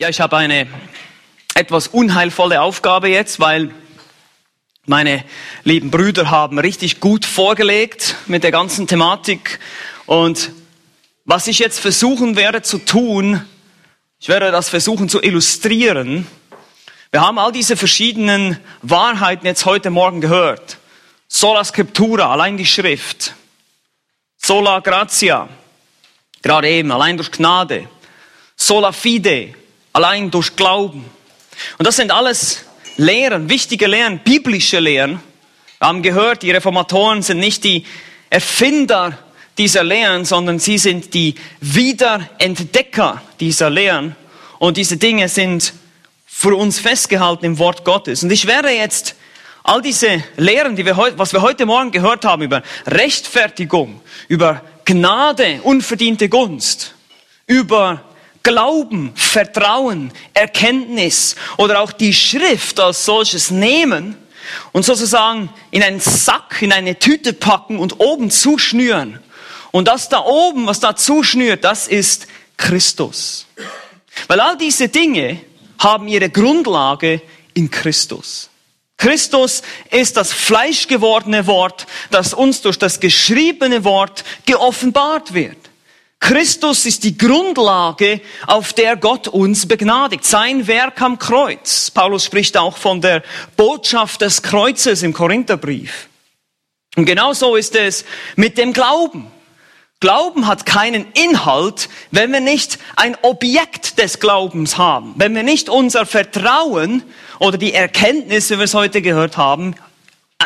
Ja, 0.00 0.08
ich 0.08 0.20
habe 0.20 0.36
eine 0.36 0.68
etwas 1.54 1.88
unheilvolle 1.88 2.62
Aufgabe 2.62 3.08
jetzt, 3.08 3.40
weil 3.40 3.74
meine 4.86 5.24
lieben 5.64 5.90
Brüder 5.90 6.30
haben 6.30 6.60
richtig 6.60 7.00
gut 7.00 7.24
vorgelegt 7.24 8.14
mit 8.28 8.44
der 8.44 8.52
ganzen 8.52 8.86
Thematik. 8.86 9.58
Und 10.06 10.52
was 11.24 11.48
ich 11.48 11.58
jetzt 11.58 11.80
versuchen 11.80 12.36
werde 12.36 12.62
zu 12.62 12.78
tun, 12.78 13.44
ich 14.20 14.28
werde 14.28 14.52
das 14.52 14.68
versuchen 14.68 15.08
zu 15.08 15.20
illustrieren. 15.20 16.28
Wir 17.10 17.22
haben 17.22 17.40
all 17.40 17.50
diese 17.50 17.76
verschiedenen 17.76 18.56
Wahrheiten 18.82 19.46
jetzt 19.46 19.66
heute 19.66 19.90
Morgen 19.90 20.20
gehört. 20.20 20.78
Sola 21.26 21.64
Scriptura, 21.64 22.30
allein 22.30 22.56
die 22.56 22.66
Schrift. 22.66 23.34
Sola 24.36 24.78
Gratia, 24.78 25.48
gerade 26.40 26.68
eben, 26.68 26.92
allein 26.92 27.16
durch 27.16 27.32
Gnade. 27.32 27.88
Sola 28.54 28.92
Fide, 28.92 29.56
allein 29.98 30.30
durch 30.30 30.54
Glauben. 30.54 31.04
Und 31.76 31.84
das 31.84 31.96
sind 31.96 32.12
alles 32.12 32.64
Lehren, 32.96 33.50
wichtige 33.50 33.88
Lehren, 33.88 34.20
biblische 34.20 34.78
Lehren. 34.78 35.20
Wir 35.80 35.88
haben 35.88 36.02
gehört, 36.02 36.44
die 36.44 36.52
Reformatoren 36.52 37.22
sind 37.22 37.40
nicht 37.40 37.64
die 37.64 37.84
Erfinder 38.30 39.18
dieser 39.58 39.82
Lehren, 39.82 40.24
sondern 40.24 40.60
sie 40.60 40.78
sind 40.78 41.14
die 41.14 41.34
Wiederentdecker 41.60 43.20
dieser 43.40 43.70
Lehren. 43.70 44.14
Und 44.60 44.76
diese 44.76 44.98
Dinge 44.98 45.28
sind 45.28 45.74
für 46.26 46.56
uns 46.56 46.78
festgehalten 46.78 47.44
im 47.44 47.58
Wort 47.58 47.84
Gottes. 47.84 48.22
Und 48.22 48.30
ich 48.30 48.46
werde 48.46 48.70
jetzt 48.70 49.16
all 49.64 49.82
diese 49.82 50.22
Lehren, 50.36 50.76
die 50.76 50.86
wir 50.86 50.96
was 50.96 51.32
wir 51.32 51.42
heute 51.42 51.66
Morgen 51.66 51.90
gehört 51.90 52.24
haben 52.24 52.42
über 52.42 52.62
Rechtfertigung, 52.86 54.00
über 54.28 54.62
Gnade, 54.84 55.58
unverdiente 55.64 56.28
Gunst, 56.28 56.94
über 57.48 58.04
Glauben, 58.48 59.12
Vertrauen, 59.14 60.10
Erkenntnis 60.32 61.36
oder 61.58 61.80
auch 61.80 61.92
die 61.92 62.14
Schrift 62.14 62.80
als 62.80 63.04
solches 63.04 63.50
nehmen 63.50 64.16
und 64.72 64.86
sozusagen 64.86 65.50
in 65.70 65.82
einen 65.82 66.00
Sack, 66.00 66.62
in 66.62 66.72
eine 66.72 66.98
Tüte 66.98 67.34
packen 67.34 67.78
und 67.78 68.00
oben 68.00 68.30
zuschnüren. 68.30 69.20
Und 69.70 69.86
das 69.86 70.08
da 70.08 70.20
oben, 70.24 70.66
was 70.66 70.80
da 70.80 70.96
zuschnürt, 70.96 71.62
das 71.62 71.88
ist 71.88 72.26
Christus. 72.56 73.46
Weil 74.28 74.40
all 74.40 74.56
diese 74.56 74.88
Dinge 74.88 75.40
haben 75.78 76.08
ihre 76.08 76.30
Grundlage 76.30 77.20
in 77.52 77.70
Christus. 77.70 78.48
Christus 78.96 79.60
ist 79.90 80.16
das 80.16 80.32
fleischgewordene 80.32 81.46
Wort, 81.46 81.86
das 82.10 82.32
uns 82.32 82.62
durch 82.62 82.78
das 82.78 82.98
geschriebene 82.98 83.84
Wort 83.84 84.24
geoffenbart 84.46 85.34
wird. 85.34 85.67
Christus 86.20 86.84
ist 86.84 87.04
die 87.04 87.16
Grundlage, 87.16 88.20
auf 88.46 88.72
der 88.72 88.96
Gott 88.96 89.28
uns 89.28 89.66
begnadigt. 89.66 90.24
Sein 90.24 90.66
Werk 90.66 91.00
am 91.00 91.18
Kreuz. 91.18 91.90
Paulus 91.90 92.24
spricht 92.24 92.56
auch 92.56 92.76
von 92.76 93.00
der 93.00 93.22
Botschaft 93.56 94.20
des 94.20 94.42
Kreuzes 94.42 95.02
im 95.02 95.12
Korintherbrief. 95.12 96.08
Und 96.96 97.04
genauso 97.04 97.56
ist 97.56 97.76
es 97.76 98.04
mit 98.36 98.58
dem 98.58 98.72
Glauben. 98.72 99.30
Glauben 100.00 100.46
hat 100.46 100.66
keinen 100.66 101.06
Inhalt, 101.12 101.88
wenn 102.10 102.32
wir 102.32 102.40
nicht 102.40 102.78
ein 102.96 103.16
Objekt 103.22 103.98
des 103.98 104.20
Glaubens 104.20 104.78
haben. 104.78 105.14
Wenn 105.16 105.34
wir 105.34 105.42
nicht 105.42 105.68
unser 105.68 106.06
Vertrauen 106.06 107.02
oder 107.38 107.58
die 107.58 107.72
Erkenntnis, 107.74 108.50
wie 108.50 108.58
wir 108.58 108.64
es 108.64 108.74
heute 108.74 109.02
gehört 109.02 109.36
haben, 109.36 109.74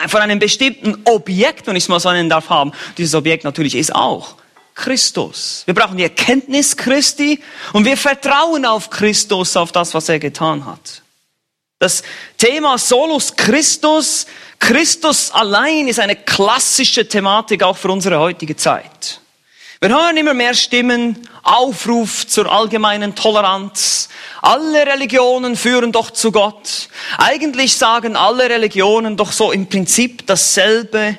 von 0.07 0.20
einem 0.20 0.39
bestimmten 0.39 1.03
Objekt, 1.05 1.67
wenn 1.67 1.77
ich 1.77 1.84
es 1.84 1.89
mal 1.89 2.01
so 2.01 2.11
nennen 2.11 2.31
darf, 2.31 2.48
haben. 2.51 2.73
Dieses 2.97 3.14
Objekt 3.14 3.45
natürlich 3.45 3.75
ist 3.75 3.95
auch 3.95 4.36
Christus. 4.75 5.62
Wir 5.67 5.75
brauchen 5.75 5.97
die 5.97 6.05
Erkenntnis 6.05 6.77
Christi 6.77 7.41
und 7.73 7.84
wir 7.84 7.97
vertrauen 7.97 8.65
auf 8.65 8.91
Christus, 8.91 9.56
auf 9.56 9.73
das, 9.73 9.95
was 9.95 10.09
er 10.09 10.19
getan 10.19 10.64
hat. 10.64 11.03
Das 11.79 12.03
Thema 12.39 12.79
Solus 12.79 13.34
Christus, 13.34 14.27
Christus 14.59 15.33
allein 15.33 15.89
ist 15.89 15.98
eine 15.98 16.14
klassische 16.14 17.09
Thematik 17.09 17.63
auch 17.63 17.77
für 17.77 17.91
unsere 17.91 18.20
heutige 18.20 18.57
Zeit. 18.57 19.20
Wir 19.80 19.89
hören 19.89 20.17
immer 20.17 20.33
mehr 20.33 20.55
Stimmen, 20.55 21.29
Aufruf 21.42 22.29
zur 22.29 22.51
allgemeinen 22.51 23.17
Toleranz. 23.17 24.08
Alle 24.41 24.86
Religionen 24.86 25.57
führen 25.57 25.91
doch 25.91 26.13
zu 26.13 26.30
Gott. 26.30 26.89
Eigentlich 27.19 27.77
sagen 27.77 28.14
alle 28.14 28.48
Religionen 28.48 29.17
doch 29.17 29.33
so 29.33 29.51
im 29.51 29.69
Prinzip 29.69 30.25
dasselbe. 30.29 31.19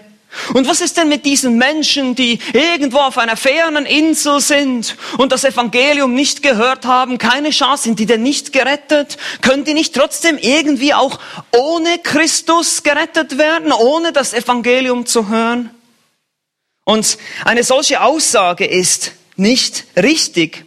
Und 0.54 0.68
was 0.68 0.82
ist 0.82 0.98
denn 0.98 1.10
mit 1.10 1.26
diesen 1.26 1.58
Menschen, 1.58 2.16
die 2.16 2.40
irgendwo 2.54 2.98
auf 2.98 3.18
einer 3.18 3.38
fernen 3.38 3.86
Insel 3.86 4.40
sind 4.40 4.96
und 5.18 5.32
das 5.32 5.44
Evangelium 5.44 6.14
nicht 6.14 6.44
gehört 6.44 6.86
haben, 6.86 7.18
keine 7.18 7.52
Chance, 7.52 7.84
sind 7.84 8.00
die 8.00 8.06
denn 8.06 8.24
nicht 8.24 8.54
gerettet? 8.54 9.18
Können 9.42 9.64
die 9.64 9.74
nicht 9.74 9.94
trotzdem 9.94 10.38
irgendwie 10.38 10.94
auch 10.94 11.20
ohne 11.56 12.00
Christus 12.00 12.84
gerettet 12.84 13.38
werden, 13.38 13.72
ohne 13.72 14.12
das 14.12 14.34
Evangelium 14.34 15.06
zu 15.06 15.30
hören? 15.30 15.70
Und 16.86 17.18
eine 17.46 17.64
solche 17.64 18.02
Aussage 18.02 18.66
ist 18.66 19.14
nicht 19.36 19.86
richtig. 19.96 20.66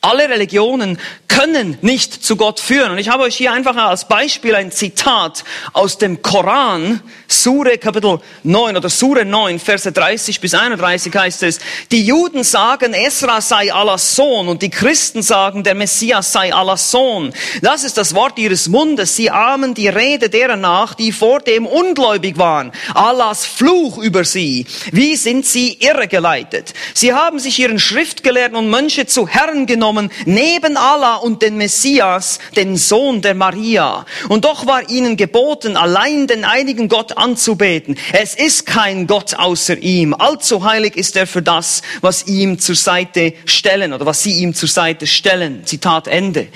Alle 0.00 0.28
Religionen 0.28 0.98
können 1.28 1.78
nicht 1.80 2.24
zu 2.24 2.36
Gott 2.36 2.60
führen. 2.60 2.92
Und 2.92 2.98
ich 2.98 3.08
habe 3.08 3.22
euch 3.22 3.36
hier 3.36 3.52
einfach 3.52 3.76
als 3.76 4.06
Beispiel 4.06 4.54
ein 4.54 4.70
Zitat 4.70 5.44
aus 5.72 5.98
dem 5.98 6.20
Koran, 6.20 7.02
Sure 7.42 7.76
Kapitel 7.78 8.20
9 8.42 8.76
oder 8.76 8.88
Sure 8.88 9.24
9, 9.24 9.58
Verse 9.58 9.90
30 9.90 10.40
bis 10.40 10.54
31 10.54 11.14
heißt 11.14 11.42
es, 11.42 11.58
die 11.90 12.04
Juden 12.04 12.44
sagen, 12.44 12.94
Esra 12.94 13.40
sei 13.40 13.72
Allahs 13.72 14.14
Sohn 14.14 14.48
und 14.48 14.62
die 14.62 14.70
Christen 14.70 15.22
sagen, 15.22 15.62
der 15.64 15.74
Messias 15.74 16.32
sei 16.32 16.54
Allahs 16.54 16.90
Sohn. 16.90 17.32
Das 17.62 17.84
ist 17.84 17.96
das 17.96 18.14
Wort 18.14 18.38
ihres 18.38 18.68
Mundes. 18.68 19.16
Sie 19.16 19.30
ahmen 19.30 19.74
die 19.74 19.88
Rede 19.88 20.30
derer 20.30 20.56
nach, 20.56 20.94
die 20.94 21.12
vor 21.12 21.40
dem 21.40 21.66
ungläubig 21.66 22.38
waren. 22.38 22.72
Allahs 22.94 23.44
Fluch 23.46 23.98
über 23.98 24.24
sie. 24.24 24.66
Wie 24.92 25.16
sind 25.16 25.44
sie 25.44 25.74
irregeleitet? 25.80 26.74
Sie 26.94 27.12
haben 27.12 27.38
sich 27.38 27.58
ihren 27.58 27.78
Schriftgelehrten 27.78 28.56
und 28.56 28.70
Mönche 28.70 29.06
zu 29.06 29.26
Herren 29.26 29.66
genommen 29.66 30.10
neben 30.24 30.76
Allah 30.76 31.16
und 31.16 31.42
den 31.42 31.56
Messias, 31.56 32.38
den 32.56 32.76
Sohn 32.76 33.22
der 33.22 33.34
Maria. 33.34 34.06
Und 34.28 34.44
doch 34.44 34.66
war 34.66 34.88
ihnen 34.88 35.16
geboten, 35.16 35.76
allein 35.76 36.26
den 36.26 36.44
einigen 36.44 36.88
Gott 36.88 37.16
anzubeten. 37.24 37.96
Es 38.12 38.34
ist 38.34 38.66
kein 38.66 39.06
Gott 39.06 39.34
außer 39.34 39.78
ihm. 39.78 40.14
Allzu 40.14 40.62
heilig 40.62 40.96
ist 40.96 41.16
er 41.16 41.26
für 41.26 41.42
das, 41.42 41.82
was 42.02 42.26
ihm 42.26 42.58
zur 42.58 42.76
Seite 42.76 43.32
stellen 43.46 43.92
oder 43.92 44.04
was 44.04 44.22
sie 44.22 44.32
ihm 44.42 44.54
zur 44.54 44.68
Seite 44.68 45.06
stellen. 45.06 45.64
Zitat 45.64 46.06
Ende. 46.06 46.48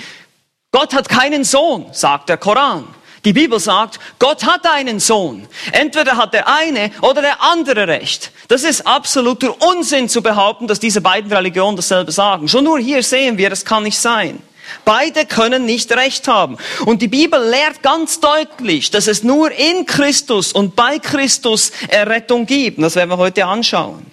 Gott 0.71 0.93
hat 0.93 1.09
keinen 1.09 1.43
Sohn, 1.43 1.87
sagt 1.91 2.29
der 2.29 2.37
Koran. 2.37 2.87
Die 3.25 3.33
Bibel 3.33 3.59
sagt, 3.59 3.99
Gott 4.19 4.45
hat 4.45 4.65
einen 4.65 4.99
Sohn. 4.99 5.47
Entweder 5.71 6.15
hat 6.15 6.33
der 6.33 6.47
eine 6.47 6.91
oder 7.01 7.21
der 7.21 7.41
andere 7.41 7.87
Recht. 7.87 8.31
Das 8.47 8.63
ist 8.63 8.87
absoluter 8.87 9.55
Unsinn 9.61 10.07
zu 10.07 10.21
behaupten, 10.21 10.67
dass 10.67 10.79
diese 10.79 11.01
beiden 11.01 11.31
Religionen 11.31 11.75
dasselbe 11.75 12.11
sagen. 12.11 12.47
Schon 12.47 12.63
nur 12.63 12.79
hier 12.79 13.03
sehen 13.03 13.37
wir, 13.37 13.49
das 13.49 13.65
kann 13.65 13.83
nicht 13.83 13.99
sein. 13.99 14.41
Beide 14.85 15.25
können 15.25 15.65
nicht 15.65 15.91
recht 15.91 16.27
haben. 16.27 16.57
Und 16.85 17.01
die 17.01 17.07
Bibel 17.07 17.39
lehrt 17.41 17.83
ganz 17.83 18.19
deutlich, 18.19 18.91
dass 18.91 19.07
es 19.07 19.23
nur 19.23 19.51
in 19.51 19.85
Christus 19.85 20.53
und 20.53 20.75
bei 20.75 20.99
Christus 20.99 21.71
Errettung 21.87 22.45
gibt. 22.45 22.81
Das 22.81 22.95
werden 22.95 23.09
wir 23.09 23.17
heute 23.17 23.45
anschauen. 23.45 24.05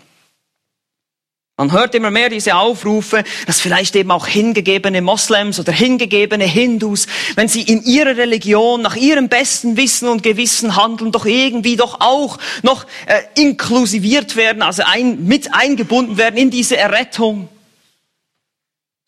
Man 1.58 1.72
hört 1.72 1.94
immer 1.94 2.10
mehr 2.10 2.28
diese 2.28 2.54
Aufrufe, 2.54 3.24
dass 3.46 3.62
vielleicht 3.62 3.96
eben 3.96 4.10
auch 4.10 4.26
hingegebene 4.26 5.00
Moslems 5.00 5.58
oder 5.58 5.72
hingegebene 5.72 6.44
Hindus, 6.44 7.06
wenn 7.34 7.48
sie 7.48 7.62
in 7.62 7.82
ihrer 7.82 8.14
Religion 8.18 8.82
nach 8.82 8.94
ihrem 8.94 9.30
besten 9.30 9.78
Wissen 9.78 10.06
und 10.08 10.22
Gewissen 10.22 10.76
handeln, 10.76 11.12
doch 11.12 11.24
irgendwie 11.24 11.76
doch 11.76 12.02
auch 12.02 12.36
noch 12.62 12.84
äh, 13.06 13.22
inklusiviert 13.40 14.36
werden, 14.36 14.60
also 14.60 14.82
ein, 14.84 15.24
mit 15.24 15.54
eingebunden 15.54 16.18
werden 16.18 16.36
in 16.36 16.50
diese 16.50 16.76
Errettung. 16.76 17.48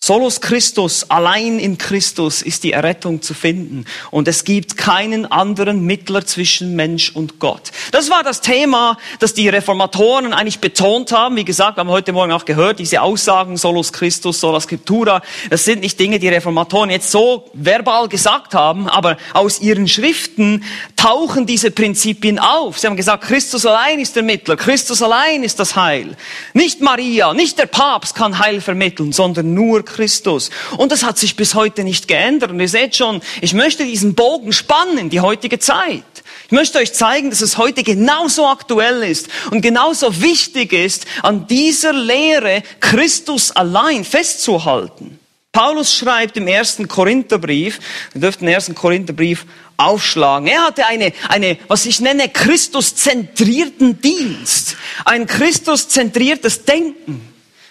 Solus 0.00 0.40
Christus, 0.40 1.10
allein 1.10 1.58
in 1.58 1.76
Christus 1.76 2.40
ist 2.40 2.62
die 2.62 2.72
Errettung 2.72 3.20
zu 3.20 3.34
finden. 3.34 3.84
Und 4.12 4.28
es 4.28 4.44
gibt 4.44 4.76
keinen 4.76 5.26
anderen 5.26 5.84
Mittler 5.84 6.24
zwischen 6.24 6.76
Mensch 6.76 7.10
und 7.14 7.40
Gott. 7.40 7.72
Das 7.90 8.08
war 8.08 8.22
das 8.22 8.40
Thema, 8.40 8.96
das 9.18 9.34
die 9.34 9.48
Reformatoren 9.48 10.32
eigentlich 10.32 10.60
betont 10.60 11.10
haben. 11.10 11.34
Wie 11.34 11.44
gesagt, 11.44 11.76
wir 11.76 11.80
haben 11.80 11.90
heute 11.90 12.12
Morgen 12.12 12.30
auch 12.30 12.44
gehört, 12.44 12.78
diese 12.78 13.02
Aussagen 13.02 13.56
Solus 13.56 13.92
Christus, 13.92 14.38
Sola 14.38 14.60
Scriptura, 14.60 15.20
das 15.50 15.64
sind 15.64 15.80
nicht 15.80 15.98
Dinge, 15.98 16.20
die 16.20 16.28
Reformatoren 16.28 16.90
jetzt 16.90 17.10
so 17.10 17.50
verbal 17.52 18.08
gesagt 18.08 18.54
haben, 18.54 18.88
aber 18.88 19.16
aus 19.34 19.60
ihren 19.60 19.88
Schriften 19.88 20.62
tauchen 20.94 21.44
diese 21.44 21.72
Prinzipien 21.72 22.38
auf. 22.38 22.78
Sie 22.78 22.86
haben 22.86 22.96
gesagt, 22.96 23.24
Christus 23.24 23.66
allein 23.66 23.98
ist 23.98 24.14
der 24.14 24.22
Mittler, 24.22 24.56
Christus 24.56 25.02
allein 25.02 25.42
ist 25.42 25.58
das 25.58 25.74
Heil. 25.74 26.16
Nicht 26.54 26.80
Maria, 26.80 27.34
nicht 27.34 27.58
der 27.58 27.66
Papst 27.66 28.14
kann 28.14 28.38
Heil 28.38 28.60
vermitteln, 28.60 29.12
sondern 29.12 29.54
nur 29.54 29.87
Christus. 29.88 30.50
Und 30.76 30.92
das 30.92 31.02
hat 31.02 31.18
sich 31.18 31.34
bis 31.36 31.54
heute 31.54 31.82
nicht 31.82 32.06
geändert. 32.06 32.50
Und 32.50 32.60
ihr 32.60 32.68
seht 32.68 32.94
schon, 32.94 33.20
ich 33.40 33.54
möchte 33.54 33.84
diesen 33.84 34.14
Bogen 34.14 34.52
spannen 34.52 34.98
in 34.98 35.10
die 35.10 35.20
heutige 35.20 35.58
Zeit. 35.58 36.04
Ich 36.46 36.52
möchte 36.52 36.78
euch 36.78 36.94
zeigen, 36.94 37.30
dass 37.30 37.42
es 37.42 37.58
heute 37.58 37.82
genauso 37.82 38.46
aktuell 38.46 39.02
ist 39.02 39.28
und 39.50 39.60
genauso 39.60 40.22
wichtig 40.22 40.72
ist, 40.72 41.06
an 41.22 41.46
dieser 41.46 41.92
Lehre 41.92 42.62
Christus 42.80 43.50
allein 43.50 44.04
festzuhalten. 44.04 45.18
Paulus 45.52 45.94
schreibt 45.94 46.36
im 46.36 46.46
ersten 46.46 46.88
Korintherbrief, 46.88 47.80
wir 48.12 48.20
dürften 48.20 48.46
den 48.46 48.54
ersten 48.54 48.74
Korintherbrief 48.74 49.44
aufschlagen. 49.76 50.46
Er 50.46 50.62
hatte 50.62 50.86
eine, 50.86 51.12
eine, 51.28 51.58
was 51.68 51.84
ich 51.86 52.00
nenne, 52.00 52.28
Christuszentrierten 52.28 54.00
Dienst. 54.00 54.76
Ein 55.04 55.26
Christuszentriertes 55.26 56.64
Denken. 56.64 57.27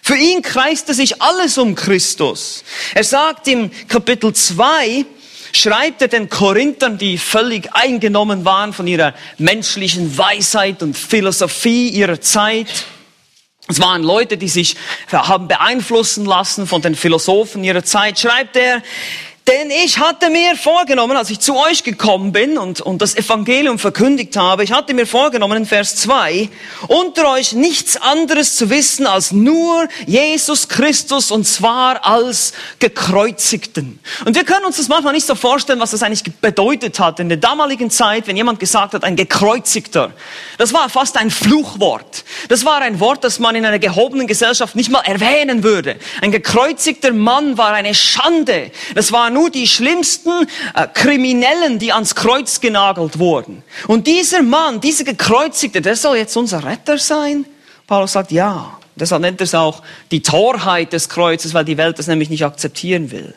Für 0.07 0.15
ihn 0.15 0.41
kreiste 0.41 0.93
sich 0.93 1.21
alles 1.21 1.57
um 1.57 1.75
Christus. 1.75 2.63
Er 2.95 3.03
sagt 3.03 3.45
im 3.49 3.69
Kapitel 3.89 4.31
2, 4.31 5.03
schreibt 5.51 6.01
er 6.01 6.07
den 6.07 6.29
Korinthern, 6.29 6.97
die 6.97 7.17
völlig 7.17 7.73
eingenommen 7.73 8.45
waren 8.45 8.71
von 8.71 8.87
ihrer 8.87 9.13
menschlichen 9.37 10.17
Weisheit 10.17 10.81
und 10.81 10.97
Philosophie 10.97 11.89
ihrer 11.89 12.21
Zeit. 12.21 12.85
Es 13.67 13.81
waren 13.81 14.01
Leute, 14.01 14.37
die 14.37 14.47
sich 14.47 14.77
haben 15.11 15.49
beeinflussen 15.49 16.25
lassen 16.25 16.67
von 16.67 16.81
den 16.81 16.95
Philosophen 16.95 17.65
ihrer 17.65 17.83
Zeit. 17.83 18.17
Schreibt 18.17 18.55
er, 18.55 18.81
denn 19.47 19.71
ich 19.71 19.99
hatte 19.99 20.29
mir 20.29 20.57
vorgenommen, 20.57 21.15
als 21.15 21.29
ich 21.29 21.39
zu 21.39 21.55
euch 21.55 21.83
gekommen 21.83 22.33
bin 22.33 22.57
und, 22.57 22.81
und 22.81 23.01
das 23.01 23.15
Evangelium 23.15 23.79
verkündigt 23.79 24.35
habe, 24.35 24.65
ich 24.65 24.73
hatte 24.73 24.93
mir 24.93 25.07
vorgenommen 25.07 25.59
in 25.59 25.65
Vers 25.65 25.95
2, 25.95 26.49
unter 26.89 27.31
euch 27.31 27.53
nichts 27.53 27.95
anderes 27.95 28.57
zu 28.57 28.69
wissen 28.69 29.07
als 29.07 29.31
nur 29.31 29.87
Jesus 30.05 30.67
Christus 30.67 31.31
und 31.31 31.45
zwar 31.45 32.05
als 32.05 32.51
gekreuzigten. 32.79 33.99
Und 34.25 34.35
wir 34.35 34.43
können 34.43 34.65
uns 34.65 34.77
das 34.77 34.89
manchmal 34.89 35.13
nicht 35.13 35.25
so 35.25 35.35
vorstellen, 35.35 35.79
was 35.79 35.91
das 35.91 36.03
eigentlich 36.03 36.23
bedeutet 36.23 36.99
hat. 36.99 37.21
In 37.21 37.29
der 37.29 37.37
damaligen 37.37 37.89
Zeit, 37.89 38.27
wenn 38.27 38.35
jemand 38.35 38.59
gesagt 38.59 38.95
hat, 38.95 39.05
ein 39.05 39.15
gekreuzigter, 39.15 40.11
das 40.57 40.73
war 40.73 40.89
fast 40.89 41.15
ein 41.15 41.31
Fluchwort. 41.31 42.25
Das 42.49 42.65
war 42.65 42.81
ein 42.81 42.99
Wort, 42.99 43.23
das 43.23 43.39
man 43.39 43.55
in 43.55 43.65
einer 43.65 43.79
gehobenen 43.79 44.27
Gesellschaft 44.27 44.75
nicht 44.75 44.91
mal 44.91 45.01
erwähnen 45.01 45.63
würde. 45.63 45.95
Ein 46.21 46.31
gekreuzigter 46.31 47.13
Mann 47.13 47.57
war 47.57 47.71
eine 47.71 47.95
Schande. 47.95 48.71
Das 48.93 49.13
war 49.13 49.29
nur 49.37 49.49
die 49.51 49.67
schlimmsten 49.67 50.47
äh, 50.73 50.87
Kriminellen, 50.93 51.77
die 51.77 51.93
ans 51.93 52.15
Kreuz 52.15 52.59
genagelt 52.59 53.19
wurden. 53.19 53.63
Und 53.87 54.07
dieser 54.07 54.41
Mann, 54.41 54.81
dieser 54.81 55.03
Gekreuzigte, 55.03 55.81
der 55.81 55.95
soll 55.95 56.17
jetzt 56.17 56.35
unser 56.35 56.63
Retter 56.63 56.97
sein? 56.97 57.45
Paulus 57.85 58.13
sagt, 58.13 58.31
ja. 58.31 58.79
Deshalb 58.95 59.21
nennt 59.21 59.39
er 59.39 59.43
es 59.43 59.53
auch 59.53 59.83
die 60.09 60.23
Torheit 60.23 60.91
des 60.91 61.07
Kreuzes, 61.07 61.53
weil 61.53 61.65
die 61.65 61.77
Welt 61.77 61.99
das 61.99 62.07
nämlich 62.07 62.31
nicht 62.31 62.43
akzeptieren 62.43 63.11
will. 63.11 63.35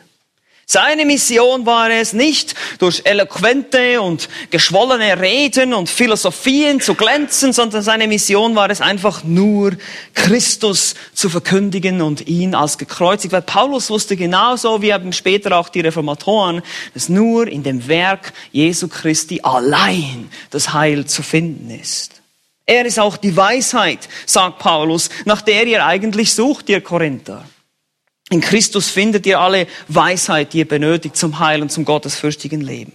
Seine 0.73 1.05
Mission 1.05 1.65
war 1.65 1.89
es 1.89 2.13
nicht, 2.13 2.55
durch 2.79 3.01
eloquente 3.03 3.99
und 3.99 4.29
geschwollene 4.51 5.19
Reden 5.19 5.73
und 5.73 5.89
Philosophien 5.89 6.79
zu 6.79 6.95
glänzen, 6.95 7.51
sondern 7.51 7.81
seine 7.83 8.07
Mission 8.07 8.55
war 8.55 8.69
es 8.69 8.79
einfach 8.79 9.25
nur, 9.25 9.73
Christus 10.13 10.95
zu 11.13 11.27
verkündigen 11.27 12.01
und 12.01 12.25
ihn 12.25 12.55
als 12.55 12.77
gekreuzigt. 12.77 13.33
Weil 13.33 13.41
Paulus 13.41 13.89
wusste 13.89 14.15
genauso, 14.15 14.81
wie 14.81 14.91
eben 14.91 15.11
später 15.11 15.57
auch 15.57 15.67
die 15.67 15.81
Reformatoren, 15.81 16.61
dass 16.93 17.09
nur 17.09 17.49
in 17.49 17.63
dem 17.63 17.89
Werk 17.89 18.31
Jesu 18.53 18.87
Christi 18.87 19.41
allein 19.43 20.29
das 20.51 20.71
Heil 20.71 21.03
zu 21.03 21.21
finden 21.21 21.69
ist. 21.69 22.21
Er 22.65 22.85
ist 22.85 22.97
auch 22.97 23.17
die 23.17 23.35
Weisheit, 23.35 24.07
sagt 24.25 24.59
Paulus, 24.59 25.09
nach 25.25 25.41
der 25.41 25.67
ihr 25.67 25.85
eigentlich 25.85 26.33
sucht, 26.33 26.69
ihr 26.69 26.79
Korinther. 26.79 27.43
In 28.31 28.39
Christus 28.39 28.89
findet 28.89 29.25
ihr 29.25 29.41
alle 29.41 29.67
Weisheit, 29.89 30.53
die 30.53 30.59
ihr 30.59 30.67
benötigt 30.67 31.17
zum 31.17 31.39
Heil 31.39 31.61
und 31.61 31.69
zum 31.69 31.83
gottesfürchtigen 31.83 32.61
Leben. 32.61 32.93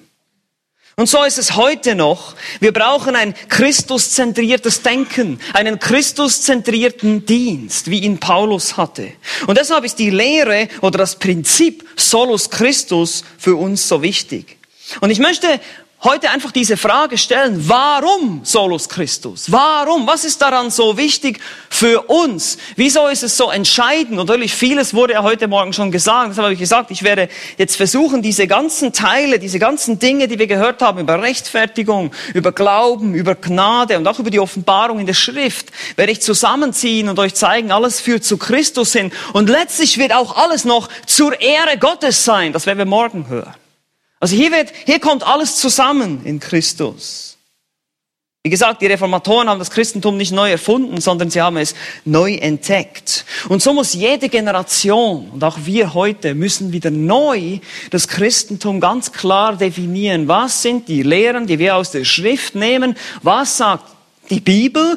Und 0.97 1.11
so 1.11 1.23
ist 1.25 1.37
es 1.37 1.57
heute 1.57 1.95
noch. 1.95 2.35
Wir 2.59 2.73
brauchen 2.73 3.15
ein 3.15 3.35
Christuszentriertes 3.51 4.81
Denken, 4.81 5.39
einen 5.53 5.79
Christuszentrierten 5.79 7.27
Dienst, 7.27 7.91
wie 7.91 8.01
ihn 8.01 8.19
Paulus 8.19 8.79
hatte. 8.79 9.13
Und 9.47 9.59
deshalb 9.59 9.85
ist 9.85 9.99
die 9.99 10.09
Lehre 10.09 10.69
oder 10.81 10.97
das 10.97 11.17
Prinzip 11.17 11.87
Solus 11.97 12.49
Christus 12.49 13.23
für 13.37 13.57
uns 13.57 13.87
so 13.87 14.01
wichtig. 14.01 14.57
Und 15.03 15.11
ich 15.11 15.19
möchte 15.19 15.61
heute 16.03 16.31
einfach 16.31 16.53
diese 16.53 16.77
Frage 16.77 17.19
stellen, 17.19 17.69
warum 17.69 18.41
Solus 18.45 18.89
Christus? 18.89 19.51
Warum? 19.51 20.07
Was 20.07 20.25
ist 20.25 20.41
daran 20.41 20.71
so 20.71 20.97
wichtig 20.97 21.41
für 21.69 22.03
uns? 22.03 22.59
Wieso 22.77 23.09
ist 23.09 23.23
es 23.23 23.37
so 23.37 23.51
entscheidend? 23.51 24.13
Und 24.13 24.29
natürlich 24.29 24.55
vieles 24.55 24.95
wurde 24.95 25.15
ja 25.15 25.23
heute 25.23 25.49
Morgen 25.49 25.73
schon 25.73 25.91
gesagt. 25.91 26.31
Das 26.31 26.39
habe 26.39 26.53
ich 26.53 26.59
gesagt, 26.59 26.91
ich 26.91 27.03
werde 27.03 27.29
jetzt 27.59 27.77
versuchen, 27.77 28.23
diese 28.23 28.47
ganzen 28.47 28.93
Teile, 28.93 29.39
diese 29.39 29.59
ganzen 29.59 29.99
Dinge, 29.99 30.29
die 30.29 30.39
wir 30.39 30.47
gehört 30.47 30.83
haben 30.83 31.01
über 31.01 31.21
Rechtfertigung, 31.21 32.13
über 32.35 32.53
Glauben, 32.53 33.15
über 33.15 33.35
Gnade 33.35 33.99
und 33.99 34.07
auch 34.07 34.19
über 34.19 34.31
die 34.31 34.41
Offenbarung 34.41 35.01
in 35.01 35.07
der 35.07 35.15
Schrift, 35.15 35.69
werde 35.97 36.13
ich 36.13 36.23
zusammenziehen 36.23 37.09
und 37.09 37.19
euch 37.19 37.35
zeigen, 37.35 37.73
alles 37.73 38.01
führt 38.01 38.23
zu 38.23 38.37
Christus 38.37 38.93
hin. 38.93 39.13
Und 39.33 39.49
letztlich 39.49 39.99
wird 39.99 40.13
auch 40.13 40.37
alles 40.37 40.65
noch 40.65 40.89
zur 41.07 41.41
Ehre 41.41 41.79
Gottes 41.79 42.25
sein. 42.25 42.53
Das 42.53 42.67
werden 42.67 42.79
wir 42.79 42.85
morgen 42.85 43.29
hören. 43.29 43.55
Also 44.21 44.35
hier 44.35 44.51
wird, 44.51 44.73
hier 44.87 45.01
kommt 45.01 45.27
alles 45.27 45.57
zusammen 45.57 46.25
in 46.25 46.41
Christus. 46.41 47.37
Wie 48.47 48.51
gesagt, 48.51 48.81
die 48.81 48.87
Reformatoren 48.87 49.49
haben 49.49 49.59
das 49.59 49.73
Christentum 49.73 50.17
nicht 50.17 50.31
neu 50.31 50.53
erfunden, 50.53 51.01
sondern 51.01 51.31
sie 51.31 51.43
haben 51.43 51.57
es 51.57 51.75
neu 52.05 52.35
entdeckt. 52.35 53.25
Und 53.49 53.61
so 53.61 53.73
muss 53.73 53.93
jede 53.93 54.29
Generation 54.29 55.31
und 55.31 55.43
auch 55.43 55.59
wir 55.65 55.95
heute 55.95 56.37
müssen 56.37 56.73
wieder 56.73 56.93
neu 56.93 57.59
das 57.91 58.07
Christentum 58.07 58.79
ganz 58.79 59.11
klar 59.11 59.57
definieren. 59.57 60.29
Was 60.29 60.63
sind 60.63 60.87
die 60.87 61.03
Lehren, 61.03 61.49
die 61.49 61.59
wir 61.59 61.75
aus 61.75 61.91
der 61.91 62.05
Schrift 62.05 62.55
nehmen? 62.55 62.97
Was 63.21 63.57
sagt 63.57 63.85
die 64.31 64.39
Bibel? 64.39 64.97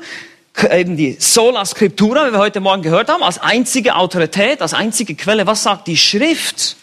Eben 0.71 0.95
die 0.95 1.17
Sola 1.19 1.65
Scriptura, 1.65 2.27
wie 2.27 2.33
wir 2.33 2.39
heute 2.39 2.59
Morgen 2.59 2.83
gehört 2.83 3.09
haben, 3.09 3.23
als 3.23 3.39
einzige 3.39 3.95
Autorität, 3.95 4.61
als 4.61 4.75
einzige 4.75 5.15
Quelle. 5.15 5.47
Was 5.47 5.63
sagt 5.63 5.87
die 5.87 5.97
Schrift? 5.97 6.75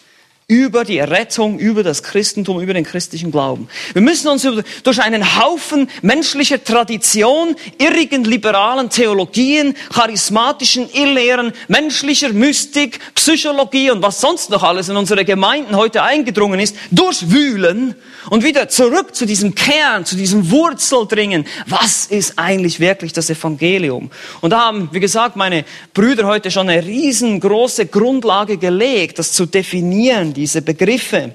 Über 0.49 0.85
die 0.85 0.97
Errettung, 0.97 1.59
über 1.59 1.83
das 1.83 2.03
Christentum, 2.03 2.61
über 2.61 2.73
den 2.73 2.85
christlichen 2.85 3.31
Glauben. 3.31 3.67
Wir 3.91 4.01
müssen 4.01 4.29
uns 4.29 4.47
durch 4.83 5.01
einen 5.01 5.37
Haufen 5.37 5.89
menschlicher 6.01 6.63
Tradition, 6.63 7.57
irrigen 7.77 8.23
liberalen 8.23 8.89
Theologien, 8.89 9.75
charismatischen 9.93 10.89
Irrlehren, 10.89 11.51
menschlicher 11.67 12.29
Mystik, 12.29 12.97
Psychologie 13.13 13.91
und 13.91 14.01
was 14.01 14.21
sonst 14.21 14.49
noch 14.49 14.63
alles 14.63 14.87
in 14.87 14.95
unsere 14.95 15.25
Gemeinden 15.25 15.75
heute 15.75 16.01
eingedrungen 16.01 16.61
ist, 16.61 16.77
durchwühlen 16.91 17.95
und 18.29 18.45
wieder 18.45 18.69
zurück 18.69 19.15
zu 19.15 19.25
diesem 19.25 19.53
Kern, 19.53 20.05
zu 20.05 20.15
diesem 20.15 20.49
Wurzel 20.49 21.07
dringen. 21.07 21.45
Was 21.65 22.05
ist 22.05 22.39
eigentlich 22.39 22.79
wirklich 22.79 23.11
das 23.11 23.29
Evangelium? 23.29 24.11
Und 24.39 24.51
da 24.51 24.67
haben, 24.67 24.87
wie 24.93 25.01
gesagt, 25.01 25.35
meine 25.35 25.65
Brüder 25.93 26.25
heute 26.25 26.51
schon 26.51 26.69
eine 26.69 26.85
riesengroße 26.85 27.87
Grundlage 27.87 28.55
gelegt, 28.55 29.19
das 29.19 29.33
zu 29.33 29.45
definieren, 29.45 30.36
diese 30.37 30.61
Begriffe 30.61 31.33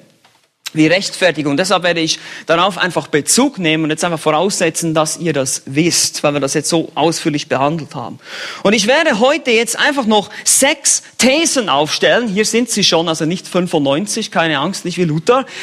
wie 0.75 0.87
Rechtfertigung. 0.87 1.57
Deshalb 1.57 1.83
werde 1.83 2.01
ich 2.01 2.19
darauf 2.47 2.79
einfach 2.79 3.09
Bezug 3.09 3.59
nehmen 3.59 3.85
und 3.85 3.91
jetzt 3.91 4.05
einfach 4.05 4.19
voraussetzen, 4.19 4.95
dass 4.95 5.19
ihr 5.19 5.33
das 5.33 5.63
wisst, 5.67 6.23
weil 6.23 6.33
wir 6.33 6.41
das 6.41 6.55
jetzt 6.55 6.69
so 6.69 6.91
ausführlich 6.95 7.49
behandelt 7.49 7.95
haben. 7.95 8.19
Und 8.63 8.73
ich 8.73 8.87
werde 8.87 9.19
heute 9.19 9.51
jetzt 9.51 9.79
einfach 9.79 10.07
noch 10.07 10.31
sechs 10.45 11.03
Thesen 11.19 11.69
aufstellen. 11.69 12.29
Hier 12.29 12.45
sind 12.45 12.71
sie 12.71 12.85
schon, 12.85 13.09
also 13.09 13.27
nicht 13.27 13.47
95, 13.47 14.31
keine 14.31 14.59
Angst, 14.61 14.85
nicht 14.85 14.99
wie 14.99 15.05
Luther. 15.05 15.45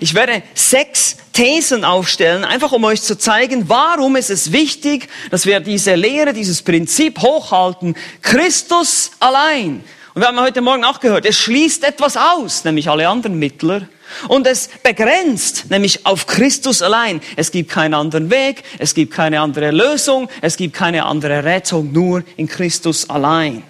Ich 0.00 0.14
werde 0.14 0.42
sechs 0.54 1.16
Thesen 1.32 1.84
aufstellen, 1.84 2.44
einfach 2.44 2.72
um 2.72 2.84
euch 2.84 3.02
zu 3.02 3.16
zeigen, 3.16 3.68
warum 3.68 4.16
ist 4.16 4.30
es 4.30 4.52
wichtig, 4.52 5.08
dass 5.30 5.46
wir 5.46 5.60
diese 5.60 5.94
Lehre, 5.94 6.32
dieses 6.32 6.62
Prinzip 6.62 7.20
hochhalten. 7.20 7.94
Christus 8.22 9.12
allein. 9.20 9.84
Und 10.18 10.22
wir 10.22 10.28
haben 10.30 10.40
heute 10.40 10.62
Morgen 10.62 10.82
auch 10.82 10.98
gehört, 10.98 11.26
es 11.26 11.38
schließt 11.38 11.84
etwas 11.84 12.16
aus, 12.16 12.64
nämlich 12.64 12.90
alle 12.90 13.06
anderen 13.08 13.38
Mittler 13.38 13.82
und 14.26 14.48
es 14.48 14.68
begrenzt, 14.82 15.70
nämlich 15.70 16.06
auf 16.06 16.26
Christus 16.26 16.82
allein. 16.82 17.20
Es 17.36 17.52
gibt 17.52 17.70
keinen 17.70 17.94
anderen 17.94 18.28
Weg, 18.28 18.64
es 18.80 18.94
gibt 18.94 19.14
keine 19.14 19.40
andere 19.40 19.70
Lösung, 19.70 20.28
es 20.42 20.56
gibt 20.56 20.74
keine 20.74 21.06
andere 21.06 21.44
Rettung, 21.44 21.92
nur 21.92 22.24
in 22.36 22.48
Christus 22.48 23.08
allein. 23.08 23.62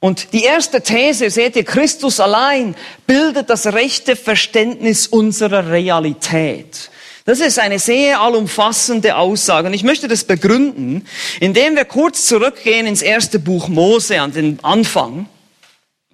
Und 0.00 0.32
die 0.32 0.42
erste 0.42 0.80
These, 0.80 1.30
seht 1.30 1.54
ihr, 1.54 1.64
Christus 1.64 2.18
allein 2.18 2.74
bildet 3.06 3.48
das 3.48 3.68
rechte 3.68 4.16
Verständnis 4.16 5.06
unserer 5.06 5.70
Realität. 5.70 6.90
Das 7.26 7.38
ist 7.38 7.60
eine 7.60 7.78
sehr 7.78 8.20
allumfassende 8.20 9.14
Aussage. 9.14 9.68
Und 9.68 9.74
ich 9.74 9.84
möchte 9.84 10.08
das 10.08 10.24
begründen, 10.24 11.06
indem 11.38 11.76
wir 11.76 11.84
kurz 11.84 12.26
zurückgehen 12.26 12.88
ins 12.88 13.02
erste 13.02 13.38
Buch 13.38 13.68
Mose, 13.68 14.20
an 14.20 14.32
den 14.32 14.58
Anfang. 14.64 15.28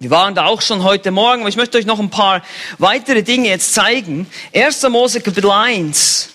Wir 0.01 0.09
waren 0.09 0.33
da 0.33 0.45
auch 0.45 0.63
schon 0.63 0.81
heute 0.81 1.11
Morgen, 1.11 1.41
aber 1.41 1.49
ich 1.49 1.57
möchte 1.57 1.77
euch 1.77 1.85
noch 1.85 1.99
ein 1.99 2.09
paar 2.09 2.41
weitere 2.79 3.21
Dinge 3.21 3.49
jetzt 3.49 3.75
zeigen. 3.75 4.25
1. 4.51 4.81
Mose 4.89 5.21
Kapitel 5.21 5.51
1, 5.51 6.29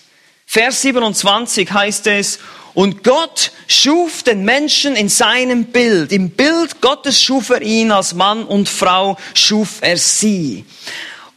Vers 0.45 0.81
27 0.83 1.69
heißt 1.69 2.07
es, 2.07 2.39
und 2.73 3.03
Gott 3.03 3.51
schuf 3.67 4.23
den 4.23 4.45
Menschen 4.45 4.95
in 4.95 5.09
seinem 5.09 5.65
Bild. 5.65 6.13
Im 6.13 6.29
Bild 6.29 6.79
Gottes 6.79 7.21
schuf 7.21 7.49
er 7.49 7.61
ihn 7.61 7.91
als 7.91 8.13
Mann 8.13 8.45
und 8.45 8.69
Frau, 8.69 9.17
schuf 9.33 9.79
er 9.81 9.97
sie. 9.97 10.63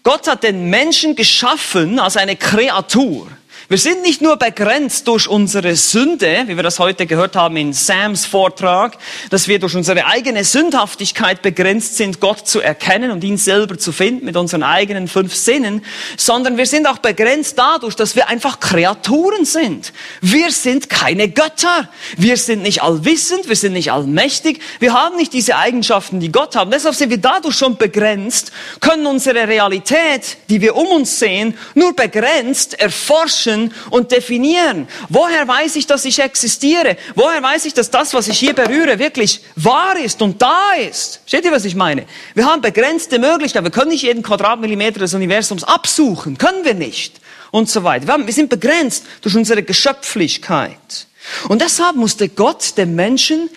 Gott 0.04 0.28
hat 0.28 0.44
den 0.44 0.70
Menschen 0.70 1.16
geschaffen 1.16 1.98
als 1.98 2.16
eine 2.16 2.36
Kreatur. 2.36 3.26
Wir 3.70 3.78
sind 3.78 4.02
nicht 4.02 4.20
nur 4.20 4.36
begrenzt 4.36 5.06
durch 5.06 5.28
unsere 5.28 5.76
Sünde, 5.76 6.42
wie 6.46 6.56
wir 6.56 6.64
das 6.64 6.80
heute 6.80 7.06
gehört 7.06 7.36
haben 7.36 7.56
in 7.56 7.72
Sams 7.72 8.26
Vortrag, 8.26 8.98
dass 9.30 9.46
wir 9.46 9.60
durch 9.60 9.76
unsere 9.76 10.06
eigene 10.06 10.42
Sündhaftigkeit 10.42 11.40
begrenzt 11.40 11.96
sind, 11.96 12.18
Gott 12.18 12.48
zu 12.48 12.60
erkennen 12.60 13.12
und 13.12 13.22
ihn 13.22 13.36
selber 13.36 13.78
zu 13.78 13.92
finden 13.92 14.24
mit 14.24 14.36
unseren 14.36 14.64
eigenen 14.64 15.06
fünf 15.06 15.36
Sinnen, 15.36 15.84
sondern 16.16 16.56
wir 16.56 16.66
sind 16.66 16.88
auch 16.88 16.98
begrenzt 16.98 17.60
dadurch, 17.60 17.94
dass 17.94 18.16
wir 18.16 18.28
einfach 18.28 18.58
Kreaturen 18.58 19.44
sind. 19.44 19.92
Wir 20.20 20.50
sind 20.50 20.90
keine 20.90 21.28
Götter. 21.28 21.88
Wir 22.16 22.38
sind 22.38 22.62
nicht 22.62 22.82
allwissend, 22.82 23.48
wir 23.48 23.54
sind 23.54 23.74
nicht 23.74 23.92
allmächtig, 23.92 24.60
wir 24.80 24.94
haben 24.94 25.14
nicht 25.14 25.32
diese 25.32 25.54
Eigenschaften, 25.54 26.18
die 26.18 26.32
Gott 26.32 26.56
hat. 26.56 26.72
Deshalb 26.72 26.96
sind 26.96 27.10
wir 27.10 27.18
dadurch 27.18 27.54
schon 27.54 27.76
begrenzt, 27.76 28.50
können 28.80 29.06
unsere 29.06 29.46
Realität, 29.46 30.38
die 30.48 30.60
wir 30.60 30.74
um 30.74 30.88
uns 30.88 31.20
sehen, 31.20 31.56
nur 31.76 31.94
begrenzt 31.94 32.74
erforschen 32.74 33.59
erkennen 33.60 33.74
und 33.90 34.12
definieren. 34.12 34.88
Woher 35.08 35.46
weiß 35.46 35.76
ich, 35.76 35.86
dass 35.86 36.04
ich 36.04 36.18
existiere? 36.20 36.96
Woher 37.14 37.42
weiß 37.42 37.64
ich, 37.66 37.74
dass 37.74 37.90
das, 37.90 38.14
was 38.14 38.28
ich 38.28 38.38
hier 38.38 38.54
berühre, 38.54 38.98
wirklich 38.98 39.40
wahr 39.56 39.98
ist 39.98 40.22
und 40.22 40.40
da 40.40 40.72
ist? 40.88 41.20
Steht 41.26 41.44
ihr, 41.44 41.52
was 41.52 41.64
ich 41.64 41.74
meine? 41.74 42.06
Wir 42.34 42.46
haben 42.46 42.62
begrenzte 42.62 43.18
Möglichkeiten. 43.18 43.64
Wir 43.64 43.70
können 43.70 43.90
nicht 43.90 44.02
jeden 44.02 44.22
Quadratmillimeter 44.22 45.00
des 45.00 45.14
Universums 45.14 45.64
absuchen. 45.64 46.38
Können 46.38 46.64
wir 46.64 46.74
nicht. 46.74 47.20
Und 47.50 47.68
so 47.68 47.82
weiter. 47.82 48.06
Wir, 48.06 48.14
haben, 48.14 48.26
wir 48.26 48.34
sind 48.34 48.48
begrenzt 48.48 49.04
durch 49.22 49.34
unsere 49.36 49.62
Geschöpflichkeit. 49.62 51.06
Und 51.48 51.60
deshalb 51.60 51.96
musste 51.96 52.28
Gott 52.28 52.76
dem 52.78 52.94
Menschen 52.94 53.50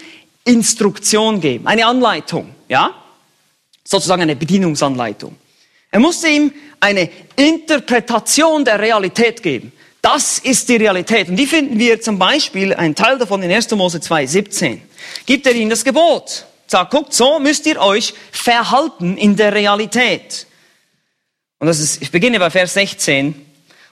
Instruktion 0.45 1.39
geben, 1.39 1.67
eine 1.67 1.85
Anleitung, 1.85 2.53
ja? 2.67 2.91
Sozusagen 3.85 4.23
eine 4.23 4.35
Bedienungsanleitung. 4.35 5.35
Er 5.91 5.99
musste 5.99 6.27
ihm 6.27 6.51
eine 6.79 7.09
Interpretation 7.35 8.65
der 8.65 8.79
Realität 8.79 9.41
geben. 9.41 9.71
Das 10.03 10.37
ist 10.37 10.67
die 10.67 10.75
Realität. 10.75 11.29
Und 11.29 11.37
die 11.37 11.47
finden 11.47 11.79
wir 11.79 12.01
zum 12.01 12.19
Beispiel, 12.19 12.73
ein 12.73 12.93
Teil 12.93 13.17
davon 13.17 13.41
in 13.41 13.49
1. 13.49 13.71
Mose 13.71 14.01
2, 14.01 14.25
17. 14.25 14.81
Gibt 15.25 15.47
er 15.47 15.53
ihnen 15.53 15.69
das 15.69 15.85
Gebot. 15.85 16.45
Sagt, 16.67 16.91
guckt, 16.91 17.13
so 17.13 17.39
müsst 17.39 17.65
ihr 17.65 17.79
euch 17.79 18.13
verhalten 18.29 19.15
in 19.15 19.37
der 19.37 19.53
Realität. 19.53 20.45
Und 21.59 21.67
das 21.67 21.79
ist, 21.79 22.01
ich 22.01 22.11
beginne 22.11 22.37
bei 22.37 22.49
Vers 22.49 22.73
16. 22.73 23.42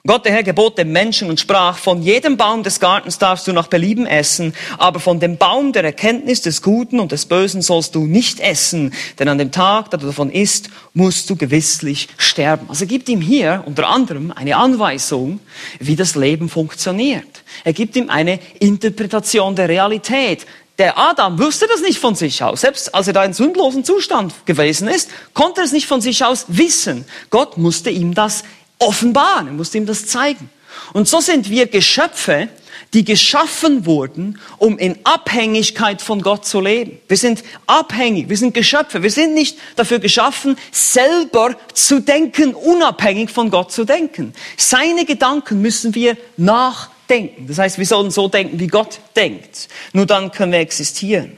Gott, 0.08 0.26
der 0.26 0.32
Herr, 0.32 0.42
gebot 0.42 0.80
dem 0.80 0.92
Menschen 0.92 1.30
und 1.30 1.40
sprach, 1.40 1.78
von 1.78 2.02
jedem 2.02 2.36
Baum 2.36 2.64
des 2.64 2.80
Gartens 2.80 3.20
darfst 3.20 3.48
du 3.48 3.54
nach 3.54 3.68
Belieben 3.68 4.08
essen, 4.08 4.56
aber 4.80 5.00
von 5.00 5.20
dem 5.20 5.38
Baum 5.38 5.74
der 5.74 5.84
Erkenntnis 5.84 6.42
des 6.42 6.64
Guten 6.64 7.00
und 7.00 7.12
des 7.12 7.28
Bösen 7.28 7.62
sollst 7.62 7.94
du 7.94 8.08
nicht 8.08 8.40
essen, 8.40 8.96
denn 9.20 9.28
an 9.28 9.38
dem 9.38 9.52
Tag, 9.52 9.92
da 9.92 9.98
du 9.98 10.08
davon 10.08 10.32
isst, 10.32 10.72
musst 10.96 11.30
du 11.30 11.36
gewisslich 11.36 12.08
sterben. 12.18 12.66
Also 12.68 12.86
er 12.86 12.88
gibt 12.88 13.10
ihm 13.10 13.22
hier 13.22 13.62
unter 13.68 13.90
anderem 13.90 14.32
eine 14.32 14.58
Anweisung, 14.58 15.40
wie 15.80 15.96
das 15.96 16.16
Leben 16.16 16.50
funktioniert. 16.50 17.44
Er 17.64 17.74
gibt 17.74 17.96
ihm 17.96 18.10
eine 18.10 18.40
Interpretation 18.60 19.56
der 19.56 19.70
Realität. 19.70 20.48
Der 20.80 20.98
Adam 20.98 21.38
wusste 21.38 21.68
das 21.72 21.82
nicht 21.82 22.00
von 22.00 22.16
sich 22.16 22.42
aus. 22.42 22.62
Selbst 22.62 22.96
als 22.96 23.06
er 23.06 23.14
da 23.14 23.24
in 23.24 23.34
sündlosen 23.34 23.84
Zustand 23.84 24.34
gewesen 24.48 24.88
ist, 24.88 25.12
konnte 25.36 25.62
er 25.62 25.66
es 25.66 25.74
nicht 25.74 25.86
von 25.86 26.02
sich 26.02 26.26
aus 26.26 26.46
wissen. 26.48 27.06
Gott 27.30 27.60
musste 27.60 27.92
ihm 27.92 28.16
das 28.16 28.44
offenbaren, 28.82 29.48
er 29.48 29.54
musste 29.54 29.78
ihm 29.78 29.86
das 29.86 30.08
zeigen. 30.08 30.50
Und 30.94 31.08
so 31.08 31.20
sind 31.20 31.50
wir 31.50 31.68
Geschöpfe, 31.68 32.50
die 32.94 33.06
geschaffen 33.06 33.86
wurden, 33.86 34.40
um 34.58 34.78
in 34.78 34.98
Abhängigkeit 35.06 36.02
von 36.02 36.22
Gott 36.22 36.46
zu 36.46 36.60
leben. 36.60 37.00
Wir 37.08 37.18
sind 37.18 37.44
abhängig, 37.66 38.28
wir 38.28 38.38
sind 38.38 38.54
Geschöpfe. 38.54 39.02
Wir 39.02 39.12
sind 39.12 39.34
nicht 39.34 39.58
dafür 39.78 40.00
geschaffen, 40.00 40.58
selber 40.72 41.56
zu 41.74 42.02
denken, 42.02 42.54
unabhängig 42.54 43.30
von 43.30 43.50
Gott 43.50 43.72
zu 43.72 43.86
denken. 43.86 44.34
Seine 44.58 45.06
Gedanken 45.06 45.62
müssen 45.62 45.96
wir 45.96 46.18
nachdenken. 46.36 47.48
Das 47.48 47.60
heißt, 47.60 47.78
wir 47.78 47.86
sollen 47.86 48.12
so 48.12 48.28
denken, 48.28 48.60
wie 48.60 48.68
Gott 48.68 49.00
denkt. 49.16 49.70
Nur 49.94 50.06
dann 50.06 50.32
können 50.32 50.52
wir 50.52 50.60
existieren. 50.60 51.38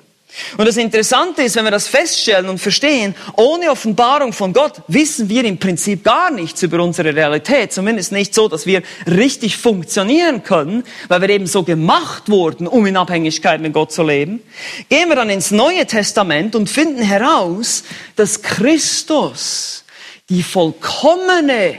Und 0.57 0.67
das 0.67 0.77
Interessante 0.77 1.43
ist, 1.43 1.55
wenn 1.55 1.65
wir 1.65 1.71
das 1.71 1.87
feststellen 1.87 2.49
und 2.49 2.57
verstehen, 2.57 3.15
ohne 3.35 3.69
Offenbarung 3.69 4.33
von 4.33 4.51
Gott 4.51 4.81
wissen 4.87 5.29
wir 5.29 5.43
im 5.45 5.59
Prinzip 5.59 6.03
gar 6.03 6.31
nichts 6.31 6.63
über 6.63 6.81
unsere 6.83 7.15
Realität. 7.15 7.71
Zumindest 7.71 8.11
nicht 8.11 8.33
so, 8.33 8.47
dass 8.47 8.65
wir 8.65 8.81
richtig 9.05 9.57
funktionieren 9.57 10.43
können, 10.43 10.83
weil 11.07 11.21
wir 11.21 11.29
eben 11.29 11.47
so 11.47 11.63
gemacht 11.63 12.29
wurden, 12.29 12.67
um 12.67 12.85
in 12.85 12.97
Abhängigkeit 12.97 13.61
mit 13.61 13.73
Gott 13.73 13.91
zu 13.91 14.03
leben. 14.03 14.41
Gehen 14.89 15.09
wir 15.09 15.15
dann 15.15 15.29
ins 15.29 15.51
Neue 15.51 15.85
Testament 15.85 16.55
und 16.55 16.69
finden 16.69 17.01
heraus, 17.01 17.83
dass 18.15 18.41
Christus 18.41 19.83
die 20.29 20.41
vollkommene 20.41 21.75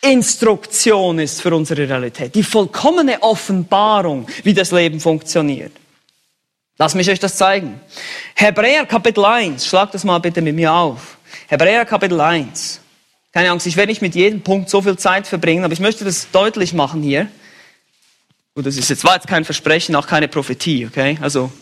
Instruktion 0.00 1.18
ist 1.18 1.40
für 1.40 1.54
unsere 1.54 1.88
Realität, 1.88 2.34
die 2.34 2.42
vollkommene 2.42 3.22
Offenbarung, 3.22 4.26
wie 4.42 4.54
das 4.54 4.70
Leben 4.70 5.00
funktioniert. 5.00 5.72
Lass 6.76 6.94
mich 6.94 7.08
euch 7.08 7.20
das 7.20 7.36
zeigen. 7.36 7.80
Hebräer 8.34 8.84
Kapitel 8.84 9.24
1, 9.24 9.64
schlag 9.66 9.92
das 9.92 10.02
mal 10.02 10.18
bitte 10.18 10.42
mit 10.42 10.56
mir 10.56 10.72
auf. 10.72 11.18
Hebräer 11.46 11.84
Kapitel 11.84 12.20
1. 12.20 12.80
Keine 13.32 13.50
Angst, 13.50 13.66
ich 13.66 13.76
werde 13.76 13.90
nicht 13.90 14.02
mit 14.02 14.14
jedem 14.16 14.42
Punkt 14.42 14.68
so 14.68 14.82
viel 14.82 14.96
Zeit 14.96 15.26
verbringen, 15.26 15.64
aber 15.64 15.72
ich 15.72 15.80
möchte 15.80 16.04
das 16.04 16.30
deutlich 16.32 16.72
machen 16.72 17.02
hier. 17.02 17.28
Gut, 18.54 18.66
das 18.66 18.76
ist 18.76 18.90
jetzt, 18.90 19.04
war 19.04 19.14
jetzt 19.14 19.28
kein 19.28 19.44
Versprechen, 19.44 19.94
auch 19.94 20.06
keine 20.06 20.26
Prophetie, 20.26 20.86
okay? 20.86 21.16
Also, 21.20 21.52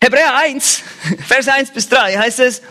Hebräer 0.00 0.36
1, 0.36 0.82
Vers 1.26 1.46
1 1.46 1.70
bis 1.70 1.88
3 1.88 2.16
heißt 2.16 2.40
es, 2.40 2.62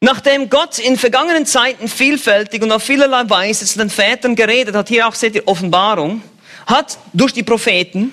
Nachdem 0.00 0.50
Gott 0.50 0.78
in 0.78 0.98
vergangenen 0.98 1.46
Zeiten 1.46 1.88
vielfältig 1.88 2.62
und 2.62 2.70
auf 2.70 2.82
vielerlei 2.82 3.22
Weise 3.30 3.64
zu 3.64 3.78
den 3.78 3.88
Vätern 3.88 4.36
geredet 4.36 4.74
hat, 4.74 4.88
hier 4.88 5.08
auch 5.08 5.14
seht 5.14 5.34
ihr 5.34 5.48
Offenbarung, 5.48 6.20
hat 6.66 6.98
durch 7.14 7.32
die 7.32 7.42
Propheten, 7.42 8.12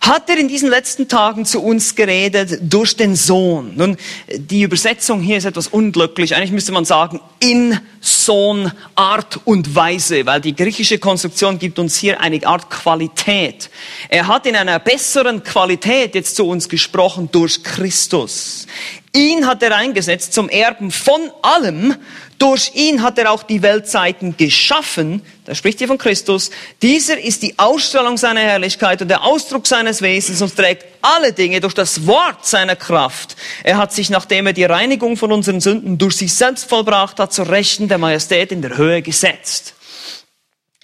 hat 0.00 0.28
er 0.28 0.38
in 0.38 0.48
diesen 0.48 0.68
letzten 0.68 1.08
Tagen 1.08 1.44
zu 1.44 1.62
uns 1.62 1.94
geredet 1.94 2.58
durch 2.62 2.96
den 2.96 3.16
Sohn. 3.16 3.72
Nun, 3.76 3.96
die 4.36 4.62
Übersetzung 4.62 5.20
hier 5.20 5.38
ist 5.38 5.44
etwas 5.44 5.68
unglücklich. 5.68 6.34
Eigentlich 6.34 6.52
müsste 6.52 6.72
man 6.72 6.84
sagen, 6.84 7.20
in 7.40 7.78
Sohn 8.00 8.70
Art 8.94 9.40
und 9.44 9.74
Weise, 9.74 10.26
weil 10.26 10.40
die 10.40 10.54
griechische 10.54 10.98
Konstruktion 10.98 11.58
gibt 11.58 11.78
uns 11.78 11.96
hier 11.96 12.20
eine 12.20 12.44
Art 12.46 12.70
Qualität. 12.70 13.70
Er 14.08 14.26
hat 14.26 14.46
in 14.46 14.56
einer 14.56 14.78
besseren 14.78 15.42
Qualität 15.42 16.14
jetzt 16.14 16.36
zu 16.36 16.46
uns 16.46 16.68
gesprochen 16.68 17.28
durch 17.32 17.62
Christus. 17.62 18.66
Ihn 19.16 19.46
hat 19.46 19.62
er 19.62 19.76
eingesetzt 19.76 20.32
zum 20.32 20.48
Erben 20.48 20.90
von 20.90 21.30
allem. 21.40 21.94
Durch 22.38 22.72
ihn 22.74 23.00
hat 23.00 23.16
er 23.16 23.30
auch 23.30 23.44
die 23.44 23.62
Weltzeiten 23.62 24.36
geschaffen. 24.36 25.22
Da 25.44 25.54
spricht 25.54 25.78
hier 25.78 25.86
von 25.86 25.98
Christus. 25.98 26.50
Dieser 26.82 27.20
ist 27.20 27.44
die 27.44 27.56
Ausstrahlung 27.56 28.16
seiner 28.16 28.40
Herrlichkeit 28.40 29.00
und 29.02 29.08
der 29.08 29.22
Ausdruck 29.22 29.68
seines 29.68 30.02
Wesens 30.02 30.42
und 30.42 30.56
trägt 30.56 30.84
alle 31.00 31.32
Dinge 31.32 31.60
durch 31.60 31.74
das 31.74 32.08
Wort 32.08 32.44
seiner 32.44 32.74
Kraft. 32.74 33.36
Er 33.62 33.76
hat 33.76 33.92
sich, 33.92 34.10
nachdem 34.10 34.48
er 34.48 34.52
die 34.52 34.64
Reinigung 34.64 35.16
von 35.16 35.30
unseren 35.30 35.60
Sünden 35.60 35.96
durch 35.96 36.16
sich 36.16 36.34
selbst 36.34 36.68
vollbracht 36.68 37.20
hat, 37.20 37.32
zur 37.32 37.48
Rechten 37.48 37.86
der 37.86 37.98
Majestät 37.98 38.50
in 38.50 38.62
der 38.62 38.76
Höhe 38.76 39.00
gesetzt. 39.00 39.74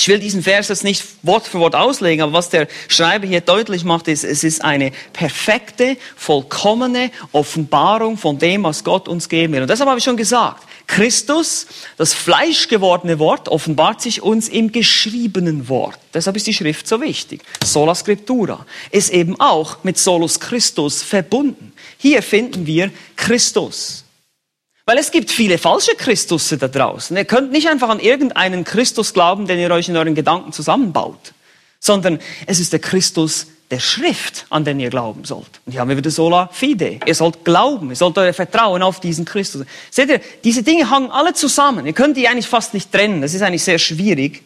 Ich 0.00 0.08
will 0.08 0.18
diesen 0.18 0.42
Vers 0.42 0.68
jetzt 0.68 0.82
nicht 0.82 1.04
Wort 1.22 1.46
für 1.46 1.58
Wort 1.58 1.74
auslegen, 1.74 2.22
aber 2.22 2.32
was 2.32 2.48
der 2.48 2.68
Schreiber 2.88 3.26
hier 3.26 3.42
deutlich 3.42 3.84
macht, 3.84 4.08
ist, 4.08 4.24
es 4.24 4.44
ist 4.44 4.64
eine 4.64 4.92
perfekte, 5.12 5.98
vollkommene 6.16 7.10
Offenbarung 7.32 8.16
von 8.16 8.38
dem, 8.38 8.62
was 8.62 8.82
Gott 8.82 9.08
uns 9.08 9.28
geben 9.28 9.52
will. 9.52 9.60
Und 9.60 9.68
deshalb 9.68 9.90
habe 9.90 9.98
ich 9.98 10.04
schon 10.04 10.16
gesagt, 10.16 10.62
Christus, 10.86 11.66
das 11.98 12.14
fleischgewordene 12.14 13.18
Wort, 13.18 13.50
offenbart 13.50 14.00
sich 14.00 14.22
uns 14.22 14.48
im 14.48 14.72
geschriebenen 14.72 15.68
Wort. 15.68 15.98
Deshalb 16.14 16.34
ist 16.36 16.46
die 16.46 16.54
Schrift 16.54 16.88
so 16.88 17.02
wichtig. 17.02 17.42
Sola 17.62 17.94
Scriptura 17.94 18.64
ist 18.90 19.10
eben 19.10 19.38
auch 19.38 19.84
mit 19.84 19.98
Solus 19.98 20.40
Christus 20.40 21.02
verbunden. 21.02 21.74
Hier 21.98 22.22
finden 22.22 22.64
wir 22.64 22.90
Christus. 23.16 24.04
Weil 24.86 24.98
es 24.98 25.10
gibt 25.10 25.30
viele 25.30 25.58
falsche 25.58 25.94
Christusse 25.94 26.58
da 26.58 26.68
draußen. 26.68 27.16
Ihr 27.16 27.24
könnt 27.24 27.52
nicht 27.52 27.68
einfach 27.68 27.88
an 27.88 28.00
irgendeinen 28.00 28.64
Christus 28.64 29.12
glauben, 29.12 29.46
den 29.46 29.58
ihr 29.58 29.70
euch 29.70 29.88
in 29.88 29.96
euren 29.96 30.14
Gedanken 30.14 30.52
zusammenbaut, 30.52 31.32
sondern 31.78 32.18
es 32.46 32.60
ist 32.60 32.72
der 32.72 32.80
Christus 32.80 33.46
der 33.70 33.78
Schrift, 33.78 34.46
an 34.50 34.64
den 34.64 34.80
ihr 34.80 34.90
glauben 34.90 35.24
sollt. 35.24 35.60
Und 35.64 35.72
hier 35.72 35.80
haben 35.80 35.88
wir 35.88 35.96
wieder 35.96 36.10
Sola 36.10 36.48
Fide. 36.52 36.98
Ihr 37.06 37.14
sollt 37.14 37.44
glauben, 37.44 37.90
ihr 37.90 37.96
sollt 37.96 38.18
euer 38.18 38.32
Vertrauen 38.32 38.82
auf 38.82 38.98
diesen 38.98 39.24
Christus. 39.24 39.64
Seht 39.90 40.08
ihr, 40.08 40.20
diese 40.42 40.64
Dinge 40.64 40.90
hangen 40.90 41.10
alle 41.12 41.34
zusammen. 41.34 41.86
Ihr 41.86 41.92
könnt 41.92 42.16
die 42.16 42.26
eigentlich 42.26 42.48
fast 42.48 42.74
nicht 42.74 42.90
trennen. 42.90 43.22
Das 43.22 43.32
ist 43.32 43.42
eigentlich 43.42 43.62
sehr 43.62 43.78
schwierig. 43.78 44.42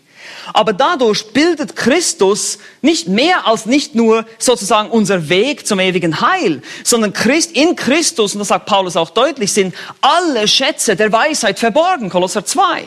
Aber 0.52 0.72
dadurch 0.72 1.32
bildet 1.32 1.76
Christus 1.76 2.58
nicht 2.82 3.08
mehr 3.08 3.46
als 3.46 3.66
nicht 3.66 3.94
nur 3.94 4.26
sozusagen 4.38 4.90
unser 4.90 5.28
Weg 5.28 5.66
zum 5.66 5.80
ewigen 5.80 6.20
Heil, 6.20 6.62
sondern 6.82 7.12
Christ, 7.12 7.52
in 7.52 7.76
Christus, 7.76 8.34
und 8.34 8.40
das 8.40 8.48
sagt 8.48 8.66
Paulus 8.66 8.96
auch 8.96 9.10
deutlich, 9.10 9.52
sind 9.52 9.74
alle 10.00 10.46
Schätze 10.48 10.96
der 10.96 11.12
Weisheit 11.12 11.58
verborgen, 11.58 12.10
Kolosser 12.10 12.44
2. 12.44 12.84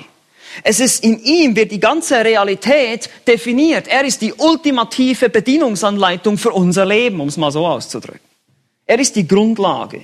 Es 0.64 0.80
ist 0.80 1.04
in 1.04 1.24
ihm 1.24 1.56
wird 1.56 1.72
die 1.72 1.80
ganze 1.80 2.24
Realität 2.24 3.10
definiert. 3.28 3.88
Er 3.88 4.04
ist 4.06 4.22
die 4.22 4.34
ultimative 4.34 5.30
Bedienungsanleitung 5.30 6.38
für 6.38 6.52
unser 6.52 6.86
Leben, 6.86 7.20
um 7.20 7.28
es 7.28 7.38
mal 7.38 7.52
so 7.52 7.66
auszudrücken. 7.66 8.22
Er 8.86 9.00
ist 9.00 9.16
die 9.16 9.28
Grundlage. 9.28 10.02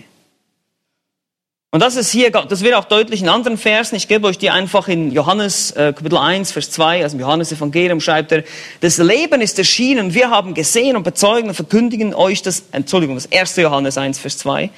Und 1.73 1.79
das 1.79 1.95
ist 1.95 2.11
hier, 2.11 2.29
das 2.29 2.61
wird 2.61 2.75
auch 2.75 2.85
deutlich 2.85 3.23
in 3.23 3.29
anderen 3.29 3.57
Versen. 3.57 3.95
Ich 3.95 4.07
gebe 4.07 4.27
euch 4.27 4.37
die 4.37 4.51
einfach 4.51 4.87
in 4.87 5.11
Johannes 5.11 5.71
äh, 5.71 5.91
Kapitel 5.91 6.19
1, 6.19 6.51
Vers 6.51 6.69
2, 6.69 7.01
also 7.01 7.15
im 7.15 7.21
Johannes 7.21 7.51
Evangelium 7.51 7.99
schreibt 7.99 8.31
er, 8.31 8.43
das 8.81 8.99
Leben 8.99 9.41
ist 9.41 9.57
erschienen, 9.57 10.13
wir 10.13 10.29
haben 10.29 10.53
gesehen 10.53 10.95
und 10.95 11.01
bezeugen 11.01 11.49
und 11.49 11.55
verkündigen 11.55 12.13
euch 12.13 12.43
das, 12.43 12.65
Entschuldigung, 12.73 13.15
das 13.15 13.25
erste 13.25 13.63
Johannes 13.63 13.97
1, 13.97 14.19
Vers 14.19 14.37
2, 14.37 14.69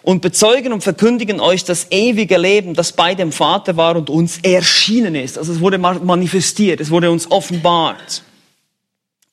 und 0.00 0.22
bezeugen 0.22 0.72
und 0.72 0.82
verkündigen 0.82 1.38
euch 1.38 1.64
das 1.64 1.88
ewige 1.90 2.38
Leben, 2.38 2.72
das 2.72 2.92
bei 2.92 3.14
dem 3.14 3.30
Vater 3.30 3.76
war 3.76 3.96
und 3.96 4.08
uns 4.08 4.38
erschienen 4.42 5.16
ist. 5.16 5.36
Also 5.36 5.52
es 5.52 5.60
wurde 5.60 5.76
manifestiert, 5.76 6.80
es 6.80 6.90
wurde 6.90 7.10
uns 7.10 7.30
offenbart. 7.30 8.22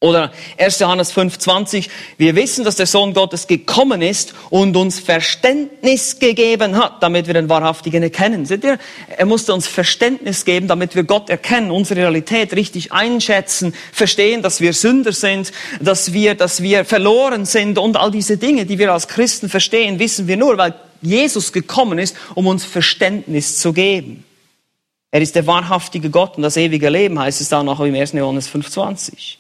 Oder 0.06 0.32
1. 0.60 0.78
Johannes 0.82 1.12
5,20. 1.18 1.90
Wir 2.20 2.36
wissen, 2.36 2.64
dass 2.64 2.76
der 2.76 2.86
Sohn 2.86 3.16
Gottes 3.16 3.48
gekommen 3.48 4.04
ist 4.04 4.36
und 4.52 4.78
uns 4.78 5.00
Verständnis 5.00 6.20
gegeben 6.20 6.78
hat, 6.78 7.02
damit 7.02 7.26
wir 7.26 7.34
den 7.34 7.50
Wahrhaftigen 7.50 8.04
erkennen. 8.04 8.46
Seht 8.46 8.64
ihr? 8.64 8.78
Er 9.18 9.26
musste 9.26 9.52
uns 9.52 9.66
Verständnis 9.66 10.46
geben, 10.46 10.68
damit 10.68 10.96
wir 10.96 11.06
Gott 11.06 11.32
erkennen, 11.32 11.72
unsere 11.72 12.02
Realität 12.02 12.54
richtig 12.56 12.92
einschätzen, 12.92 13.74
verstehen, 13.92 14.44
dass 14.44 14.62
wir 14.62 14.74
Sünder 14.74 15.12
sind, 15.12 15.52
dass 15.82 16.14
wir, 16.14 16.36
dass 16.36 16.62
wir 16.62 16.86
verloren 16.86 17.46
sind 17.48 17.80
und 17.80 17.98
all 17.98 18.12
diese 18.12 18.38
Dinge, 18.38 18.68
die 18.68 18.78
wir 18.78 18.94
als 18.94 19.08
Christen 19.08 19.50
verstehen, 19.50 19.98
wissen 19.98 20.28
wir 20.28 20.38
nur, 20.38 20.56
weil 20.60 20.76
Jesus 21.02 21.52
gekommen 21.52 21.98
ist, 21.98 22.16
um 22.36 22.46
uns 22.46 22.64
Verständnis 22.64 23.58
zu 23.58 23.74
geben. 23.74 24.24
Er 25.10 25.22
ist 25.22 25.36
der 25.36 25.48
wahrhaftige 25.48 26.12
Gott 26.12 26.38
und 26.38 26.44
das 26.44 26.58
ewige 26.58 26.90
Leben 26.90 27.18
heißt 27.18 27.42
es 27.42 27.50
dann 27.50 27.68
auch 27.68 27.80
im 27.80 27.96
1. 27.96 28.12
Johannes 28.12 28.48
5,20. 28.48 29.38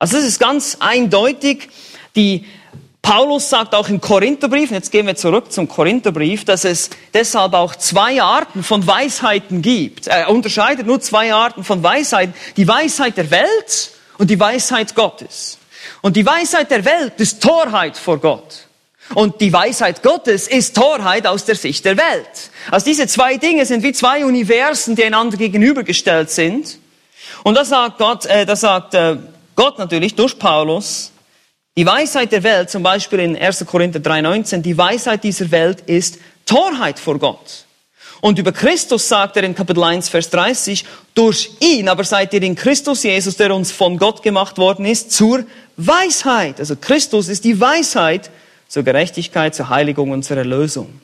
Also 0.00 0.16
das 0.16 0.26
ist 0.26 0.40
ganz 0.40 0.78
eindeutig. 0.80 1.68
Die 2.16 2.46
Paulus 3.02 3.50
sagt 3.50 3.74
auch 3.74 3.88
im 3.88 4.00
Korintherbrief, 4.00 4.70
jetzt 4.70 4.90
gehen 4.90 5.06
wir 5.06 5.14
zurück 5.14 5.52
zum 5.52 5.68
Korintherbrief, 5.68 6.44
dass 6.44 6.64
es 6.64 6.90
deshalb 7.12 7.52
auch 7.52 7.76
zwei 7.76 8.20
Arten 8.22 8.62
von 8.62 8.86
Weisheiten 8.86 9.62
gibt. 9.62 10.06
Er 10.06 10.30
unterscheidet 10.30 10.86
nur 10.86 11.00
zwei 11.00 11.32
Arten 11.34 11.64
von 11.64 11.82
Weisheiten. 11.82 12.34
Die 12.56 12.66
Weisheit 12.66 13.18
der 13.18 13.30
Welt 13.30 13.90
und 14.16 14.30
die 14.30 14.40
Weisheit 14.40 14.94
Gottes. 14.94 15.58
Und 16.00 16.16
die 16.16 16.24
Weisheit 16.24 16.70
der 16.70 16.84
Welt 16.84 17.14
ist 17.18 17.42
Torheit 17.42 17.96
vor 17.96 18.18
Gott. 18.18 18.66
Und 19.14 19.40
die 19.40 19.52
Weisheit 19.52 20.02
Gottes 20.02 20.48
ist 20.48 20.76
Torheit 20.76 21.26
aus 21.26 21.44
der 21.44 21.56
Sicht 21.56 21.84
der 21.84 21.98
Welt. 21.98 22.50
Also 22.70 22.86
diese 22.86 23.06
zwei 23.06 23.36
Dinge 23.36 23.66
sind 23.66 23.82
wie 23.82 23.92
zwei 23.92 24.24
Universen, 24.24 24.96
die 24.96 25.04
einander 25.04 25.36
gegenübergestellt 25.36 26.30
sind. 26.30 26.78
Und 27.42 27.56
da 27.56 27.64
sagt 27.64 27.98
Gott, 27.98 28.24
äh, 28.26 28.46
da 28.46 28.56
sagt 28.56 28.94
äh, 28.94 29.16
Gott 29.60 29.78
natürlich 29.78 30.14
durch 30.14 30.38
Paulus, 30.38 31.12
die 31.76 31.84
Weisheit 31.84 32.32
der 32.32 32.42
Welt, 32.42 32.70
zum 32.70 32.82
Beispiel 32.82 33.18
in 33.18 33.36
1. 33.36 33.66
Korinther 33.66 34.00
3,19, 34.00 34.62
die 34.62 34.78
Weisheit 34.78 35.22
dieser 35.22 35.50
Welt 35.50 35.82
ist 35.82 36.18
Torheit 36.46 36.98
vor 36.98 37.18
Gott. 37.18 37.66
Und 38.22 38.38
über 38.38 38.52
Christus 38.52 39.06
sagt 39.06 39.36
er 39.36 39.42
in 39.44 39.54
Kapitel 39.54 39.84
1, 39.84 40.08
Vers 40.08 40.30
30, 40.30 40.86
durch 41.12 41.50
ihn 41.60 41.90
aber 41.90 42.04
seid 42.04 42.32
ihr 42.32 42.42
in 42.42 42.54
Christus 42.54 43.02
Jesus, 43.02 43.36
der 43.36 43.54
uns 43.54 43.70
von 43.70 43.98
Gott 43.98 44.22
gemacht 44.22 44.56
worden 44.56 44.86
ist, 44.86 45.12
zur 45.12 45.44
Weisheit. 45.76 46.58
Also 46.58 46.76
Christus 46.76 47.28
ist 47.28 47.44
die 47.44 47.60
Weisheit 47.60 48.30
zur 48.66 48.82
Gerechtigkeit, 48.82 49.54
zur 49.54 49.68
Heiligung 49.68 50.10
unserer 50.10 50.44
Lösung. 50.44 51.02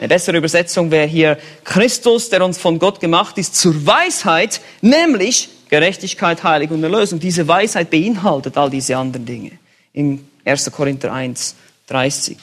Eine 0.00 0.08
bessere 0.08 0.38
Übersetzung 0.38 0.90
wäre 0.90 1.06
hier 1.06 1.38
Christus, 1.62 2.30
der 2.30 2.44
uns 2.44 2.58
von 2.58 2.80
Gott 2.80 2.98
gemacht 2.98 3.38
ist, 3.38 3.54
zur 3.54 3.86
Weisheit, 3.86 4.60
nämlich 4.80 5.50
Gerechtigkeit, 5.68 6.42
Heiligung 6.42 6.78
und 6.78 6.84
Erlösung. 6.84 7.20
Diese 7.20 7.46
Weisheit 7.46 7.90
beinhaltet 7.90 8.56
all 8.56 8.70
diese 8.70 8.96
anderen 8.96 9.26
Dinge. 9.26 9.52
In 9.92 10.26
1. 10.44 10.70
Korinther 10.72 11.12
1, 11.12 11.54
30. 11.86 12.36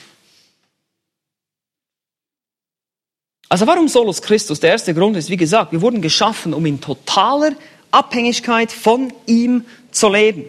Also 3.50 3.68
warum 3.68 3.88
Solus 3.88 4.22
Christus? 4.22 4.60
Der 4.60 4.72
erste 4.72 4.94
Grund 4.94 5.16
ist, 5.18 5.30
wie 5.30 5.38
gesagt, 5.38 5.72
wir 5.72 5.82
wurden 5.82 6.02
geschaffen, 6.02 6.54
um 6.54 6.66
in 6.66 6.82
totaler 6.82 7.52
Abhängigkeit 7.92 8.72
von 8.72 9.14
ihm 9.26 9.66
zu 9.92 10.10
leben. 10.10 10.46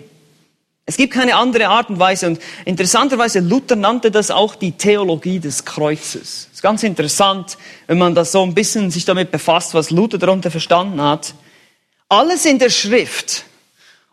Es 0.89 0.97
gibt 0.97 1.13
keine 1.13 1.35
andere 1.35 1.67
Art 1.69 1.91
und 1.91 1.99
Weise. 1.99 2.29
Und 2.29 2.41
interessanterweise, 2.65 3.41
Luther 3.41 3.75
nannte 3.75 4.11
das 4.11 4.31
auch 4.31 4.55
die 4.55 4.73
Theologie 4.73 5.41
des 5.41 5.65
Kreuzes. 5.65 6.47
Das 6.47 6.55
ist 6.55 6.63
ganz 6.63 6.85
interessant, 6.85 7.59
wenn 7.89 7.99
man 7.99 8.15
das 8.15 8.33
so 8.33 8.43
ein 8.43 8.55
bisschen 8.55 8.91
sich 8.91 9.05
damit 9.05 9.33
befasst, 9.33 9.75
was 9.75 9.91
Luther 9.91 10.19
darunter 10.19 10.51
verstanden 10.51 11.01
hat. 11.03 11.35
Alles 12.09 12.45
in 12.45 12.59
der 12.59 12.71
Schrift 12.71 13.45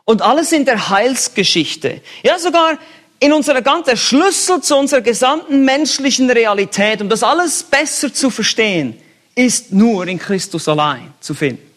und 0.06 0.22
alles 0.22 0.52
in 0.52 0.66
der 0.66 0.90
Heilsgeschichte, 0.90 2.02
ja 2.24 2.40
sogar 2.40 2.78
in 3.20 3.32
unserer 3.32 3.62
ganzen 3.62 3.96
Schlüssel 3.96 4.62
zu 4.62 4.76
unserer 4.76 5.02
gesamten 5.02 5.64
menschlichen 5.64 6.30
Realität, 6.30 7.02
um 7.02 7.08
das 7.08 7.24
alles 7.24 7.64
besser 7.64 8.14
zu 8.14 8.30
verstehen, 8.30 9.00
ist 9.36 9.72
nur 9.72 10.08
in 10.08 10.20
Christus 10.20 10.68
allein 10.68 11.14
zu 11.20 11.34
finden. 11.34 11.72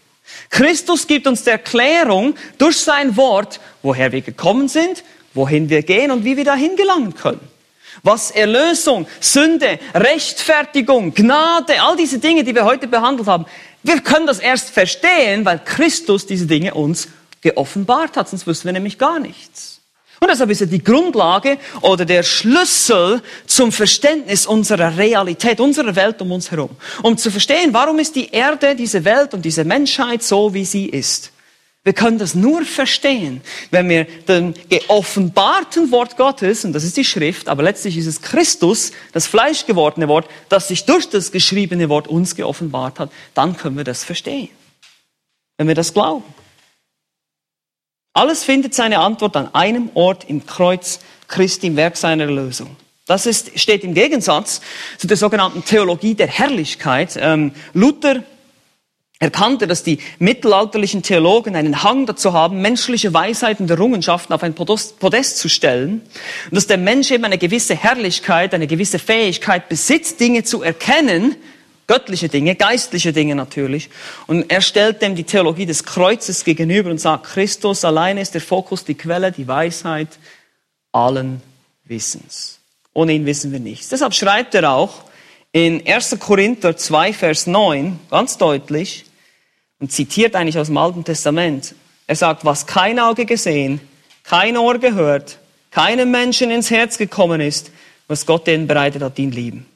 Christus 0.50 1.06
gibt 1.06 1.26
uns 1.26 1.44
die 1.44 1.50
Erklärung 1.50 2.34
durch 2.58 2.78
sein 2.78 3.16
Wort, 3.16 3.60
woher 3.82 4.10
wir 4.10 4.22
gekommen 4.22 4.68
sind, 4.68 5.04
wohin 5.34 5.68
wir 5.68 5.82
gehen 5.82 6.10
und 6.10 6.24
wie 6.24 6.36
wir 6.36 6.44
dahin 6.44 6.76
gelangen 6.76 7.14
können. 7.14 7.40
Was 8.02 8.30
Erlösung, 8.30 9.06
Sünde, 9.20 9.78
Rechtfertigung, 9.94 11.14
Gnade, 11.14 11.80
all 11.80 11.96
diese 11.96 12.18
Dinge, 12.18 12.44
die 12.44 12.54
wir 12.54 12.64
heute 12.64 12.86
behandelt 12.86 13.28
haben, 13.28 13.46
wir 13.82 14.00
können 14.00 14.26
das 14.26 14.38
erst 14.38 14.70
verstehen, 14.70 15.44
weil 15.44 15.60
Christus 15.64 16.26
diese 16.26 16.46
Dinge 16.46 16.74
uns 16.74 17.08
geoffenbart 17.40 18.16
hat, 18.16 18.28
sonst 18.28 18.46
wüssten 18.46 18.66
wir 18.66 18.72
nämlich 18.72 18.98
gar 18.98 19.18
nichts. 19.18 19.80
Und 20.18 20.30
deshalb 20.30 20.50
ist 20.50 20.62
er 20.62 20.66
die 20.66 20.82
Grundlage 20.82 21.58
oder 21.82 22.04
der 22.04 22.22
Schlüssel 22.22 23.22
zum 23.46 23.70
Verständnis 23.70 24.46
unserer 24.46 24.96
Realität, 24.96 25.60
unserer 25.60 25.94
Welt 25.94 26.22
um 26.22 26.32
uns 26.32 26.50
herum. 26.50 26.70
Um 27.02 27.18
zu 27.18 27.30
verstehen, 27.30 27.74
warum 27.74 27.98
ist 27.98 28.16
die 28.16 28.30
Erde, 28.30 28.74
diese 28.74 29.04
Welt 29.04 29.34
und 29.34 29.44
diese 29.44 29.64
Menschheit 29.64 30.22
so, 30.22 30.54
wie 30.54 30.64
sie 30.64 30.86
ist. 30.86 31.32
Wir 31.86 31.92
können 31.92 32.18
das 32.18 32.34
nur 32.34 32.64
verstehen, 32.64 33.42
wenn 33.70 33.88
wir 33.88 34.06
den 34.26 34.54
geoffenbarten 34.68 35.92
Wort 35.92 36.16
Gottes, 36.16 36.64
und 36.64 36.72
das 36.72 36.82
ist 36.82 36.96
die 36.96 37.04
Schrift, 37.04 37.48
aber 37.48 37.62
letztlich 37.62 37.96
ist 37.96 38.06
es 38.06 38.22
Christus, 38.22 38.90
das 39.12 39.28
fleischgewordene 39.28 40.08
Wort, 40.08 40.28
das 40.48 40.66
sich 40.66 40.84
durch 40.84 41.08
das 41.08 41.30
geschriebene 41.30 41.88
Wort 41.88 42.08
uns 42.08 42.34
geoffenbart 42.34 42.98
hat, 42.98 43.12
dann 43.34 43.56
können 43.56 43.76
wir 43.76 43.84
das 43.84 44.02
verstehen. 44.02 44.48
Wenn 45.58 45.68
wir 45.68 45.76
das 45.76 45.94
glauben. 45.94 46.24
Alles 48.14 48.42
findet 48.42 48.74
seine 48.74 48.98
Antwort 48.98 49.36
an 49.36 49.54
einem 49.54 49.90
Ort 49.94 50.28
im 50.28 50.44
Kreuz 50.44 50.98
Christi, 51.28 51.68
im 51.68 51.76
Werk 51.76 51.96
seiner 51.96 52.26
Lösung. 52.26 52.74
Das 53.06 53.26
ist, 53.26 53.56
steht 53.60 53.84
im 53.84 53.94
Gegensatz 53.94 54.60
zu 54.98 55.06
der 55.06 55.16
sogenannten 55.16 55.64
Theologie 55.64 56.16
der 56.16 56.26
Herrlichkeit. 56.26 57.16
Ähm, 57.16 57.52
Luther 57.74 58.24
erkannte, 59.18 59.66
dass 59.66 59.82
die 59.82 59.98
mittelalterlichen 60.18 61.02
Theologen 61.02 61.56
einen 61.56 61.82
Hang 61.82 62.04
dazu 62.04 62.34
haben, 62.34 62.60
menschliche 62.60 63.14
Weisheiten 63.14 63.64
und 63.64 63.70
Errungenschaften 63.70 64.34
auf 64.34 64.42
ein 64.42 64.54
Podest 64.54 65.38
zu 65.38 65.48
stellen 65.48 66.02
und 66.50 66.54
dass 66.54 66.66
der 66.66 66.76
Mensch 66.76 67.10
eben 67.10 67.24
eine 67.24 67.38
gewisse 67.38 67.74
Herrlichkeit, 67.74 68.52
eine 68.52 68.66
gewisse 68.66 68.98
Fähigkeit 68.98 69.68
besitzt, 69.70 70.20
Dinge 70.20 70.44
zu 70.44 70.62
erkennen, 70.62 71.34
göttliche 71.86 72.28
Dinge, 72.28 72.56
geistliche 72.56 73.12
Dinge 73.14 73.34
natürlich. 73.34 73.88
Und 74.26 74.50
er 74.50 74.60
stellt 74.60 75.00
dem 75.00 75.14
die 75.14 75.24
Theologie 75.24 75.66
des 75.66 75.84
Kreuzes 75.84 76.44
gegenüber 76.44 76.90
und 76.90 77.00
sagt, 77.00 77.24
Christus 77.24 77.84
alleine 77.84 78.20
ist 78.20 78.34
der 78.34 78.42
Fokus, 78.42 78.84
die 78.84 78.96
Quelle, 78.96 79.32
die 79.32 79.48
Weisheit 79.48 80.08
allen 80.92 81.40
Wissens. 81.84 82.58
Ohne 82.92 83.12
ihn 83.12 83.24
wissen 83.24 83.52
wir 83.52 83.60
nichts. 83.60 83.88
Deshalb 83.88 84.14
schreibt 84.14 84.54
er 84.54 84.72
auch 84.72 85.04
in 85.52 85.86
1. 85.86 86.18
Korinther 86.18 86.76
2, 86.76 87.14
Vers 87.14 87.46
9 87.46 87.98
ganz 88.10 88.36
deutlich, 88.36 89.05
und 89.78 89.92
zitiert 89.92 90.34
eigentlich 90.34 90.58
aus 90.58 90.68
dem 90.68 90.76
Alten 90.76 91.04
Testament. 91.04 91.74
Er 92.06 92.16
sagt, 92.16 92.44
was 92.44 92.66
kein 92.66 92.98
Auge 92.98 93.26
gesehen, 93.26 93.80
kein 94.22 94.56
Ohr 94.56 94.78
gehört, 94.78 95.38
keinem 95.70 96.10
Menschen 96.10 96.50
ins 96.50 96.70
Herz 96.70 96.98
gekommen 96.98 97.40
ist, 97.40 97.70
was 98.08 98.26
Gott 98.26 98.46
denen 98.46 98.66
bereitet 98.66 99.02
hat, 99.02 99.18
ihn 99.18 99.32
lieben. 99.32 99.66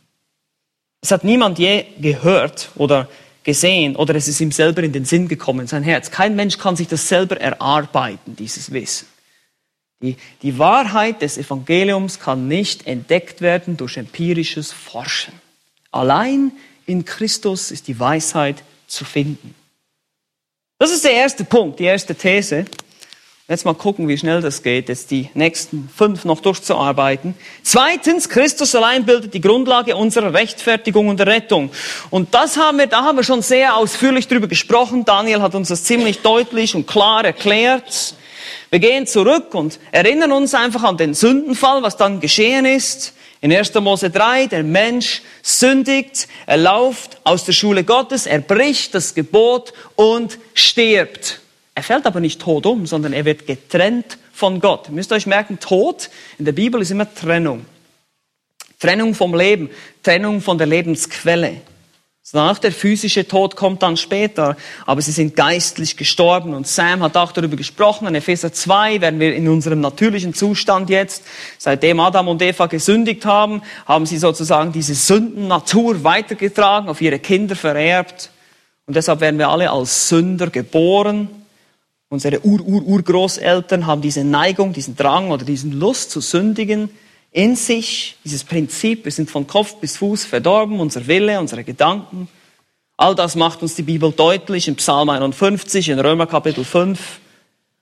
Es 1.01 1.11
hat 1.11 1.25
niemand 1.25 1.59
je 1.59 1.85
gehört 1.99 2.71
oder 2.77 3.09
gesehen 3.43 3.97
oder 3.97 4.15
es 4.15 4.29
ist 4.29 4.41
ihm 4.41 4.53
selber 4.53 4.83
in 4.83 4.93
den 4.93 5.05
Sinn 5.05 5.29
gekommen, 5.29 5.67
sein 5.67 5.83
Herz. 5.83 6.11
Kein 6.11 6.37
Mensch 6.37 6.59
kann 6.59 6.77
sich 6.77 6.89
das 6.89 7.09
selber 7.09 7.41
erarbeiten, 7.41 8.37
dieses 8.37 8.73
Wissen. 8.73 9.07
Die, 10.03 10.17
die 10.43 10.59
Wahrheit 10.59 11.21
des 11.21 11.37
Evangeliums 11.37 12.21
kann 12.21 12.49
nicht 12.49 12.87
entdeckt 12.87 13.41
werden 13.41 13.77
durch 13.77 13.97
empirisches 13.97 14.73
Forschen. 14.73 15.35
Allein 15.91 16.53
in 16.87 17.05
Christus 17.05 17.71
ist 17.71 17.89
die 17.89 17.99
Weisheit 17.99 18.63
zu 18.87 19.05
finden. 19.05 19.55
Das 20.81 20.91
ist 20.91 21.05
der 21.05 21.13
erste 21.13 21.45
Punkt, 21.45 21.79
die 21.79 21.85
erste 21.85 22.15
These. 22.15 22.65
Jetzt 23.47 23.67
mal 23.67 23.75
gucken, 23.75 24.09
wie 24.09 24.17
schnell 24.17 24.41
das 24.41 24.63
geht, 24.63 24.89
jetzt 24.89 25.11
die 25.11 25.29
nächsten 25.35 25.91
fünf 25.95 26.25
noch 26.25 26.41
durchzuarbeiten. 26.41 27.35
Zweitens, 27.63 28.31
Christus 28.31 28.75
allein 28.75 29.05
bildet 29.05 29.35
die 29.35 29.43
Grundlage 29.43 29.95
unserer 29.95 30.33
Rechtfertigung 30.33 31.09
und 31.09 31.21
Rettung. 31.21 31.69
Und 32.09 32.33
das 32.33 32.57
haben 32.57 32.79
wir, 32.79 32.87
da 32.87 33.05
haben 33.05 33.19
wir 33.19 33.25
schon 33.25 33.43
sehr 33.43 33.77
ausführlich 33.77 34.27
drüber 34.27 34.49
gesprochen. 34.49 35.05
Daniel 35.05 35.43
hat 35.43 35.55
uns 35.55 35.69
das 35.69 35.85
ziemlich 35.85 36.21
deutlich 36.23 36.75
und 36.75 36.87
klar 36.87 37.27
erklärt. 37.27 38.15
Wir 38.71 38.79
gehen 38.79 39.07
zurück 39.07 39.55
und 39.55 39.79
erinnern 39.93 40.33
uns 40.33 40.55
einfach 40.55 40.83
an 40.83 40.97
den 40.97 41.13
Sündenfall, 41.13 41.83
was 41.83 41.99
dann 41.99 42.21
geschehen 42.21 42.65
ist. 42.65 43.13
In 43.43 43.53
1. 43.53 43.75
Mose 43.75 44.11
3, 44.11 44.49
der 44.49 44.63
Mensch 44.63 45.23
sündigt, 45.43 46.29
er 46.45 46.59
läuft 46.59 47.19
aus 47.25 47.45
der 47.47 47.53
Schule 47.53 47.85
Gottes, 47.85 48.27
er 48.27 48.41
bricht 48.41 48.95
das 48.95 49.15
Gebot 49.15 49.73
und 49.97 50.39
stirbt. 50.53 51.41
Er 51.75 51.83
fällt 51.83 52.05
aber 52.05 52.21
nicht 52.21 52.43
tot 52.43 52.67
um, 52.67 52.87
sondern 52.87 53.15
er 53.15 53.25
wird 53.25 53.47
getrennt 53.47 54.19
von 54.35 54.61
Gott. 54.61 54.89
Ihr 54.89 54.95
müsst 54.95 55.13
euch 55.13 55.27
merken, 55.27 55.59
Tod 55.59 56.11
in 56.39 56.45
der 56.45 56.53
Bibel 56.53 56.83
ist 56.83 56.91
immer 56.91 57.13
Trennung. 57.15 57.65
Trennung 58.79 59.15
vom 59.15 59.35
Leben, 59.35 59.71
Trennung 60.03 60.43
von 60.43 60.59
der 60.59 60.67
Lebensquelle. 60.67 61.63
Danach 62.33 62.61
der 62.61 62.71
physische 62.71 63.27
Tod 63.27 63.57
kommt 63.57 63.83
dann 63.83 63.97
später, 63.97 64.57
aber 64.87 65.03
sie 65.03 65.11
sind 65.11 65.35
geistlich 65.35 65.97
gestorben 65.97 66.55
und 66.55 66.69
Sam 66.69 67.03
hat 67.03 67.17
auch 67.17 67.33
darüber 67.33 67.57
gesprochen. 67.57 68.07
In 68.07 68.15
Epheser 68.15 68.53
2 68.53 69.01
werden 69.01 69.19
wir 69.19 69.35
in 69.35 69.49
unserem 69.49 69.81
natürlichen 69.81 70.33
Zustand 70.33 70.91
jetzt, 70.91 71.25
seitdem 71.59 71.99
Adam 71.99 72.29
und 72.29 72.41
Eva 72.41 72.67
gesündigt 72.67 73.27
haben, 73.27 73.63
haben 73.85 74.07
sie 74.07 74.19
sozusagen 74.19 74.71
diese 74.71 74.95
Sündennatur 74.95 76.05
weitergetragen, 76.05 76.89
auf 76.89 77.01
ihre 77.01 77.19
Kinder 77.19 77.57
vererbt 77.57 78.31
und 78.87 78.95
deshalb 78.95 79.21
werden 79.21 79.39
wir 79.39 79.49
alle 79.49 79.71
als 79.71 80.09
Sünder 80.09 80.51
geboren. 80.51 81.29
Unsere 82.11 82.45
Ur-Ur-Urgroßeltern 82.45 83.87
haben 83.87 84.03
diese 84.03 84.23
Neigung, 84.23 84.73
diesen 84.73 84.95
Drang 84.95 85.31
oder 85.33 85.45
diesen 85.45 85.73
Lust 85.73 86.13
zu 86.13 86.21
sündigen 86.21 86.91
in 87.33 87.57
sich, 87.57 88.17
dieses 88.25 88.45
Prinzip, 88.45 89.05
wir 89.05 89.13
sind 89.13 89.31
von 89.31 89.47
Kopf 89.47 89.77
bis 89.77 89.97
Fuß 89.99 90.25
verdorben, 90.25 90.81
unser 90.81 91.07
Wille, 91.07 91.39
unsere 91.39 91.65
Gedanken. 91.65 92.29
All 92.97 93.15
das 93.15 93.37
macht 93.37 93.63
uns 93.63 93.75
die 93.75 93.83
Bibel 93.83 94.13
deutlich 94.13 94.69
in 94.69 94.77
Psalm 94.77 95.09
51, 95.09 95.89
in 95.89 96.01
Römer 96.01 96.27
Kapitel 96.27 96.65
5 96.65 97.21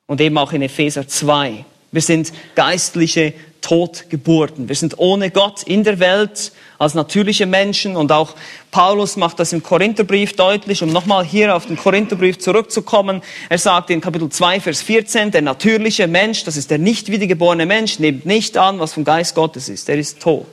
und 0.06 0.20
eben 0.20 0.36
auch 0.38 0.52
in 0.52 0.62
Epheser 0.62 1.08
2. 1.08 1.64
Wir 1.90 2.02
sind 2.02 2.32
geistliche 2.54 3.32
Totgeburten. 3.62 4.68
Wir 4.68 4.76
sind 4.76 4.98
ohne 4.98 5.30
Gott 5.30 5.62
in 5.62 5.82
der 5.82 5.98
Welt 5.98 6.52
als 6.78 6.94
natürliche 6.94 7.46
Menschen 7.46 7.96
und 7.96 8.12
auch 8.12 8.34
Paulus 8.70 9.16
macht 9.16 9.40
das 9.40 9.52
im 9.52 9.62
Korintherbrief 9.62 10.34
deutlich, 10.36 10.82
um 10.82 10.92
nochmal 10.92 11.24
hier 11.24 11.54
auf 11.54 11.66
den 11.66 11.76
Korintherbrief 11.76 12.38
zurückzukommen. 12.38 13.22
Er 13.48 13.58
sagt 13.58 13.90
in 13.90 14.00
Kapitel 14.00 14.28
2, 14.28 14.60
Vers 14.60 14.82
14, 14.82 15.32
der 15.32 15.42
natürliche 15.42 16.06
Mensch, 16.06 16.44
das 16.44 16.56
ist 16.56 16.70
der 16.70 16.78
nicht 16.78 17.10
wiedergeborene 17.10 17.66
Mensch, 17.66 17.98
nimmt 17.98 18.26
nicht 18.26 18.56
an, 18.56 18.78
was 18.78 18.92
vom 18.92 19.04
Geist 19.04 19.34
Gottes 19.34 19.68
ist. 19.68 19.88
Der 19.88 19.98
ist 19.98 20.20
tot. 20.20 20.46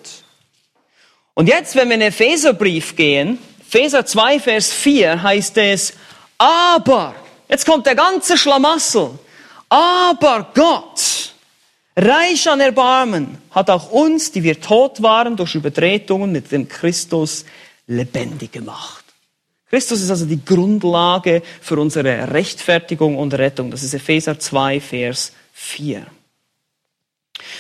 Und 1.35 1.47
jetzt, 1.47 1.75
wenn 1.75 1.89
wir 1.89 1.95
in 1.95 1.99
den 1.99 2.09
Epheserbrief 2.09 2.95
gehen, 2.95 3.37
Epheser 3.59 4.05
2, 4.05 4.39
Vers 4.39 4.71
4 4.71 5.21
heißt 5.21 5.57
es, 5.57 5.93
aber, 6.37 7.13
jetzt 7.49 7.65
kommt 7.65 7.85
der 7.85 7.95
ganze 7.95 8.37
Schlamassel, 8.37 9.11
aber 9.69 10.51
Gott, 10.55 11.33
reich 11.95 12.49
an 12.49 12.59
Erbarmen, 12.59 13.37
hat 13.51 13.69
auch 13.69 13.91
uns, 13.91 14.31
die 14.31 14.43
wir 14.43 14.59
tot 14.59 15.01
waren 15.01 15.35
durch 15.35 15.55
Übertretungen, 15.55 16.31
mit 16.31 16.51
dem 16.51 16.67
Christus 16.67 17.45
lebendig 17.87 18.51
gemacht. 18.51 19.05
Christus 19.69 20.01
ist 20.01 20.09
also 20.09 20.25
die 20.25 20.43
Grundlage 20.43 21.41
für 21.61 21.79
unsere 21.79 22.31
Rechtfertigung 22.31 23.17
und 23.17 23.33
Rettung. 23.33 23.71
Das 23.71 23.83
ist 23.83 23.93
Epheser 23.93 24.39
2, 24.39 24.79
Vers 24.79 25.33
4. 25.53 26.05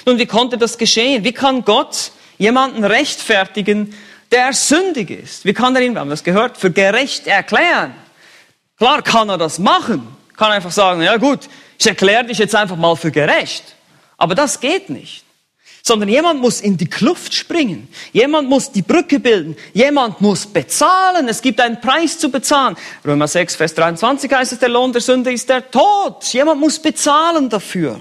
Nun, 0.05 0.17
wie 0.17 0.25
konnte 0.25 0.57
das 0.57 0.77
geschehen? 0.77 1.23
Wie 1.23 1.33
kann 1.33 1.65
Gott 1.65 2.11
jemanden 2.37 2.83
rechtfertigen, 2.83 3.93
der 4.31 4.53
sündig 4.53 5.09
ist? 5.09 5.45
Wie 5.45 5.53
kann 5.53 5.75
er 5.75 5.81
ihn, 5.81 5.93
wir 5.93 6.01
haben 6.01 6.09
das 6.09 6.23
gehört, 6.23 6.57
für 6.57 6.71
gerecht 6.71 7.27
erklären? 7.27 7.93
Klar 8.77 9.01
kann 9.01 9.29
er 9.29 9.37
das 9.37 9.59
machen. 9.59 10.07
Kann 10.37 10.51
einfach 10.51 10.71
sagen, 10.71 11.01
ja 11.01 11.17
gut, 11.17 11.41
ich 11.77 11.87
erkläre 11.87 12.25
dich 12.25 12.37
jetzt 12.37 12.55
einfach 12.55 12.77
mal 12.77 12.95
für 12.95 13.11
gerecht. 13.11 13.74
Aber 14.17 14.35
das 14.35 14.59
geht 14.59 14.89
nicht. 14.89 15.23
Sondern 15.83 16.09
jemand 16.09 16.41
muss 16.41 16.61
in 16.61 16.77
die 16.77 16.87
Kluft 16.87 17.33
springen. 17.33 17.87
Jemand 18.11 18.49
muss 18.49 18.71
die 18.71 18.81
Brücke 18.81 19.19
bilden. 19.19 19.55
Jemand 19.73 20.19
muss 20.19 20.47
bezahlen. 20.47 21.27
Es 21.27 21.41
gibt 21.41 21.61
einen 21.61 21.79
Preis 21.79 22.17
zu 22.17 22.31
bezahlen. 22.31 22.75
Römer 23.05 23.27
6, 23.27 23.55
Vers 23.55 23.75
23 23.75 24.31
heißt 24.31 24.53
es, 24.53 24.59
der 24.59 24.69
Lohn 24.69 24.91
der 24.91 25.01
Sünde 25.01 25.31
ist 25.31 25.47
der 25.47 25.69
Tod. 25.69 26.23
Jemand 26.33 26.59
muss 26.59 26.79
bezahlen 26.79 27.49
dafür. 27.49 27.99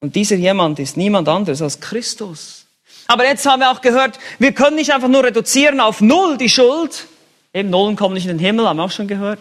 Und 0.00 0.14
dieser 0.14 0.36
jemand 0.36 0.78
ist 0.78 0.96
niemand 0.96 1.26
anderes 1.28 1.62
als 1.62 1.80
Christus. 1.80 2.66
Aber 3.06 3.24
jetzt 3.24 3.46
haben 3.46 3.60
wir 3.60 3.70
auch 3.70 3.80
gehört, 3.80 4.18
wir 4.38 4.52
können 4.52 4.76
nicht 4.76 4.92
einfach 4.92 5.08
nur 5.08 5.24
reduzieren 5.24 5.80
auf 5.80 6.00
Null 6.00 6.36
die 6.36 6.48
Schuld. 6.48 7.06
Eben 7.54 7.70
Nullen 7.70 7.96
kommen 7.96 8.14
nicht 8.14 8.26
in 8.26 8.36
den 8.36 8.38
Himmel, 8.38 8.68
haben 8.68 8.76
wir 8.76 8.84
auch 8.84 8.90
schon 8.90 9.08
gehört. 9.08 9.38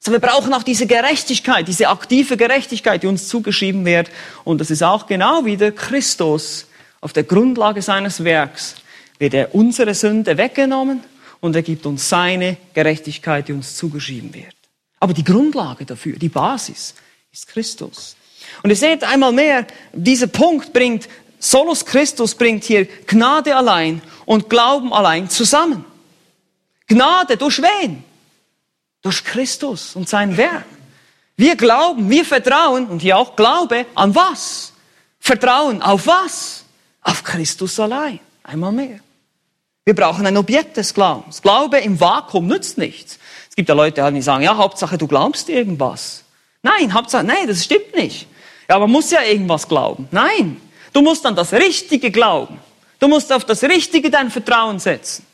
Sondern 0.00 0.22
wir 0.22 0.28
brauchen 0.28 0.52
auch 0.54 0.62
diese 0.62 0.86
Gerechtigkeit, 0.86 1.68
diese 1.68 1.88
aktive 1.88 2.36
Gerechtigkeit, 2.36 3.02
die 3.02 3.06
uns 3.06 3.28
zugeschrieben 3.28 3.84
wird. 3.84 4.10
Und 4.44 4.60
das 4.60 4.70
ist 4.70 4.82
auch 4.82 5.06
genau 5.06 5.44
wieder 5.44 5.70
Christus. 5.72 6.66
Auf 7.02 7.12
der 7.12 7.24
Grundlage 7.24 7.82
seines 7.82 8.24
Werks 8.24 8.76
wird 9.18 9.34
er 9.34 9.54
unsere 9.54 9.94
Sünde 9.94 10.36
weggenommen 10.38 11.00
und 11.40 11.54
er 11.54 11.62
gibt 11.62 11.86
uns 11.86 12.08
seine 12.08 12.56
Gerechtigkeit, 12.74 13.48
die 13.48 13.52
uns 13.52 13.76
zugeschrieben 13.76 14.32
wird. 14.34 14.54
Aber 14.98 15.14
die 15.14 15.24
Grundlage 15.24 15.84
dafür, 15.84 16.16
die 16.18 16.28
Basis, 16.28 16.94
ist 17.32 17.46
Christus. 17.48 18.16
Und 18.62 18.70
ihr 18.70 18.76
seht 18.76 19.04
einmal 19.04 19.32
mehr, 19.32 19.66
dieser 19.92 20.26
Punkt 20.26 20.72
bringt, 20.72 21.08
Solus 21.38 21.84
Christus 21.84 22.34
bringt 22.34 22.64
hier 22.64 22.86
Gnade 23.06 23.56
allein 23.56 24.02
und 24.26 24.50
Glauben 24.50 24.92
allein 24.92 25.30
zusammen. 25.30 25.84
Gnade 26.86 27.36
durch 27.36 27.62
wen? 27.62 28.04
Durch 29.02 29.24
Christus 29.24 29.96
und 29.96 30.08
sein 30.08 30.36
Werk. 30.36 30.64
Wir 31.36 31.56
glauben, 31.56 32.10
wir 32.10 32.24
vertrauen 32.24 32.86
und 32.86 33.00
hier 33.00 33.16
auch 33.16 33.34
Glaube 33.34 33.86
an 33.94 34.14
was? 34.14 34.72
Vertrauen 35.18 35.80
auf 35.80 36.06
was? 36.06 36.64
Auf 37.02 37.24
Christus 37.24 37.80
allein. 37.80 38.20
Einmal 38.42 38.72
mehr. 38.72 39.00
Wir 39.84 39.94
brauchen 39.94 40.26
ein 40.26 40.36
Objekt 40.36 40.76
des 40.76 40.92
Glaubens. 40.92 41.40
Glaube 41.40 41.78
im 41.78 41.98
Vakuum 41.98 42.46
nützt 42.46 42.78
nichts. 42.78 43.18
Es 43.48 43.56
gibt 43.56 43.68
ja 43.68 43.74
Leute, 43.74 44.12
die 44.12 44.22
sagen, 44.22 44.44
ja, 44.44 44.56
Hauptsache 44.56 44.98
du 44.98 45.06
glaubst 45.06 45.48
irgendwas. 45.48 46.24
Nein, 46.62 46.92
Hauptsache, 46.92 47.24
nein, 47.24 47.46
das 47.46 47.64
stimmt 47.64 47.94
nicht. 47.94 48.26
Ja, 48.68 48.76
aber 48.76 48.86
muss 48.86 49.10
ja 49.10 49.22
irgendwas 49.22 49.66
glauben. 49.66 50.08
Nein, 50.10 50.60
du 50.92 51.00
musst 51.00 51.24
an 51.24 51.34
das 51.34 51.52
Richtige 51.52 52.10
glauben. 52.10 52.58
Du 52.98 53.08
musst 53.08 53.32
auf 53.32 53.44
das 53.44 53.62
Richtige 53.62 54.10
dein 54.10 54.30
Vertrauen 54.30 54.78
setzen. 54.78 55.24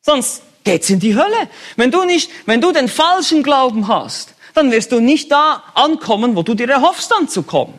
Sonst 0.00 0.42
geht's 0.66 0.90
in 0.90 1.00
die 1.00 1.14
Hölle. 1.14 1.48
Wenn 1.76 1.90
du 1.90 2.04
nicht, 2.04 2.30
wenn 2.44 2.60
du 2.60 2.72
den 2.72 2.88
falschen 2.88 3.42
Glauben 3.42 3.88
hast, 3.88 4.34
dann 4.52 4.70
wirst 4.70 4.92
du 4.92 5.00
nicht 5.00 5.30
da 5.30 5.62
ankommen, 5.74 6.36
wo 6.36 6.42
du 6.42 6.54
dir 6.54 6.68
erhoffst 6.68 7.12
anzukommen. 7.14 7.74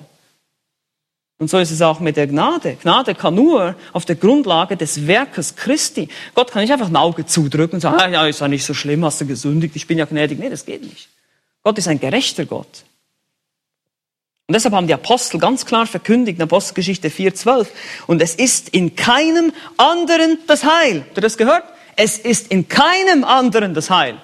Und 1.39 1.49
so 1.51 1.59
ist 1.59 1.69
es 1.69 1.83
auch 1.83 1.99
mit 1.99 2.17
der 2.17 2.25
Gnade. 2.25 2.77
Gnade 2.81 3.13
kann 3.13 3.35
nur 3.35 3.75
auf 3.93 4.05
der 4.05 4.15
Grundlage 4.15 4.75
des 4.75 5.05
Werkes 5.05 5.55
Christi. 5.55 6.07
Gott 6.33 6.51
kann 6.51 6.63
nicht 6.63 6.71
einfach 6.71 6.87
ein 6.87 6.95
Auge 6.95 7.27
zudrücken 7.27 7.75
und 7.75 7.81
sagen, 7.81 7.97
ah, 7.99 8.09
ja, 8.09 8.25
ist 8.25 8.41
ja 8.41 8.47
nicht 8.47 8.65
so 8.65 8.73
schlimm, 8.73 9.05
hast 9.05 9.21
du 9.21 9.27
gesündigt, 9.27 9.75
ich 9.75 9.85
bin 9.85 9.99
ja 9.99 10.05
gnädig. 10.05 10.39
Nee, 10.39 10.49
das 10.49 10.65
geht 10.65 10.81
nicht. 10.81 11.09
Gott 11.63 11.77
ist 11.77 11.87
ein 11.87 11.99
gerechter 11.99 12.45
Gott. 12.45 12.85
Und 14.47 14.53
deshalb 14.53 14.73
haben 14.73 14.87
die 14.87 14.93
Apostel 14.93 15.39
ganz 15.39 15.65
klar 15.65 15.85
verkündigt 15.85 16.39
in 16.39 16.43
Apostelgeschichte 16.43 17.09
4,12. 17.09 17.67
Und 18.07 18.21
es 18.21 18.33
ist 18.33 18.69
in 18.69 18.95
keinem 18.95 19.51
anderen 19.75 20.39
das 20.47 20.63
Heil. 20.63 21.01
Habt 21.01 21.17
ihr 21.17 21.21
das 21.21 21.37
gehört? 21.37 21.65
Es 21.97 22.17
ist 22.17 22.51
in 22.51 22.69
keinem 22.69 23.23
anderen 23.25 23.73
das 23.73 23.89
Heil. 23.89 24.17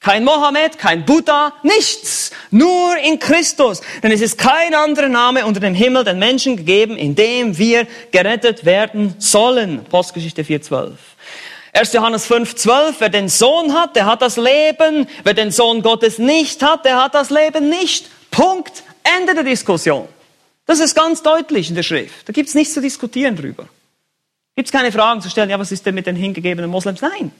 Kein 0.00 0.22
Mohammed, 0.22 0.78
kein 0.78 1.04
Buddha, 1.04 1.52
nichts. 1.62 2.30
Nur 2.50 2.96
in 2.98 3.18
Christus. 3.18 3.80
Denn 4.02 4.12
es 4.12 4.20
ist 4.20 4.38
kein 4.38 4.74
anderer 4.74 5.08
Name 5.08 5.44
unter 5.46 5.58
dem 5.58 5.74
Himmel 5.74 6.04
den 6.04 6.18
Menschen 6.18 6.56
gegeben, 6.56 6.96
in 6.96 7.14
dem 7.14 7.58
wir 7.58 7.86
gerettet 8.12 8.64
werden 8.64 9.14
sollen. 9.18 9.84
Postgeschichte 9.86 10.42
4.12. 10.42 10.92
1. 11.72 11.92
Johannes 11.94 12.30
5.12. 12.30 12.94
Wer 12.98 13.08
den 13.08 13.28
Sohn 13.28 13.72
hat, 13.72 13.96
der 13.96 14.06
hat 14.06 14.22
das 14.22 14.36
Leben. 14.36 15.08
Wer 15.24 15.34
den 15.34 15.50
Sohn 15.50 15.82
Gottes 15.82 16.18
nicht 16.18 16.62
hat, 16.62 16.84
der 16.84 17.02
hat 17.02 17.14
das 17.14 17.30
Leben 17.30 17.68
nicht. 17.68 18.06
Punkt. 18.30 18.84
Ende 19.02 19.34
der 19.34 19.44
Diskussion. 19.44 20.06
Das 20.66 20.80
ist 20.80 20.94
ganz 20.94 21.22
deutlich 21.22 21.70
in 21.70 21.74
der 21.74 21.82
Schrift. 21.82 22.28
Da 22.28 22.32
gibt's 22.32 22.54
nichts 22.54 22.74
zu 22.74 22.80
diskutieren 22.80 23.36
drüber. 23.36 23.68
Gibt 24.56 24.68
es 24.68 24.72
keine 24.72 24.90
Fragen 24.90 25.20
zu 25.20 25.28
stellen, 25.28 25.50
ja, 25.50 25.58
was 25.58 25.70
ist 25.70 25.84
denn 25.84 25.94
mit 25.94 26.06
den 26.06 26.16
hingegebenen 26.16 26.70
Moslems? 26.70 27.02
Nein, 27.02 27.30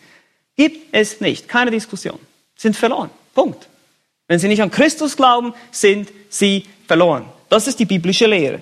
gibt 0.54 0.94
es 0.94 1.20
nicht. 1.20 1.48
Keine 1.48 1.70
Diskussion. 1.70 2.18
Sind 2.54 2.76
verloren. 2.76 3.10
Punkt. 3.34 3.68
Wenn 4.28 4.38
sie 4.38 4.48
nicht 4.48 4.62
an 4.62 4.70
Christus 4.70 5.16
glauben, 5.16 5.54
sind 5.70 6.10
sie 6.28 6.66
verloren. 6.86 7.24
Das 7.48 7.66
ist 7.66 7.78
die 7.78 7.84
biblische 7.84 8.26
Lehre. 8.26 8.60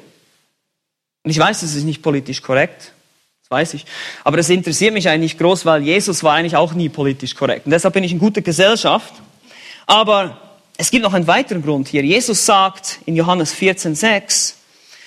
Und 1.24 1.30
ich 1.30 1.38
weiß, 1.38 1.60
das 1.60 1.74
ist 1.74 1.84
nicht 1.84 2.02
politisch 2.02 2.42
korrekt. 2.42 2.92
Das 3.42 3.50
weiß 3.50 3.74
ich. 3.74 3.86
Aber 4.22 4.36
das 4.36 4.48
interessiert 4.50 4.94
mich 4.94 5.08
eigentlich 5.08 5.36
groß, 5.36 5.64
weil 5.64 5.82
Jesus 5.82 6.22
war 6.22 6.34
eigentlich 6.34 6.56
auch 6.56 6.74
nie 6.74 6.88
politisch 6.88 7.34
korrekt. 7.34 7.66
Und 7.66 7.72
deshalb 7.72 7.94
bin 7.94 8.04
ich 8.04 8.12
in 8.12 8.18
guter 8.18 8.40
Gesellschaft. 8.40 9.14
Aber 9.86 10.40
es 10.76 10.90
gibt 10.90 11.02
noch 11.02 11.14
einen 11.14 11.26
weiteren 11.26 11.62
Grund 11.62 11.88
hier. 11.88 12.04
Jesus 12.04 12.46
sagt 12.46 13.00
in 13.06 13.16
Johannes 13.16 13.54
14,6, 13.54 14.54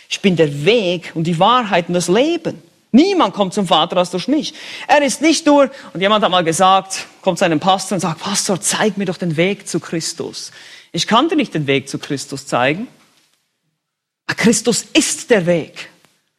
ich 0.09 0.21
bin 0.21 0.35
der 0.35 0.65
Weg 0.65 1.11
und 1.13 1.25
die 1.25 1.37
Wahrheit 1.39 1.87
und 1.87 1.93
das 1.93 2.07
Leben. 2.07 2.61
Niemand 2.91 3.33
kommt 3.33 3.53
zum 3.53 3.67
Vater 3.67 3.97
als 3.97 4.11
durch 4.11 4.27
mich. 4.27 4.53
Er 4.87 5.01
ist 5.01 5.21
nicht 5.21 5.45
nur, 5.45 5.69
und 5.93 5.99
jemand 5.99 6.23
hat 6.23 6.31
mal 6.31 6.43
gesagt, 6.43 7.07
kommt 7.21 7.37
zu 7.39 7.45
einem 7.45 7.59
Pastor 7.59 7.95
und 7.95 7.99
sagt, 7.99 8.21
Pastor, 8.21 8.61
zeig 8.61 8.97
mir 8.97 9.05
doch 9.05 9.17
den 9.17 9.35
Weg 9.35 9.67
zu 9.67 9.79
Christus. 9.79 10.51
Ich 10.91 11.05
kann 11.05 11.29
dir 11.29 11.35
nicht 11.35 11.53
den 11.53 11.67
Weg 11.67 11.89
zu 11.89 11.99
Christus 11.99 12.47
zeigen. 12.47 12.87
Christus 14.35 14.85
ist 14.93 15.29
der 15.29 15.45
Weg. 15.45 15.89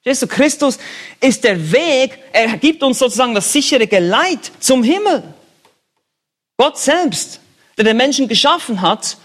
Jesus 0.03 0.29
Christus 0.29 0.79
ist 1.21 1.45
der 1.45 1.71
Weg, 1.73 2.19
er 2.33 2.57
gibt 2.57 2.83
uns 2.83 2.99
sozusagen 2.99 3.35
das 3.35 3.53
sichere 3.53 3.87
Geleit 3.87 4.51
zum 4.61 4.83
Himmel. 4.83 5.35
Gott 6.57 6.79
selbst, 6.79 7.41
der 7.77 7.85
den 7.85 7.97
Menschen 7.97 8.27
geschaffen 8.27 8.81
hat, 8.81 9.19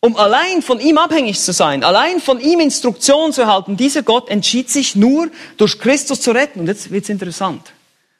um 0.00 0.16
allein 0.16 0.62
von 0.62 0.78
ihm 0.78 0.98
abhängig 0.98 1.40
zu 1.40 1.52
sein, 1.52 1.82
allein 1.82 2.20
von 2.20 2.40
ihm 2.40 2.60
Instruktionen 2.60 3.32
zu 3.32 3.42
erhalten, 3.42 3.76
dieser 3.76 4.02
Gott 4.02 4.28
entschied 4.28 4.70
sich 4.70 4.94
nur 4.94 5.28
durch 5.56 5.78
Christus 5.78 6.20
zu 6.20 6.32
retten. 6.32 6.60
Und 6.60 6.66
jetzt 6.66 6.90
wird's 6.90 7.08
interessant. 7.08 7.72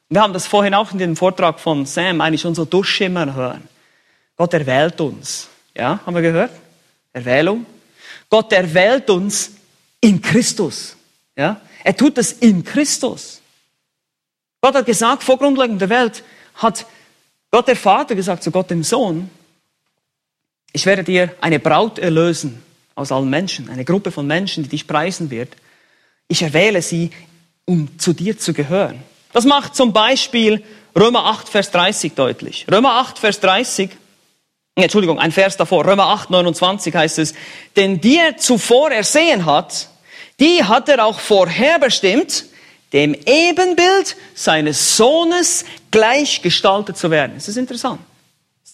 Wir 0.08 0.20
haben 0.20 0.32
das 0.32 0.46
vorhin 0.46 0.74
auch 0.74 0.92
in 0.92 0.98
dem 0.98 1.16
Vortrag 1.16 1.60
von 1.60 1.84
Sam 1.84 2.20
eigentlich 2.20 2.40
schon 2.40 2.54
so 2.54 2.64
durchschimmern 2.64 3.34
hören. 3.34 3.68
Gott 4.36 4.54
erwählt 4.54 5.00
uns. 5.00 5.48
Ja, 5.74 6.00
haben 6.04 6.14
wir 6.14 6.22
gehört? 6.22 6.52
Erwählung. 7.12 7.66
Gott 8.28 8.52
erwählt 8.52 9.08
uns 9.10 9.52
in 10.00 10.20
Christus. 10.20 10.96
Ja? 11.36 11.60
Er 11.82 11.96
tut 11.96 12.18
es 12.18 12.32
in 12.32 12.64
Christus. 12.64 13.40
Gott 14.60 14.74
hat 14.74 14.86
gesagt, 14.86 15.22
vor 15.22 15.38
Grundlegung 15.38 15.78
der 15.78 15.88
Welt 15.88 16.22
hat 16.56 16.86
Gott 17.50 17.68
der 17.68 17.76
Vater 17.76 18.14
gesagt 18.14 18.42
zu 18.42 18.50
Gott 18.50 18.70
dem 18.70 18.82
Sohn, 18.82 19.30
ich 20.76 20.84
werde 20.84 21.04
dir 21.04 21.34
eine 21.40 21.58
Braut 21.58 21.98
erlösen 21.98 22.62
aus 22.96 23.10
allen 23.10 23.30
Menschen, 23.30 23.70
eine 23.70 23.86
Gruppe 23.86 24.10
von 24.10 24.26
Menschen, 24.26 24.62
die 24.62 24.68
dich 24.68 24.86
preisen 24.86 25.30
wird. 25.30 25.56
Ich 26.28 26.42
erwähle 26.42 26.82
sie, 26.82 27.12
um 27.64 27.98
zu 27.98 28.12
dir 28.12 28.38
zu 28.38 28.52
gehören. 28.52 29.02
Das 29.32 29.46
macht 29.46 29.74
zum 29.74 29.94
Beispiel 29.94 30.62
Römer 30.94 31.24
8, 31.24 31.48
Vers 31.48 31.70
30 31.70 32.12
deutlich. 32.12 32.66
Römer 32.70 32.96
8, 32.96 33.18
Vers 33.18 33.40
30, 33.40 33.88
Entschuldigung, 34.74 35.18
ein 35.18 35.32
Vers 35.32 35.56
davor, 35.56 35.86
Römer 35.86 36.08
8, 36.08 36.28
29 36.28 36.94
heißt 36.94 37.20
es, 37.20 37.32
denn 37.74 37.98
die 37.98 38.18
er 38.18 38.36
zuvor 38.36 38.90
ersehen 38.90 39.46
hat, 39.46 39.88
die 40.40 40.62
hat 40.62 40.90
er 40.90 41.06
auch 41.06 41.20
vorherbestimmt, 41.20 42.44
dem 42.92 43.14
Ebenbild 43.14 44.14
seines 44.34 44.98
Sohnes 44.98 45.64
gleichgestaltet 45.90 46.98
zu 46.98 47.10
werden. 47.10 47.32
Das 47.36 47.48
ist 47.48 47.56
interessant. 47.56 48.00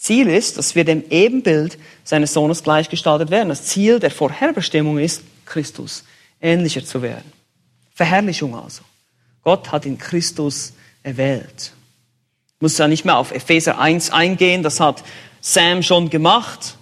Ziel 0.03 0.27
ist, 0.27 0.59
dass 0.59 0.75
wir 0.75 0.85
dem 0.85 1.05
Ebenbild 1.11 1.79
seines 2.03 2.33
Sohnes 2.33 2.65
gleichgestaltet 2.65 3.31
werden. 3.31 3.51
Das 3.51 3.67
Ziel 3.67 4.01
der 4.01 4.11
Vorherbestimmung 4.11 4.99
ist, 4.99 5.23
Christus 5.45 6.03
ähnlicher 6.41 6.85
zu 6.85 7.03
werden. 7.03 7.31
Verherrlichung 7.95 8.57
also. 8.57 8.83
Gott 9.45 9.71
hat 9.71 9.87
in 9.87 9.99
Christus 9.99 10.73
erwählt. 11.05 11.73
Ich 12.57 12.61
muss 12.61 12.79
ja 12.79 12.89
nicht 12.89 13.05
mehr 13.05 13.17
auf 13.17 13.31
Epheser 13.31 13.79
1 13.79 14.11
eingehen, 14.11 14.65
das 14.65 14.81
hat 14.81 15.05
Sam 15.41 15.85
schon 15.85 16.11
gemacht. 16.11 16.77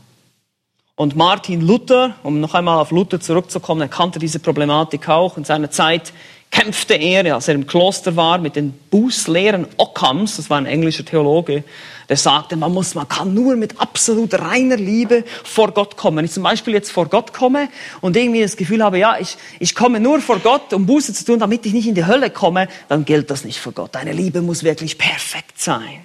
Und 0.94 1.14
Martin 1.14 1.61
Luther, 1.61 2.14
um 2.22 2.40
noch 2.40 2.54
einmal 2.54 2.78
auf 2.78 2.90
Luther 2.90 3.20
zurückzukommen, 3.20 3.83
er 3.83 3.88
kannte 3.88 4.18
diese 4.18 4.38
Problematik 4.38 5.11
auch. 5.11 5.37
In 5.37 5.44
seiner 5.44 5.70
Zeit 5.70 6.14
kämpfte 6.50 6.94
er, 6.94 7.34
als 7.34 7.48
er 7.48 7.54
im 7.54 7.66
Kloster 7.66 8.16
war, 8.16 8.38
mit 8.38 8.56
den 8.56 8.72
Bußlehren 8.90 9.66
Ockhams, 9.76 10.36
das 10.36 10.50
war 10.50 10.58
ein 10.58 10.66
englischer 10.66 11.04
Theologe, 11.04 11.64
der 12.08 12.16
sagte, 12.16 12.56
man 12.56 12.72
muss, 12.72 12.96
man 12.96 13.08
kann 13.08 13.34
nur 13.34 13.54
mit 13.54 13.80
absolut 13.80 14.34
reiner 14.34 14.76
Liebe 14.76 15.24
vor 15.44 15.70
Gott 15.70 15.96
kommen. 15.96 16.16
Wenn 16.18 16.24
ich 16.24 16.32
zum 16.32 16.42
Beispiel 16.42 16.74
jetzt 16.74 16.90
vor 16.90 17.06
Gott 17.06 17.32
komme 17.32 17.68
und 18.00 18.16
irgendwie 18.16 18.42
das 18.42 18.56
Gefühl 18.56 18.82
habe, 18.82 18.98
ja, 18.98 19.16
ich, 19.18 19.36
ich 19.60 19.76
komme 19.76 20.00
nur 20.00 20.20
vor 20.20 20.40
Gott, 20.40 20.72
um 20.72 20.86
Buße 20.86 21.14
zu 21.14 21.24
tun, 21.24 21.38
damit 21.38 21.64
ich 21.66 21.72
nicht 21.72 21.86
in 21.86 21.94
die 21.94 22.06
Hölle 22.06 22.30
komme, 22.30 22.66
dann 22.88 23.04
gilt 23.04 23.30
das 23.30 23.44
nicht 23.44 23.60
vor 23.60 23.72
Gott. 23.72 23.94
Deine 23.94 24.12
Liebe 24.12 24.42
muss 24.42 24.64
wirklich 24.64 24.98
perfekt 24.98 25.60
sein. 25.60 26.00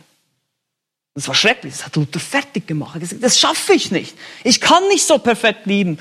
Das 1.15 1.27
war 1.27 1.33
schrecklich, 1.33 1.73
das 1.73 1.85
hat 1.87 1.95
Luther 1.95 2.19
fertig 2.19 2.67
gemacht. 2.67 2.95
Er 2.95 2.99
gesagt, 2.99 3.23
das 3.23 3.39
schaffe 3.39 3.73
ich 3.73 3.89
nicht. 3.89 4.15
Ich 4.43 4.61
kann 4.61 4.87
nicht 4.89 5.07
so 5.07 5.17
perfekt 5.17 5.65
lieben. 5.65 5.97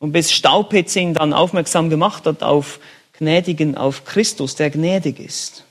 Und 0.00 0.12
bis 0.12 0.32
Staupitz 0.32 0.96
ihn 0.96 1.14
dann 1.14 1.32
aufmerksam 1.32 1.90
gemacht 1.90 2.26
hat 2.26 2.42
auf 2.42 2.80
Gnädigen, 3.18 3.76
auf 3.76 4.04
Christus, 4.04 4.56
der 4.56 4.70
gnädig 4.70 5.20
ist. 5.20 5.64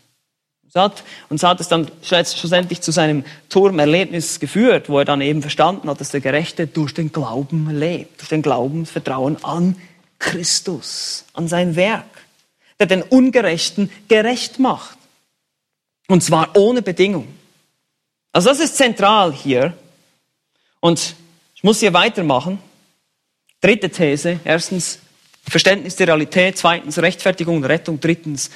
Und 1.30 1.40
so 1.40 1.48
hat 1.48 1.60
es 1.60 1.68
dann 1.68 1.92
schlussendlich 2.02 2.82
zu 2.82 2.92
seinem 2.92 3.24
Turmerlebnis 3.50 4.40
geführt, 4.40 4.90
wo 4.90 4.98
er 4.98 5.06
dann 5.06 5.22
eben 5.22 5.42
verstanden 5.42 5.88
hat, 5.88 6.02
dass 6.02 6.10
der 6.10 6.22
Gerechte 6.22 6.66
durch 6.66 6.96
den 6.96 7.12
Glauben 7.12 7.70
lebt, 7.70 8.22
durch 8.22 8.30
den 8.30 8.42
Glauben, 8.42 8.88
Vertrauen 8.88 9.44
an 9.44 9.76
Christus, 10.18 11.26
an 11.34 11.48
sein 11.48 11.76
Werk, 11.76 12.06
der 12.80 12.88
den 12.88 13.04
Ungerechten 13.04 13.92
gerecht 14.08 14.58
macht. 14.58 14.98
Und 16.08 16.24
zwar 16.24 16.56
ohne 16.56 16.82
Bedingung. 16.82 17.28
Also 18.32 18.50
das 18.50 18.60
ist 18.60 18.76
zentral 18.76 19.32
hier. 19.32 19.78
Und 20.80 21.16
ich 21.56 21.64
muss 21.64 21.82
hier 21.82 21.94
weitermachen. 21.94 22.58
Dritte 23.62 23.90
These. 23.90 24.40
Erstens 24.44 25.00
Verständnis 25.48 25.96
der 25.96 26.08
Realität. 26.08 26.58
Zweitens 26.58 26.98
Rechtfertigung 26.98 27.58
und 27.58 27.66
Rettung. 27.66 28.00
Drittens 28.00 28.50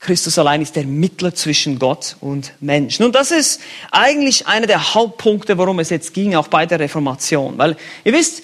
Christus 0.00 0.38
allein 0.38 0.62
ist 0.62 0.76
der 0.76 0.84
Mittler 0.84 1.34
zwischen 1.34 1.78
Gott 1.78 2.16
und 2.20 2.54
Mensch. 2.60 2.98
Nun, 3.00 3.12
das 3.12 3.30
ist 3.30 3.60
eigentlich 3.90 4.46
einer 4.46 4.66
der 4.66 4.94
Hauptpunkte, 4.94 5.58
worum 5.58 5.78
es 5.78 5.90
jetzt 5.90 6.14
ging, 6.14 6.34
auch 6.34 6.48
bei 6.48 6.64
der 6.64 6.80
Reformation. 6.80 7.58
Weil 7.58 7.76
ihr 8.04 8.14
wisst, 8.14 8.42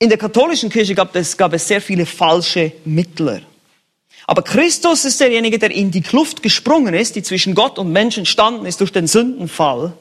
in 0.00 0.08
der 0.08 0.18
katholischen 0.18 0.70
Kirche 0.70 0.96
gab 0.96 1.14
es, 1.14 1.36
gab 1.36 1.52
es 1.52 1.68
sehr 1.68 1.80
viele 1.80 2.04
falsche 2.04 2.72
Mittler. 2.84 3.42
Aber 4.26 4.42
Christus 4.42 5.04
ist 5.04 5.20
derjenige, 5.20 5.60
der 5.60 5.70
in 5.70 5.92
die 5.92 6.00
Kluft 6.00 6.42
gesprungen 6.42 6.94
ist, 6.94 7.14
die 7.14 7.22
zwischen 7.22 7.54
Gott 7.54 7.78
und 7.78 7.92
Mensch 7.92 8.18
entstanden 8.18 8.66
ist 8.66 8.80
durch 8.80 8.90
den 8.92 9.06
Sündenfall. 9.06 9.92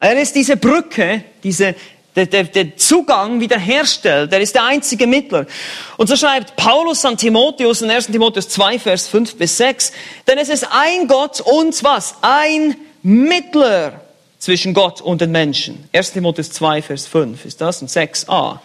Er 0.00 0.20
ist 0.20 0.34
diese 0.34 0.58
Brücke, 0.58 1.24
diese, 1.42 1.74
der, 2.16 2.26
der, 2.26 2.44
der 2.44 2.76
Zugang 2.76 3.40
wiederherstellt. 3.40 4.32
Er 4.32 4.40
ist 4.40 4.54
der 4.54 4.64
einzige 4.64 5.06
Mittler. 5.06 5.46
Und 5.96 6.08
so 6.08 6.16
schreibt 6.16 6.56
Paulus 6.56 7.04
an 7.04 7.16
Timotheus 7.16 7.82
in 7.82 7.90
1. 7.90 8.06
Timotheus 8.06 8.48
2, 8.48 8.78
Vers 8.78 9.08
5 9.08 9.36
bis 9.36 9.56
6, 9.58 9.92
denn 10.26 10.38
es 10.38 10.48
ist 10.48 10.66
ein 10.70 11.06
Gott 11.06 11.40
und 11.40 11.82
was? 11.84 12.16
Ein 12.22 12.76
Mittler 13.02 14.00
zwischen 14.38 14.74
Gott 14.74 15.00
und 15.00 15.20
den 15.20 15.30
Menschen. 15.32 15.88
1. 15.92 16.12
Timotheus 16.12 16.50
2, 16.52 16.82
Vers 16.82 17.06
5 17.06 17.44
ist 17.44 17.60
das 17.60 17.82
und 17.82 17.90
6a 17.90 18.60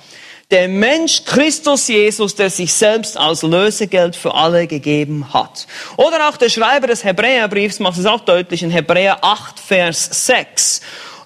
der 0.54 0.68
Mensch 0.68 1.24
Christus 1.26 1.88
Jesus, 1.88 2.36
der 2.36 2.52
sich 2.52 2.72
selbst 2.72 3.18
als 3.18 3.42
Lösegeld 3.42 4.16
für 4.16 4.36
alle 4.36 4.68
gegeben 4.68 5.34
hat. 5.34 5.66
Oder 5.98 6.30
auch 6.30 6.38
der 6.38 6.50
Schreiber 6.50 6.86
des 6.86 7.04
Hebräerbriefs 7.04 7.80
macht 7.80 7.98
es 7.98 8.06
auch 8.06 8.20
deutlich 8.20 8.62
in 8.62 8.70
Hebräer 8.70 9.24
8, 9.24 9.60
Vers 9.60 10.28
6. 10.28 10.82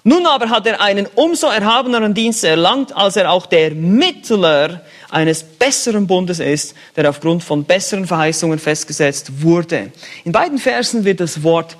Nun 0.08 0.24
aber 0.24 0.48
hat 0.48 0.66
er 0.66 0.80
einen 0.80 1.06
umso 1.16 1.48
erhabeneren 1.48 2.14
Dienst 2.14 2.42
erlangt, 2.42 2.96
als 2.96 3.16
er 3.16 3.30
auch 3.30 3.44
der 3.44 3.74
Mittler 3.74 4.80
eines 5.10 5.42
besseren 5.42 6.06
Bundes 6.06 6.38
ist, 6.38 6.74
der 6.96 7.10
aufgrund 7.10 7.44
von 7.44 7.64
besseren 7.64 8.06
Verheißungen 8.06 8.58
festgesetzt 8.58 9.42
wurde. 9.42 9.92
In 10.24 10.32
beiden 10.32 10.56
Versen 10.56 11.04
wird 11.04 11.20
das 11.20 11.42
Wort 11.42 11.76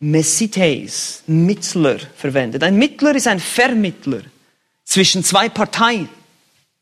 Messites, 0.00 1.22
Mittler, 1.28 1.98
verwendet. 2.16 2.64
Ein 2.64 2.74
Mittler 2.74 3.14
ist 3.14 3.28
ein 3.28 3.38
Vermittler 3.38 4.22
zwischen 4.84 5.22
zwei 5.22 5.48
Parteien. 5.48 6.08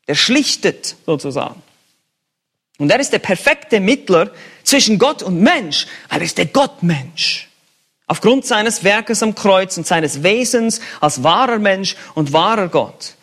Der 0.07 0.15
schlichtet 0.15 0.95
sozusagen. 1.05 1.61
Und 2.79 2.89
er 2.89 2.99
ist 2.99 3.13
der 3.13 3.19
perfekte 3.19 3.79
Mittler 3.79 4.31
zwischen 4.63 4.97
Gott 4.97 5.21
und 5.21 5.41
Mensch. 5.41 5.85
Er 6.09 6.21
ist 6.23 6.39
der 6.39 6.47
Gottmensch. 6.47 7.46
Aufgrund 8.07 8.45
seines 8.45 8.83
Werkes 8.83 9.21
am 9.21 9.35
Kreuz 9.35 9.77
und 9.77 9.85
seines 9.85 10.23
Wesens 10.23 10.79
als 11.01 11.23
wahrer 11.23 11.59
Mensch 11.59 11.95
und 12.15 12.31
wahrer 12.31 12.69
Gott. 12.69 13.15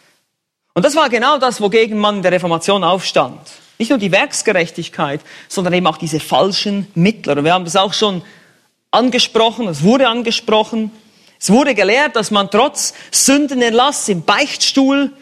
Und 0.74 0.84
das 0.84 0.94
war 0.94 1.08
genau 1.08 1.38
das, 1.38 1.60
wogegen 1.60 1.98
man 1.98 2.16
in 2.16 2.22
der 2.22 2.32
Reformation 2.32 2.84
aufstand. 2.84 3.40
Nicht 3.78 3.88
nur 3.88 3.98
die 3.98 4.12
Werksgerechtigkeit, 4.12 5.20
sondern 5.48 5.72
eben 5.72 5.86
auch 5.86 5.96
diese 5.96 6.20
falschen 6.20 6.86
Mittler. 6.94 7.36
Und 7.38 7.44
wir 7.44 7.54
haben 7.54 7.64
das 7.64 7.76
auch 7.76 7.94
schon 7.94 8.22
angesprochen, 8.90 9.66
es 9.68 9.82
wurde 9.82 10.08
angesprochen. 10.08 10.90
Es 11.40 11.50
wurde 11.50 11.74
gelehrt, 11.74 12.16
dass 12.16 12.30
man 12.30 12.50
trotz 12.50 12.94
Sündenerlass 13.10 14.08
im 14.08 14.22
Beichtstuhl 14.22 15.12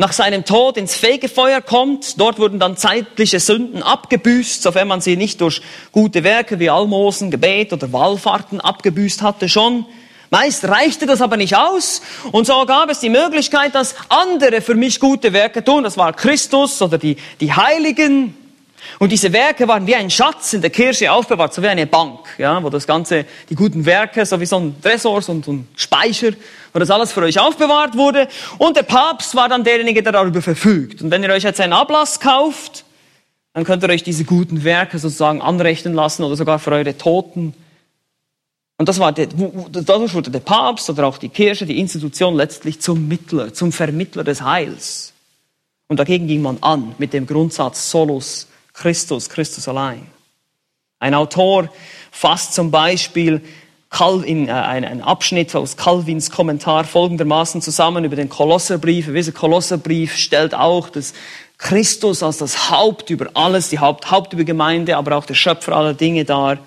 nach 0.00 0.12
seinem 0.12 0.44
Tod 0.44 0.76
ins 0.76 0.94
Fegefeuer 0.94 1.60
kommt. 1.60 2.20
Dort 2.20 2.38
wurden 2.38 2.60
dann 2.60 2.76
zeitliche 2.76 3.40
Sünden 3.40 3.82
abgebüßt, 3.82 4.62
sofern 4.62 4.86
man 4.86 5.00
sie 5.00 5.16
nicht 5.16 5.40
durch 5.40 5.60
gute 5.90 6.22
Werke 6.22 6.60
wie 6.60 6.70
Almosen, 6.70 7.32
Gebet 7.32 7.72
oder 7.72 7.92
Wallfahrten 7.92 8.60
abgebüßt 8.60 9.22
hatte 9.22 9.48
schon. 9.48 9.86
Meist 10.30 10.64
reichte 10.68 11.06
das 11.06 11.20
aber 11.20 11.36
nicht 11.36 11.56
aus 11.56 12.00
und 12.30 12.46
so 12.46 12.64
gab 12.64 12.90
es 12.90 13.00
die 13.00 13.08
Möglichkeit, 13.08 13.74
dass 13.74 13.96
andere 14.08 14.60
für 14.60 14.76
mich 14.76 15.00
gute 15.00 15.32
Werke 15.32 15.64
tun. 15.64 15.82
Das 15.82 15.96
war 15.96 16.12
Christus 16.12 16.80
oder 16.80 16.98
die, 16.98 17.16
die 17.40 17.52
Heiligen, 17.52 18.36
und 18.98 19.12
diese 19.12 19.32
Werke 19.32 19.68
waren 19.68 19.86
wie 19.86 19.94
ein 19.94 20.10
Schatz 20.10 20.52
in 20.52 20.60
der 20.60 20.70
Kirche 20.70 21.12
aufbewahrt, 21.12 21.54
so 21.54 21.62
wie 21.62 21.68
eine 21.68 21.86
Bank, 21.86 22.20
ja, 22.38 22.62
wo 22.62 22.70
das 22.70 22.86
Ganze, 22.86 23.24
die 23.48 23.54
guten 23.54 23.84
Werke, 23.86 24.24
so 24.26 24.40
wie 24.40 24.46
so 24.46 24.58
ein 24.58 24.80
Tresor, 24.80 25.22
so 25.22 25.32
ein 25.32 25.68
Speicher, 25.76 26.32
wo 26.72 26.78
das 26.78 26.90
alles 26.90 27.12
für 27.12 27.22
euch 27.22 27.38
aufbewahrt 27.38 27.96
wurde. 27.96 28.28
Und 28.58 28.76
der 28.76 28.82
Papst 28.82 29.34
war 29.34 29.48
dann 29.48 29.64
derjenige, 29.64 30.02
der 30.02 30.12
darüber 30.12 30.42
verfügt. 30.42 31.02
Und 31.02 31.10
wenn 31.10 31.22
ihr 31.22 31.30
euch 31.30 31.44
jetzt 31.44 31.60
einen 31.60 31.72
Ablass 31.72 32.20
kauft, 32.20 32.84
dann 33.52 33.64
könnt 33.64 33.82
ihr 33.82 33.90
euch 33.90 34.02
diese 34.02 34.24
guten 34.24 34.64
Werke 34.64 34.98
sozusagen 34.98 35.42
anrechnen 35.42 35.94
lassen 35.94 36.24
oder 36.24 36.36
sogar 36.36 36.58
für 36.58 36.72
eure 36.72 36.96
Toten. 36.96 37.54
Und 38.78 38.88
das 38.88 38.98
war 39.00 39.12
der, 39.12 39.26
dadurch 39.26 40.14
wurde 40.14 40.30
der 40.30 40.40
Papst 40.40 40.88
oder 40.90 41.06
auch 41.06 41.18
die 41.18 41.28
Kirche, 41.28 41.66
die 41.66 41.80
Institution 41.80 42.36
letztlich 42.36 42.80
zum 42.80 43.08
Mittler, 43.08 43.52
zum 43.52 43.72
Vermittler 43.72 44.22
des 44.22 44.42
Heils. 44.42 45.12
Und 45.88 45.98
dagegen 45.98 46.28
ging 46.28 46.42
man 46.42 46.58
an 46.60 46.94
mit 46.98 47.12
dem 47.12 47.26
Grundsatz 47.26 47.90
Solus 47.90 48.46
Christus, 48.78 49.28
Christus 49.28 49.66
allein. 49.66 50.06
Ein 51.00 51.14
Autor 51.14 51.68
fasst 52.12 52.54
zum 52.54 52.70
Beispiel 52.70 53.42
in, 54.24 54.48
äh, 54.48 54.52
einen 54.52 55.00
Abschnitt 55.00 55.54
aus 55.56 55.76
Calvins 55.76 56.30
Kommentar 56.30 56.84
folgendermaßen 56.84 57.60
zusammen 57.60 58.04
über 58.04 58.16
den 58.16 58.28
Kolosserbrief. 58.28 59.06
Dieser 59.06 59.32
Kolosserbrief 59.32 60.16
stellt 60.16 60.54
auch 60.54 60.90
das 60.90 61.14
Christus 61.56 62.22
als 62.22 62.38
das 62.38 62.70
Haupt 62.70 63.10
über 63.10 63.30
alles, 63.34 63.68
die 63.68 63.80
Haupt, 63.80 64.12
Haupt 64.12 64.32
über 64.32 64.44
Gemeinde, 64.44 64.96
aber 64.96 65.16
auch 65.16 65.24
der 65.26 65.34
Schöpfer 65.34 65.74
aller 65.74 65.94
Dinge 65.94 66.24
dar. 66.24 66.58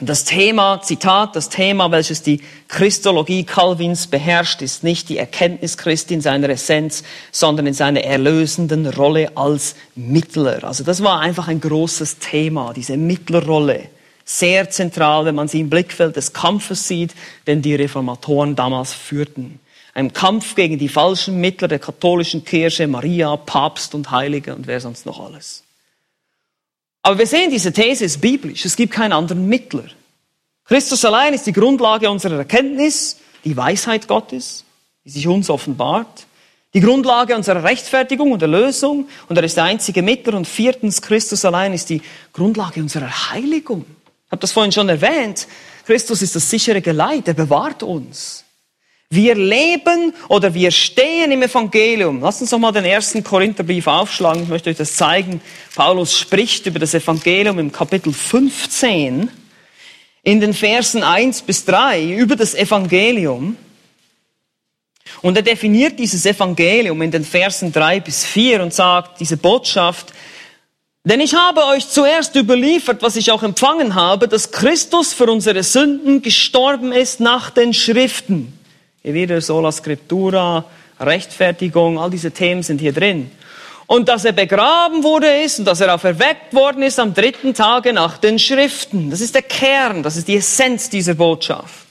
Das 0.00 0.22
Thema, 0.24 0.80
Zitat, 0.80 1.34
das 1.34 1.48
Thema, 1.48 1.90
welches 1.90 2.22
die 2.22 2.40
Christologie 2.68 3.42
Calvins 3.42 4.06
beherrscht, 4.06 4.62
ist 4.62 4.84
nicht 4.84 5.08
die 5.08 5.18
Erkenntnis 5.18 5.76
Christi 5.76 6.14
in 6.14 6.20
seiner 6.20 6.48
Essenz, 6.50 7.02
sondern 7.32 7.66
in 7.66 7.74
seiner 7.74 8.04
erlösenden 8.04 8.86
Rolle 8.86 9.36
als 9.36 9.74
Mittler. 9.96 10.62
Also 10.62 10.84
das 10.84 11.02
war 11.02 11.18
einfach 11.18 11.48
ein 11.48 11.60
großes 11.60 12.18
Thema, 12.18 12.72
diese 12.74 12.96
Mittlerrolle. 12.96 13.88
Sehr 14.24 14.70
zentral, 14.70 15.24
wenn 15.24 15.34
man 15.34 15.48
sie 15.48 15.60
im 15.60 15.70
Blickfeld 15.70 16.14
des 16.14 16.32
Kampfes 16.32 16.86
sieht, 16.86 17.14
den 17.48 17.60
die 17.60 17.74
Reformatoren 17.74 18.54
damals 18.54 18.92
führten. 18.92 19.58
Ein 19.94 20.12
Kampf 20.12 20.54
gegen 20.54 20.78
die 20.78 20.88
falschen 20.88 21.40
Mittler 21.40 21.66
der 21.66 21.80
katholischen 21.80 22.44
Kirche, 22.44 22.86
Maria, 22.86 23.34
Papst 23.36 23.96
und 23.96 24.12
Heilige 24.12 24.54
und 24.54 24.68
wer 24.68 24.78
sonst 24.78 25.06
noch 25.06 25.18
alles. 25.18 25.64
Aber 27.08 27.16
wir 27.16 27.26
sehen, 27.26 27.50
diese 27.50 27.72
These 27.72 28.04
ist 28.04 28.20
biblisch. 28.20 28.66
Es 28.66 28.76
gibt 28.76 28.92
keinen 28.92 29.14
anderen 29.14 29.48
Mittler. 29.48 29.86
Christus 30.66 31.06
allein 31.06 31.32
ist 31.32 31.46
die 31.46 31.54
Grundlage 31.54 32.10
unserer 32.10 32.36
Erkenntnis, 32.36 33.16
die 33.46 33.56
Weisheit 33.56 34.06
Gottes, 34.06 34.62
die 35.06 35.10
sich 35.12 35.26
uns 35.26 35.48
offenbart, 35.48 36.26
die 36.74 36.80
Grundlage 36.80 37.34
unserer 37.34 37.64
Rechtfertigung 37.64 38.32
und 38.32 38.42
Erlösung 38.42 39.08
und 39.26 39.38
er 39.38 39.44
ist 39.44 39.56
der 39.56 39.64
einzige 39.64 40.02
Mittler 40.02 40.34
und 40.34 40.46
viertens, 40.46 41.00
Christus 41.00 41.46
allein 41.46 41.72
ist 41.72 41.88
die 41.88 42.02
Grundlage 42.34 42.82
unserer 42.82 43.30
Heiligung. 43.30 43.86
Ich 44.26 44.30
habe 44.30 44.42
das 44.42 44.52
vorhin 44.52 44.72
schon 44.72 44.90
erwähnt. 44.90 45.48
Christus 45.86 46.20
ist 46.20 46.36
das 46.36 46.50
sichere 46.50 46.82
Geleit, 46.82 47.26
er 47.26 47.32
bewahrt 47.32 47.82
uns. 47.82 48.44
Wir 49.10 49.34
leben 49.34 50.12
oder 50.28 50.52
wir 50.52 50.70
stehen 50.70 51.32
im 51.32 51.42
Evangelium. 51.42 52.20
Lasst 52.20 52.42
uns 52.42 52.50
doch 52.50 52.58
mal 52.58 52.72
den 52.72 52.84
ersten 52.84 53.24
Korintherbrief 53.24 53.86
aufschlagen. 53.86 54.42
Ich 54.42 54.48
möchte 54.50 54.68
euch 54.68 54.76
das 54.76 54.96
zeigen. 54.96 55.40
Paulus 55.74 56.18
spricht 56.18 56.66
über 56.66 56.78
das 56.78 56.92
Evangelium 56.92 57.58
im 57.58 57.72
Kapitel 57.72 58.12
15, 58.12 59.30
in 60.24 60.40
den 60.40 60.52
Versen 60.52 61.02
1 61.02 61.40
bis 61.42 61.64
3, 61.64 62.04
über 62.04 62.36
das 62.36 62.54
Evangelium. 62.54 63.56
Und 65.22 65.36
er 65.36 65.42
definiert 65.42 65.98
dieses 65.98 66.26
Evangelium 66.26 67.00
in 67.00 67.10
den 67.10 67.24
Versen 67.24 67.72
3 67.72 68.00
bis 68.00 68.26
4 68.26 68.62
und 68.62 68.74
sagt, 68.74 69.20
diese 69.20 69.38
Botschaft, 69.38 70.12
denn 71.04 71.20
ich 71.20 71.34
habe 71.34 71.64
euch 71.64 71.88
zuerst 71.88 72.36
überliefert, 72.36 73.00
was 73.00 73.16
ich 73.16 73.30
auch 73.30 73.42
empfangen 73.42 73.94
habe, 73.94 74.28
dass 74.28 74.50
Christus 74.50 75.14
für 75.14 75.30
unsere 75.30 75.62
Sünden 75.62 76.20
gestorben 76.20 76.92
ist 76.92 77.20
nach 77.20 77.48
den 77.48 77.72
Schriften 77.72 78.57
hier 79.08 79.14
wieder 79.14 79.40
Sola 79.40 79.72
Scriptura, 79.72 80.66
Rechtfertigung, 81.00 81.98
all 81.98 82.10
diese 82.10 82.30
Themen 82.30 82.62
sind 82.62 82.78
hier 82.78 82.92
drin. 82.92 83.30
Und 83.86 84.06
dass 84.06 84.26
er 84.26 84.32
begraben 84.32 85.02
wurde 85.02 85.28
ist 85.44 85.58
und 85.58 85.64
dass 85.64 85.80
er 85.80 85.94
auferweckt 85.94 86.52
worden 86.52 86.82
ist 86.82 86.98
am 86.98 87.14
dritten 87.14 87.54
Tage 87.54 87.94
nach 87.94 88.18
den 88.18 88.38
Schriften. 88.38 89.08
Das 89.08 89.22
ist 89.22 89.34
der 89.34 89.40
Kern, 89.40 90.02
das 90.02 90.18
ist 90.18 90.28
die 90.28 90.36
Essenz 90.36 90.90
dieser 90.90 91.14
Botschaft. 91.14 91.86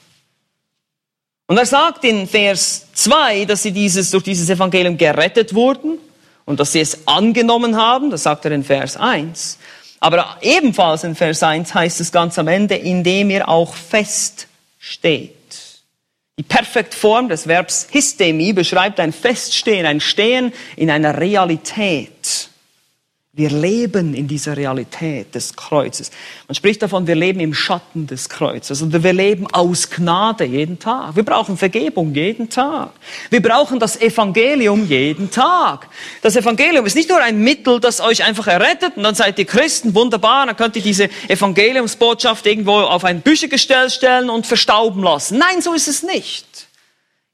Und 1.48 1.58
er 1.58 1.66
sagt 1.66 2.04
in 2.04 2.28
Vers 2.28 2.86
2, 2.94 3.46
dass 3.46 3.64
sie 3.64 3.72
dieses, 3.72 4.12
durch 4.12 4.24
dieses 4.24 4.48
Evangelium 4.52 4.96
gerettet 4.96 5.56
wurden 5.56 5.98
und 6.46 6.60
dass 6.60 6.74
sie 6.74 6.82
es 6.82 7.08
angenommen 7.08 7.76
haben. 7.78 8.12
Das 8.12 8.24
sagt 8.24 8.46
er 8.46 8.52
in 8.52 8.64
Vers 8.64 8.96
1. 8.96 9.58
Aber 10.02 10.38
ebenfalls 10.42 11.04
in 11.04 11.16
Vers 11.16 11.42
1 11.42 11.74
heißt 11.74 12.00
es 12.00 12.12
ganz 12.12 12.38
am 12.38 12.48
Ende, 12.48 12.76
indem 12.76 13.32
ihr 13.32 13.50
auch 13.50 13.74
feststeht. 13.74 15.37
Die 16.40 16.44
Perfektform 16.44 17.30
des 17.30 17.48
Verbs 17.48 17.88
histemi 17.90 18.54
beschreibt 18.54 19.00
ein 19.00 19.12
Feststehen, 19.12 19.88
ein 19.88 20.00
Stehen 20.00 20.54
in 20.76 20.92
einer 20.92 21.20
Realität. 21.20 22.47
Wir 23.38 23.52
leben 23.52 24.16
in 24.16 24.28
dieser 24.28 24.58
Realität 24.58 25.36
des 25.36 25.56
Kreuzes. 25.56 26.10
Man 26.48 26.56
spricht 26.56 26.82
davon, 26.82 27.06
wir 27.06 27.14
leben 27.14 27.40
im 27.40 27.54
Schatten 27.54 28.08
des 28.08 28.30
Kreuzes 28.30 28.82
oder 28.82 29.04
wir 29.04 29.14
leben 29.14 29.46
aus 29.54 29.92
Gnade 29.92 30.44
jeden 30.44 30.80
Tag. 30.80 31.16
Wir 31.16 31.22
brauchen 31.22 31.56
Vergebung 31.56 32.16
jeden 32.16 32.50
Tag. 32.50 32.94
Wir 33.30 33.40
brauchen 33.40 33.78
das 33.78 34.02
Evangelium 34.02 34.88
jeden 34.88 35.30
Tag. 35.30 35.88
Das 36.24 36.36
Evangelium 36.36 36.84
ist 36.88 36.96
nicht 36.96 37.10
nur 37.10 37.22
ein 37.22 37.40
Mittel, 37.40 37.80
das 37.80 38.02
euch 38.02 38.24
einfach 38.24 38.48
errettet 38.48 38.98
und 38.98 39.04
dann 39.04 39.14
seid 39.14 39.38
ihr 39.38 39.46
Christen, 39.46 39.94
wunderbar, 39.94 40.48
dann 40.48 40.58
könnt 40.58 40.76
ihr 40.76 40.82
diese 40.82 41.08
Evangeliumsbotschaft 41.28 42.44
irgendwo 42.48 42.78
auf 42.80 43.04
ein 43.04 43.22
Büchergestell 43.22 43.92
stellen 43.92 44.32
und 44.32 44.48
verstauben 44.48 45.04
lassen. 45.04 45.38
Nein, 45.38 45.62
so 45.62 45.74
ist 45.74 45.88
es 45.88 46.02
nicht. 46.02 46.68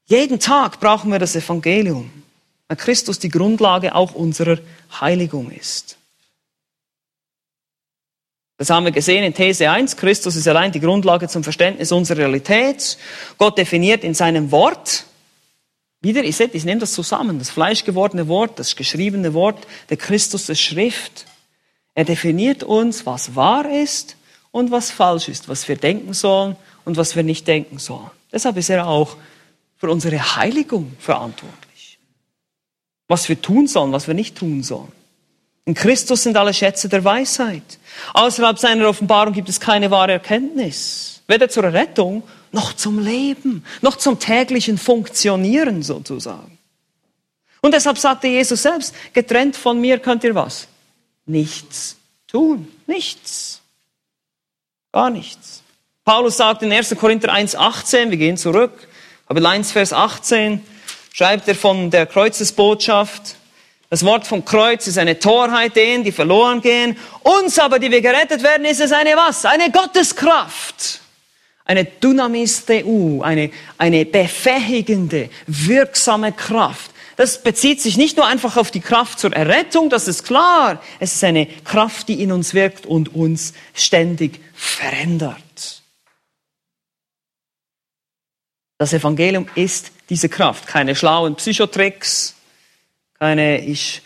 Jeden 0.07 0.41
Tag 0.41 0.81
brauchen 0.81 1.13
wir 1.13 1.19
das 1.19 1.33
Evangelium 1.37 2.22
weil 2.67 2.77
Christus 2.77 3.19
die 3.19 3.29
Grundlage 3.29 3.95
auch 3.95 4.13
unserer 4.13 4.59
Heiligung 4.99 5.51
ist. 5.51 5.97
Das 8.57 8.69
haben 8.69 8.85
wir 8.85 8.91
gesehen 8.91 9.23
in 9.23 9.33
These 9.33 9.69
1. 9.69 9.97
Christus 9.97 10.35
ist 10.35 10.47
allein 10.47 10.71
die 10.71 10.79
Grundlage 10.79 11.27
zum 11.27 11.43
Verständnis 11.43 11.91
unserer 11.91 12.19
Realität. 12.19 12.97
Gott 13.37 13.57
definiert 13.57 14.03
in 14.03 14.13
seinem 14.13 14.51
Wort, 14.51 15.05
wieder, 16.01 16.23
ich, 16.23 16.35
seht, 16.35 16.53
ich 16.53 16.65
nehme 16.65 16.79
das 16.79 16.93
zusammen, 16.93 17.39
das 17.39 17.49
fleischgewordene 17.49 18.27
Wort, 18.27 18.59
das 18.59 18.75
geschriebene 18.75 19.33
Wort, 19.33 19.65
der 19.89 19.97
Christus 19.97 20.45
der 20.45 20.55
Schrift. 20.55 21.25
Er 21.95 22.05
definiert 22.05 22.63
uns, 22.63 23.05
was 23.05 23.35
wahr 23.35 23.69
ist 23.69 24.17
und 24.51 24.71
was 24.71 24.91
falsch 24.91 25.29
ist, 25.29 25.49
was 25.49 25.67
wir 25.67 25.75
denken 25.75 26.13
sollen 26.13 26.55
und 26.85 26.97
was 26.97 27.15
wir 27.15 27.23
nicht 27.23 27.47
denken 27.47 27.79
sollen. 27.79 28.11
Deshalb 28.31 28.57
ist 28.57 28.69
er 28.69 28.87
auch 28.87 29.17
für 29.77 29.89
unsere 29.89 30.35
Heiligung 30.35 30.93
verantwortlich 30.99 31.62
was 33.07 33.29
wir 33.29 33.41
tun 33.41 33.67
sollen, 33.67 33.91
was 33.91 34.07
wir 34.07 34.13
nicht 34.13 34.37
tun 34.37 34.63
sollen. 34.63 34.91
In 35.65 35.73
Christus 35.73 36.23
sind 36.23 36.35
alle 36.35 36.53
Schätze 36.53 36.89
der 36.89 37.03
Weisheit. 37.03 37.79
Außerhalb 38.13 38.59
seiner 38.59 38.87
Offenbarung 38.87 39.33
gibt 39.33 39.49
es 39.49 39.59
keine 39.59 39.91
wahre 39.91 40.13
Erkenntnis. 40.13 41.21
Weder 41.27 41.47
zur 41.49 41.63
Rettung 41.63 42.23
noch 42.51 42.73
zum 42.73 42.99
Leben, 42.99 43.63
noch 43.81 43.95
zum 43.95 44.19
täglichen 44.19 44.77
Funktionieren 44.77 45.81
sozusagen. 45.81 46.57
Und 47.61 47.73
deshalb 47.73 47.97
sagte 47.97 48.27
Jesus 48.27 48.61
selbst, 48.61 48.93
getrennt 49.13 49.55
von 49.55 49.79
mir 49.79 49.99
könnt 49.99 50.23
ihr 50.25 50.35
was? 50.35 50.67
Nichts 51.25 51.95
tun. 52.27 52.67
Nichts. 52.87 53.61
Gar 54.91 55.11
nichts. 55.11 55.63
Paulus 56.03 56.35
sagt 56.37 56.61
in 56.63 56.73
1. 56.73 56.95
Korinther 56.97 57.33
1,18, 57.33 58.09
wir 58.09 58.17
gehen 58.17 58.35
zurück, 58.35 58.87
aber 59.27 59.47
1, 59.47 59.71
Vers 59.71 59.93
18, 59.93 60.61
schreibt 61.13 61.47
er 61.47 61.55
von 61.55 61.91
der 61.91 62.07
Kreuzesbotschaft. 62.07 63.35
Das 63.89 64.03
Wort 64.03 64.25
vom 64.25 64.43
Kreuz 64.43 64.87
ist 64.87 64.97
eine 64.97 65.19
Torheit 65.19 65.75
denen, 65.75 66.03
die 66.03 66.11
verloren 66.11 66.59
gehen. 66.61 66.97
Uns 67.21 67.59
aber, 67.59 67.77
die 67.77 67.91
wir 67.91 68.01
gerettet 68.01 68.41
werden, 68.41 68.65
ist 68.65 68.81
es 68.81 68.91
eine 68.91 69.11
was? 69.15 69.45
Eine 69.45 69.71
Gotteskraft. 69.71 70.99
Eine 71.65 71.85
Dynamis 71.85 72.65
Deu, 72.65 73.21
eine, 73.21 73.51
eine 73.77 74.05
befähigende, 74.05 75.29
wirksame 75.45 76.33
Kraft. 76.33 76.91
Das 77.15 77.43
bezieht 77.43 77.79
sich 77.79 77.95
nicht 77.95 78.17
nur 78.17 78.25
einfach 78.25 78.57
auf 78.57 78.71
die 78.71 78.81
Kraft 78.81 79.19
zur 79.19 79.33
Errettung, 79.33 79.91
das 79.91 80.07
ist 80.07 80.25
klar. 80.25 80.81
Es 80.99 81.13
ist 81.13 81.23
eine 81.23 81.45
Kraft, 81.45 82.09
die 82.09 82.23
in 82.23 82.31
uns 82.31 82.55
wirkt 82.55 82.87
und 82.87 83.13
uns 83.13 83.53
ständig 83.75 84.39
verändert. 84.55 85.82
Das 88.83 88.91
Evangelium 88.91 89.45
ist 89.55 89.93
diese 90.09 90.27
Kraft. 90.27 90.67
Keine 90.67 90.93
schlauen 90.93 91.35
Psychotricks, 91.35 92.35
keine 93.17 93.61
ich 93.65 94.01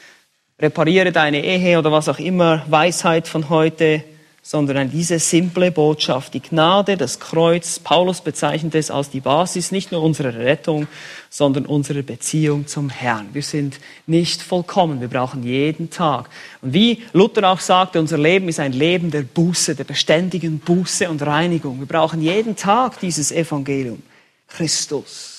repariere 0.59 1.11
deine 1.11 1.43
Ehe 1.43 1.79
oder 1.79 1.91
was 1.91 2.07
auch 2.07 2.19
immer, 2.19 2.63
Weisheit 2.67 3.27
von 3.27 3.49
heute, 3.49 4.03
sondern 4.43 4.91
diese 4.91 5.17
simple 5.17 5.71
Botschaft, 5.71 6.35
die 6.35 6.43
Gnade, 6.43 6.95
das 6.95 7.19
Kreuz. 7.19 7.79
Paulus 7.79 8.21
bezeichnet 8.21 8.75
es 8.75 8.91
als 8.91 9.09
die 9.09 9.19
Basis 9.19 9.71
nicht 9.71 9.91
nur 9.91 10.03
unserer 10.03 10.35
Rettung, 10.35 10.87
sondern 11.31 11.65
unserer 11.65 12.03
Beziehung 12.03 12.67
zum 12.67 12.91
Herrn. 12.91 13.29
Wir 13.33 13.41
sind 13.41 13.79
nicht 14.05 14.43
vollkommen, 14.43 15.01
wir 15.01 15.07
brauchen 15.07 15.41
jeden 15.41 15.89
Tag. 15.89 16.29
Und 16.61 16.73
wie 16.73 17.01
Luther 17.13 17.49
auch 17.51 17.61
sagte, 17.61 17.99
unser 17.99 18.19
Leben 18.19 18.47
ist 18.47 18.59
ein 18.59 18.73
Leben 18.73 19.09
der 19.09 19.23
Buße, 19.23 19.73
der 19.73 19.85
beständigen 19.85 20.59
Buße 20.59 21.09
und 21.09 21.23
Reinigung. 21.23 21.79
Wir 21.79 21.87
brauchen 21.87 22.21
jeden 22.21 22.55
Tag 22.55 22.99
dieses 22.99 23.31
Evangelium. 23.31 24.03
Christus 24.47 25.37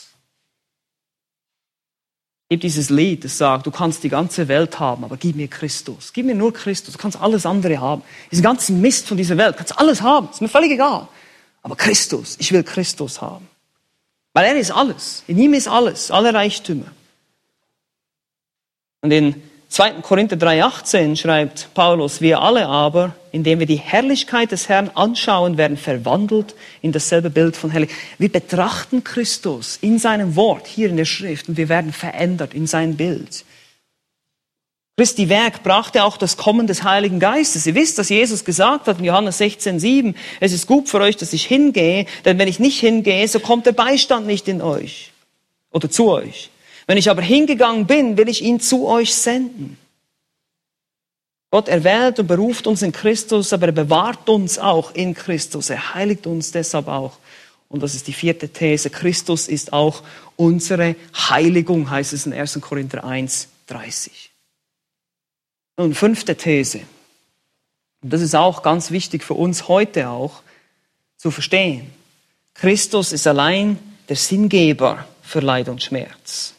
gibt 2.48 2.62
dieses 2.62 2.88
Lied, 2.88 3.24
das 3.24 3.36
sagt, 3.36 3.66
du 3.66 3.70
kannst 3.70 4.02
die 4.04 4.08
ganze 4.08 4.48
Welt 4.48 4.80
haben, 4.80 5.04
aber 5.04 5.16
gib 5.18 5.36
mir 5.36 5.48
Christus. 5.48 6.12
Gib 6.14 6.24
mir 6.24 6.34
nur 6.34 6.52
Christus. 6.52 6.94
Du 6.94 6.98
kannst 6.98 7.20
alles 7.20 7.44
andere 7.44 7.78
haben. 7.78 8.02
Diesen 8.30 8.42
ganzen 8.42 8.80
Mist 8.80 9.06
von 9.06 9.18
dieser 9.18 9.36
Welt, 9.36 9.56
kannst 9.56 9.78
alles 9.78 10.00
haben. 10.00 10.28
Ist 10.30 10.40
mir 10.40 10.48
völlig 10.48 10.72
egal. 10.72 11.08
Aber 11.62 11.76
Christus, 11.76 12.36
ich 12.38 12.52
will 12.52 12.62
Christus 12.62 13.20
haben. 13.20 13.46
Weil 14.32 14.46
er 14.46 14.56
ist 14.56 14.70
alles. 14.70 15.24
In 15.26 15.38
ihm 15.38 15.52
ist 15.52 15.68
alles, 15.68 16.10
alle 16.10 16.32
Reichtümer. 16.32 16.86
Und 19.02 19.10
in 19.10 19.42
2. 19.68 20.00
Korinther 20.02 20.36
3,18 20.36 21.16
schreibt 21.16 21.68
Paulus, 21.74 22.22
wir 22.22 22.40
alle 22.40 22.66
aber, 22.66 23.14
indem 23.32 23.58
wir 23.58 23.66
die 23.66 23.76
Herrlichkeit 23.76 24.50
des 24.50 24.68
Herrn 24.68 24.90
anschauen, 24.94 25.58
werden 25.58 25.76
verwandelt 25.76 26.54
in 26.80 26.92
dasselbe 26.92 27.28
Bild 27.28 27.54
von 27.54 27.70
Herrlichkeit. 27.70 27.98
Wir 28.16 28.32
betrachten 28.32 29.04
Christus 29.04 29.78
in 29.82 29.98
seinem 29.98 30.36
Wort, 30.36 30.66
hier 30.66 30.88
in 30.88 30.96
der 30.96 31.04
Schrift, 31.04 31.50
und 31.50 31.58
wir 31.58 31.68
werden 31.68 31.92
verändert 31.92 32.54
in 32.54 32.66
sein 32.66 32.96
Bild. 32.96 33.44
Christi 34.96 35.28
Werk 35.28 35.62
brachte 35.62 36.02
auch 36.02 36.16
das 36.16 36.36
Kommen 36.36 36.66
des 36.66 36.82
Heiligen 36.82 37.20
Geistes. 37.20 37.66
Ihr 37.66 37.76
wisst, 37.76 37.98
dass 37.98 38.08
Jesus 38.08 38.44
gesagt 38.44 38.88
hat 38.88 38.98
in 38.98 39.04
Johannes 39.04 39.38
16,7, 39.38 40.14
es 40.40 40.52
ist 40.52 40.66
gut 40.66 40.88
für 40.88 41.00
euch, 41.00 41.16
dass 41.16 41.32
ich 41.32 41.44
hingehe, 41.44 42.06
denn 42.24 42.38
wenn 42.38 42.48
ich 42.48 42.58
nicht 42.58 42.80
hingehe, 42.80 43.28
so 43.28 43.38
kommt 43.38 43.66
der 43.66 43.72
Beistand 43.72 44.26
nicht 44.26 44.48
in 44.48 44.60
euch 44.60 45.12
oder 45.70 45.88
zu 45.90 46.10
euch. 46.10 46.50
Wenn 46.88 46.96
ich 46.96 47.10
aber 47.10 47.20
hingegangen 47.20 47.86
bin, 47.86 48.16
will 48.16 48.30
ich 48.30 48.42
ihn 48.42 48.60
zu 48.60 48.88
euch 48.88 49.14
senden. 49.14 49.76
Gott 51.50 51.68
erwählt 51.68 52.18
und 52.18 52.26
beruft 52.26 52.66
uns 52.66 52.80
in 52.80 52.92
Christus, 52.92 53.52
aber 53.52 53.66
er 53.66 53.72
bewahrt 53.72 54.28
uns 54.30 54.58
auch 54.58 54.94
in 54.94 55.12
Christus. 55.12 55.68
Er 55.68 55.94
heiligt 55.94 56.26
uns 56.26 56.50
deshalb 56.50 56.88
auch. 56.88 57.18
Und 57.68 57.82
das 57.82 57.94
ist 57.94 58.06
die 58.06 58.14
vierte 58.14 58.48
These. 58.48 58.88
Christus 58.88 59.48
ist 59.48 59.74
auch 59.74 60.02
unsere 60.36 60.96
Heiligung, 61.14 61.90
heißt 61.90 62.14
es 62.14 62.24
in 62.24 62.32
1. 62.32 62.58
Korinther 62.62 63.04
1, 63.04 63.48
30. 63.66 64.30
Und 65.76 65.94
fünfte 65.94 66.36
These. 66.36 66.80
Und 68.00 68.14
das 68.14 68.22
ist 68.22 68.34
auch 68.34 68.62
ganz 68.62 68.90
wichtig 68.90 69.24
für 69.24 69.34
uns 69.34 69.68
heute 69.68 70.08
auch 70.08 70.42
zu 71.18 71.30
verstehen. 71.30 71.90
Christus 72.54 73.12
ist 73.12 73.26
allein 73.26 73.78
der 74.08 74.16
Sinngeber 74.16 75.06
für 75.22 75.40
Leid 75.40 75.68
und 75.68 75.82
Schmerz. 75.82 76.54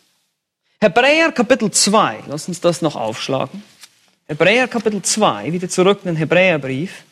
Hebräer 0.81 1.33
Kapitel 1.33 1.69
2, 1.69 2.19
lass 2.29 2.47
uns 2.47 2.61
das 2.61 2.81
noch 2.81 2.95
aufschlagen. 2.95 3.63
Hebräer 4.29 4.65
Kapitel 4.69 5.01
2, 5.01 5.51
wieder 5.51 5.67
zurück 5.67 5.99
in 6.03 6.11
den 6.11 6.15
Hebräerbrief. 6.15 7.03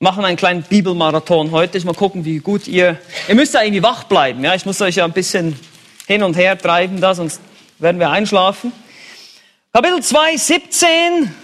Machen 0.00 0.24
einen 0.24 0.36
kleinen 0.36 0.64
Bibelmarathon 0.64 1.52
heute. 1.52 1.78
Ich 1.78 1.84
mal 1.84 1.94
gucken, 1.94 2.24
wie 2.24 2.38
gut 2.38 2.66
ihr, 2.66 2.98
ihr 3.28 3.36
müsst 3.36 3.54
ja 3.54 3.62
irgendwie 3.62 3.84
wach 3.84 4.02
bleiben. 4.04 4.42
Ja, 4.42 4.56
ich 4.56 4.66
muss 4.66 4.80
euch 4.80 4.96
ja 4.96 5.04
ein 5.04 5.12
bisschen 5.12 5.56
hin 6.08 6.24
und 6.24 6.36
her 6.36 6.58
treiben 6.58 7.00
da, 7.00 7.14
sonst 7.14 7.40
werden 7.78 8.00
wir 8.00 8.10
einschlafen. 8.10 8.72
Kapitel 9.72 10.02
2, 10.02 10.36
17, 10.36 11.34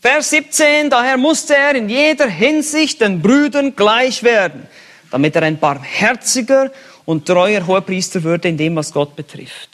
Vers 0.00 0.30
17. 0.30 0.88
Daher 0.88 1.18
musste 1.18 1.54
er 1.54 1.74
in 1.74 1.90
jeder 1.90 2.26
Hinsicht 2.26 3.02
den 3.02 3.20
Brüdern 3.20 3.76
gleich 3.76 4.22
werden, 4.22 4.66
damit 5.10 5.36
er 5.36 5.42
ein 5.42 5.58
barmherziger 5.58 6.72
und 7.04 7.26
treuer 7.26 7.66
Hohepriester 7.66 8.22
würde 8.22 8.48
in 8.48 8.56
dem, 8.56 8.76
was 8.76 8.94
Gott 8.94 9.14
betrifft. 9.14 9.71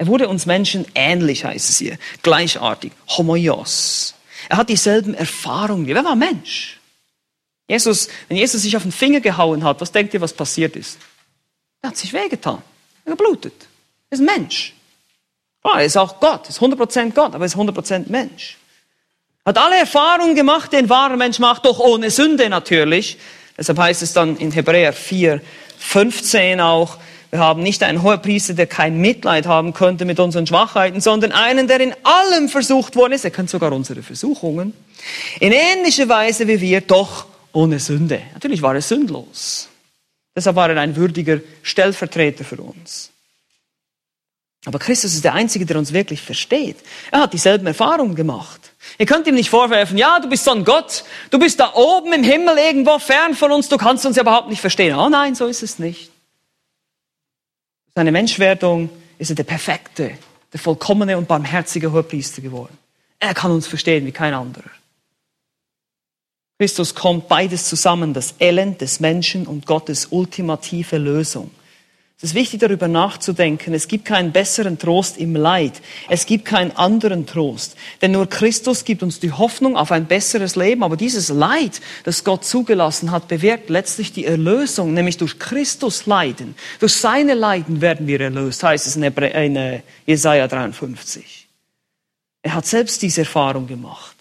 Er 0.00 0.06
wurde 0.06 0.30
uns 0.30 0.46
Menschen 0.46 0.86
ähnlich, 0.94 1.44
heißt 1.44 1.68
es 1.68 1.76
hier, 1.76 1.98
gleichartig, 2.22 2.90
homoios. 3.06 4.14
Er 4.48 4.56
hat 4.56 4.70
dieselben 4.70 5.12
Erfahrungen. 5.12 5.86
Wer 5.86 6.02
war 6.02 6.16
Mensch? 6.16 6.80
Jesus, 7.68 8.08
wenn 8.26 8.38
Jesus 8.38 8.62
sich 8.62 8.74
auf 8.78 8.82
den 8.82 8.92
Finger 8.92 9.20
gehauen 9.20 9.62
hat, 9.62 9.78
was 9.82 9.92
denkt 9.92 10.14
ihr, 10.14 10.22
was 10.22 10.32
passiert 10.32 10.74
ist? 10.74 10.96
Er 11.82 11.90
hat 11.90 11.98
sich 11.98 12.14
wehgetan. 12.14 12.62
Er 13.04 13.10
geblutet. 13.10 13.52
Er 14.08 14.14
ist 14.14 14.20
ein 14.20 14.24
Mensch. 14.24 14.72
Oh, 15.62 15.74
er 15.74 15.84
ist 15.84 15.98
auch 15.98 16.18
Gott, 16.18 16.46
er 16.46 16.48
ist 16.48 16.60
100% 16.60 17.12
Gott, 17.12 17.34
aber 17.34 17.40
er 17.40 17.48
ist 17.48 17.56
100% 17.56 18.08
Mensch. 18.08 18.56
Hat 19.44 19.58
alle 19.58 19.76
Erfahrungen 19.76 20.34
gemacht, 20.34 20.72
die 20.72 20.78
ein 20.78 20.88
wahrer 20.88 21.18
Mensch 21.18 21.38
macht, 21.40 21.66
doch 21.66 21.78
ohne 21.78 22.10
Sünde 22.10 22.48
natürlich. 22.48 23.18
Deshalb 23.58 23.76
heißt 23.76 24.00
es 24.00 24.14
dann 24.14 24.38
in 24.38 24.50
Hebräer 24.50 24.94
4, 24.94 25.42
15 25.76 26.58
auch, 26.62 26.96
wir 27.30 27.38
haben 27.38 27.62
nicht 27.62 27.82
einen 27.84 28.02
Hohepriester, 28.02 28.54
der 28.54 28.66
kein 28.66 29.00
Mitleid 29.00 29.46
haben 29.46 29.72
könnte 29.72 30.04
mit 30.04 30.18
unseren 30.18 30.48
Schwachheiten, 30.48 31.00
sondern 31.00 31.30
einen, 31.30 31.68
der 31.68 31.80
in 31.80 31.94
allem 32.02 32.48
versucht 32.48 32.96
worden 32.96 33.12
ist. 33.12 33.24
Er 33.24 33.30
kennt 33.30 33.50
sogar 33.50 33.72
unsere 33.72 34.02
Versuchungen. 34.02 34.74
In 35.38 35.52
ähnlicher 35.52 36.08
Weise 36.08 36.48
wie 36.48 36.60
wir, 36.60 36.80
doch 36.80 37.26
ohne 37.52 37.78
Sünde. 37.78 38.20
Natürlich 38.34 38.62
war 38.62 38.74
er 38.74 38.82
sündlos. 38.82 39.68
Deshalb 40.34 40.56
war 40.56 40.70
er 40.70 40.80
ein 40.80 40.96
würdiger 40.96 41.38
Stellvertreter 41.62 42.44
für 42.44 42.60
uns. 42.60 43.10
Aber 44.66 44.78
Christus 44.78 45.14
ist 45.14 45.24
der 45.24 45.34
Einzige, 45.34 45.64
der 45.64 45.78
uns 45.78 45.92
wirklich 45.92 46.20
versteht. 46.20 46.76
Er 47.12 47.20
hat 47.20 47.32
dieselben 47.32 47.66
Erfahrungen 47.66 48.14
gemacht. 48.14 48.72
Ihr 48.98 49.06
könnt 49.06 49.26
ihm 49.26 49.34
nicht 49.34 49.50
vorwerfen, 49.50 49.96
ja, 49.96 50.18
du 50.20 50.28
bist 50.28 50.44
so 50.44 50.50
ein 50.50 50.64
Gott, 50.64 51.04
du 51.30 51.38
bist 51.38 51.60
da 51.60 51.74
oben 51.74 52.12
im 52.12 52.24
Himmel 52.24 52.58
irgendwo 52.58 52.98
fern 52.98 53.34
von 53.34 53.52
uns, 53.52 53.68
du 53.68 53.76
kannst 53.76 54.04
uns 54.04 54.16
ja 54.16 54.22
überhaupt 54.22 54.48
nicht 54.48 54.60
verstehen. 54.60 54.96
Oh 54.96 55.08
nein, 55.08 55.34
so 55.34 55.46
ist 55.46 55.62
es 55.62 55.78
nicht 55.78 56.10
seine 57.94 58.12
Menschwerdung 58.12 58.90
ist 59.18 59.30
er 59.30 59.36
der 59.36 59.44
perfekte, 59.44 60.12
der 60.52 60.60
vollkommene 60.60 61.16
und 61.18 61.28
barmherzige 61.28 61.92
Hohepriester 61.92 62.42
geworden. 62.42 62.76
Er 63.18 63.34
kann 63.34 63.50
uns 63.50 63.66
verstehen 63.66 64.06
wie 64.06 64.12
kein 64.12 64.34
anderer. 64.34 64.70
Christus 66.58 66.94
kommt 66.94 67.28
beides 67.28 67.68
zusammen, 67.68 68.12
das 68.12 68.34
Elend 68.38 68.80
des 68.80 69.00
Menschen 69.00 69.46
und 69.46 69.66
Gottes 69.66 70.08
ultimative 70.10 70.98
Lösung. 70.98 71.50
Es 72.22 72.30
ist 72.30 72.34
wichtig, 72.34 72.60
darüber 72.60 72.86
nachzudenken. 72.86 73.72
Es 73.72 73.88
gibt 73.88 74.04
keinen 74.04 74.30
besseren 74.30 74.78
Trost 74.78 75.16
im 75.16 75.34
Leid. 75.34 75.80
Es 76.10 76.26
gibt 76.26 76.44
keinen 76.44 76.70
anderen 76.72 77.24
Trost. 77.24 77.76
Denn 78.02 78.12
nur 78.12 78.28
Christus 78.28 78.84
gibt 78.84 79.02
uns 79.02 79.20
die 79.20 79.32
Hoffnung 79.32 79.74
auf 79.74 79.90
ein 79.90 80.04
besseres 80.04 80.54
Leben. 80.54 80.82
Aber 80.82 80.98
dieses 80.98 81.30
Leid, 81.30 81.80
das 82.04 82.22
Gott 82.22 82.44
zugelassen 82.44 83.10
hat, 83.10 83.28
bewirkt 83.28 83.70
letztlich 83.70 84.12
die 84.12 84.26
Erlösung, 84.26 84.92
nämlich 84.92 85.16
durch 85.16 85.38
Christus 85.38 86.04
Leiden. 86.04 86.56
Durch 86.78 86.92
seine 86.92 87.32
Leiden 87.32 87.80
werden 87.80 88.06
wir 88.06 88.20
erlöst, 88.20 88.62
heißt 88.62 88.86
es 88.86 88.96
in, 88.96 89.56
äh, 89.56 89.80
Jesaja 90.04 90.46
53. 90.46 91.48
Er 92.42 92.54
hat 92.54 92.66
selbst 92.66 93.00
diese 93.00 93.22
Erfahrung 93.22 93.66
gemacht. 93.66 94.16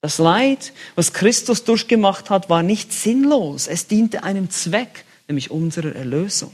Das 0.00 0.18
Leid, 0.18 0.72
was 0.96 1.12
Christus 1.12 1.62
durchgemacht 1.62 2.30
hat, 2.30 2.50
war 2.50 2.64
nicht 2.64 2.92
sinnlos. 2.92 3.68
Es 3.68 3.86
diente 3.86 4.24
einem 4.24 4.50
Zweck, 4.50 5.04
nämlich 5.28 5.52
unserer 5.52 5.94
Erlösung. 5.94 6.50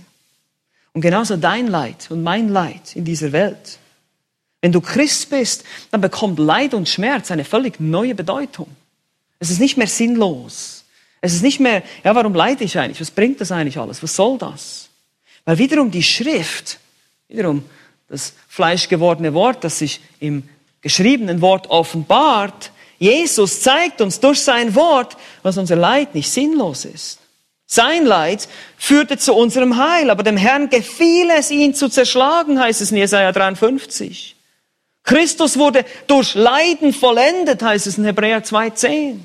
Und 0.93 1.03
genauso 1.03 1.37
dein 1.37 1.67
Leid 1.67 2.11
und 2.11 2.23
mein 2.23 2.49
Leid 2.49 2.97
in 2.97 3.05
dieser 3.05 3.33
Welt. 3.33 3.79
Wenn 4.61 4.73
du 4.73 4.81
Christ 4.81 5.31
bist, 5.31 5.65
dann 5.91 6.01
bekommt 6.01 6.39
Leid 6.39 6.75
und 6.75 6.89
Schmerz 6.89 7.31
eine 7.31 7.45
völlig 7.45 7.81
neue 7.81 8.15
Bedeutung. 8.15 8.69
Es 9.39 9.51
ist 9.51 9.61
nicht 9.61 9.77
mehr 9.77 9.87
sinnlos. 9.87 10.85
Es 11.21 11.35
ist 11.35 11.43
nicht 11.43 11.61
mehr, 11.61 11.83
ja, 12.05 12.15
warum 12.15 12.35
leide 12.35 12.65
ich 12.65 12.79
eigentlich? 12.79 13.01
Was 13.01 13.11
bringt 13.11 13.41
das 13.41 13.53
eigentlich 13.53 13.79
alles? 13.79 14.03
Was 14.03 14.17
soll 14.17 14.39
das? 14.39 14.89
Weil 15.45 15.59
wiederum 15.59 15.91
die 15.91 16.03
Schrift, 16.03 16.79
wiederum 17.29 17.65
das 18.09 18.35
fleischgewordene 18.49 19.33
Wort, 19.35 19.65
das 19.65 19.79
sich 19.79 20.01
im 20.19 20.49
geschriebenen 20.83 21.41
Wort 21.41 21.69
offenbart, 21.69 22.73
Jesus 22.99 23.63
zeigt 23.63 24.01
uns 24.03 24.21
durch 24.21 24.41
sein 24.41 24.75
Wort, 24.75 25.17
was 25.43 25.57
unser 25.57 25.77
Leid 25.77 26.15
nicht 26.15 26.31
sinnlos 26.31 26.85
ist. 26.85 27.20
Sein 27.73 28.05
Leid 28.05 28.49
führte 28.77 29.17
zu 29.17 29.33
unserem 29.33 29.77
Heil, 29.77 30.11
aber 30.11 30.25
dem 30.25 30.37
Herrn 30.37 30.71
gefiel 30.71 31.31
es, 31.31 31.53
ihn 31.53 31.73
zu 31.73 31.89
zerschlagen, 31.89 32.59
heißt 32.59 32.81
es 32.81 32.91
in 32.91 32.97
Jesaja 32.97 33.31
53. 33.31 34.35
Christus 35.05 35.57
wurde 35.57 35.85
durch 36.09 36.35
Leiden 36.35 36.93
vollendet, 36.93 37.63
heißt 37.63 37.87
es 37.87 37.97
in 37.97 38.05
Hebräer 38.05 38.43
2,10. 38.43 39.21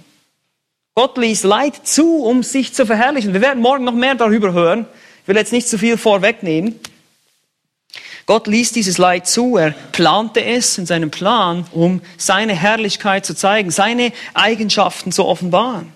Gott 0.94 1.18
ließ 1.18 1.42
Leid 1.42 1.88
zu, 1.88 2.18
um 2.24 2.44
sich 2.44 2.76
zu 2.76 2.86
verherrlichen. 2.86 3.34
Wir 3.34 3.42
werden 3.42 3.64
morgen 3.64 3.84
noch 3.84 3.96
mehr 3.96 4.14
darüber 4.14 4.54
hören. 4.54 4.86
Ich 5.24 5.28
will 5.28 5.38
jetzt 5.38 5.52
nicht 5.52 5.68
zu 5.68 5.80
viel 5.80 5.98
vorwegnehmen. 5.98 6.80
Gott 8.28 8.46
ließ 8.46 8.74
dieses 8.74 9.00
Leid 9.00 9.26
zu, 9.26 9.58
er 9.58 9.72
plante 9.92 10.46
es 10.46 10.78
in 10.78 10.86
seinem 10.86 11.10
Plan, 11.10 11.66
um 11.72 12.00
seine 12.16 12.54
Herrlichkeit 12.54 13.26
zu 13.26 13.34
zeigen, 13.34 13.72
seine 13.72 14.14
Eigenschaften 14.36 15.12
zu 15.12 15.26
offenbaren. 15.26 15.95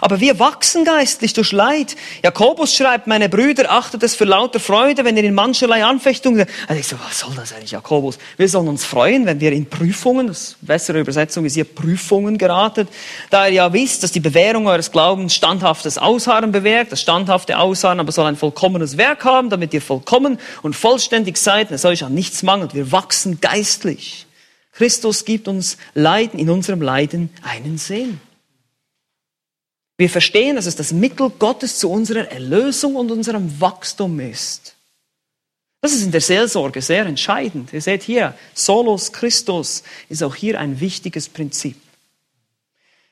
Aber 0.00 0.20
wir 0.20 0.38
wachsen 0.38 0.84
geistlich 0.84 1.32
durch 1.34 1.52
Leid. 1.52 1.96
Jakobus 2.22 2.74
schreibt, 2.74 3.06
meine 3.06 3.28
Brüder, 3.28 3.70
achtet 3.70 4.02
es 4.02 4.14
für 4.14 4.24
lauter 4.24 4.58
Freude, 4.58 5.04
wenn 5.04 5.16
ihr 5.16 5.24
in 5.24 5.34
mancherlei 5.34 5.84
Anfechtungen... 5.84 6.46
Also 6.66 6.80
ich 6.80 6.86
so, 6.86 6.96
was 7.04 7.20
soll 7.20 7.34
das 7.34 7.52
eigentlich, 7.52 7.72
Jakobus? 7.72 8.18
Wir 8.36 8.48
sollen 8.48 8.68
uns 8.68 8.84
freuen, 8.84 9.26
wenn 9.26 9.40
wir 9.40 9.52
in 9.52 9.68
Prüfungen, 9.68 10.28
das 10.28 10.56
bessere 10.60 11.00
Übersetzung 11.00 11.44
ist 11.44 11.54
hier 11.54 11.64
Prüfungen 11.64 12.38
geraten, 12.38 12.88
da 13.30 13.46
ihr 13.46 13.54
ja 13.54 13.72
wisst, 13.72 14.02
dass 14.02 14.12
die 14.12 14.20
Bewährung 14.20 14.66
eures 14.66 14.90
Glaubens 14.90 15.34
standhaftes 15.34 15.98
Ausharren 15.98 16.52
bewirkt. 16.52 16.92
Das 16.92 17.00
standhafte 17.00 17.58
Ausharren 17.58 18.00
aber 18.00 18.12
soll 18.12 18.26
ein 18.26 18.36
vollkommenes 18.36 18.96
Werk 18.96 19.24
haben, 19.24 19.50
damit 19.50 19.74
ihr 19.74 19.82
vollkommen 19.82 20.38
und 20.62 20.74
vollständig 20.74 21.36
seid 21.36 21.68
und 21.68 21.74
es 21.74 21.84
euch 21.84 22.02
an 22.02 22.14
nichts 22.14 22.42
mangelt. 22.42 22.74
Wir 22.74 22.92
wachsen 22.92 23.40
geistlich. 23.40 24.26
Christus 24.72 25.26
gibt 25.26 25.48
uns 25.48 25.76
Leiden, 25.92 26.40
in 26.40 26.48
unserem 26.48 26.80
Leiden 26.80 27.30
einen 27.42 27.76
Sinn. 27.76 28.20
Wir 30.02 30.10
verstehen, 30.10 30.56
dass 30.56 30.66
es 30.66 30.74
das 30.74 30.92
Mittel 30.92 31.30
Gottes 31.30 31.78
zu 31.78 31.88
unserer 31.88 32.28
Erlösung 32.28 32.96
und 32.96 33.12
unserem 33.12 33.60
Wachstum 33.60 34.18
ist. 34.18 34.74
Das 35.80 35.92
ist 35.92 36.02
in 36.02 36.10
der 36.10 36.20
Seelsorge 36.20 36.82
sehr 36.82 37.06
entscheidend. 37.06 37.72
Ihr 37.72 37.80
seht 37.80 38.02
hier, 38.02 38.34
Solos 38.52 39.12
Christus 39.12 39.84
ist 40.08 40.24
auch 40.24 40.34
hier 40.34 40.58
ein 40.58 40.80
wichtiges 40.80 41.28
Prinzip. 41.28 41.76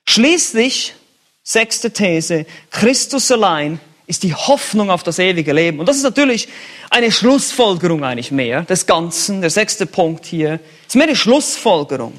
Schließlich, 0.05 0.97
sechste 1.45 1.93
These, 1.93 2.45
Christus 2.73 3.31
allein 3.31 3.79
ist 4.09 4.25
die 4.25 4.35
Hoffnung 4.35 4.91
auf 4.91 5.05
das 5.05 5.21
ewige 5.21 5.53
Leben. 5.53 5.79
Und 5.79 5.89
das 5.89 5.97
ist 5.97 6.03
natürlich 6.03 6.49
eine 6.91 7.13
Schlussfolgerung 7.13 8.03
eigentlich 8.03 8.33
mehr 8.33 8.63
des 8.63 8.85
Ganzen. 8.85 9.43
Der 9.43 9.51
sechste 9.51 9.87
Punkt 9.87 10.27
hier 10.27 10.59
ist 10.89 10.97
mehr 10.97 11.07
eine 11.07 11.15
Schlussfolgerung. 11.15 12.15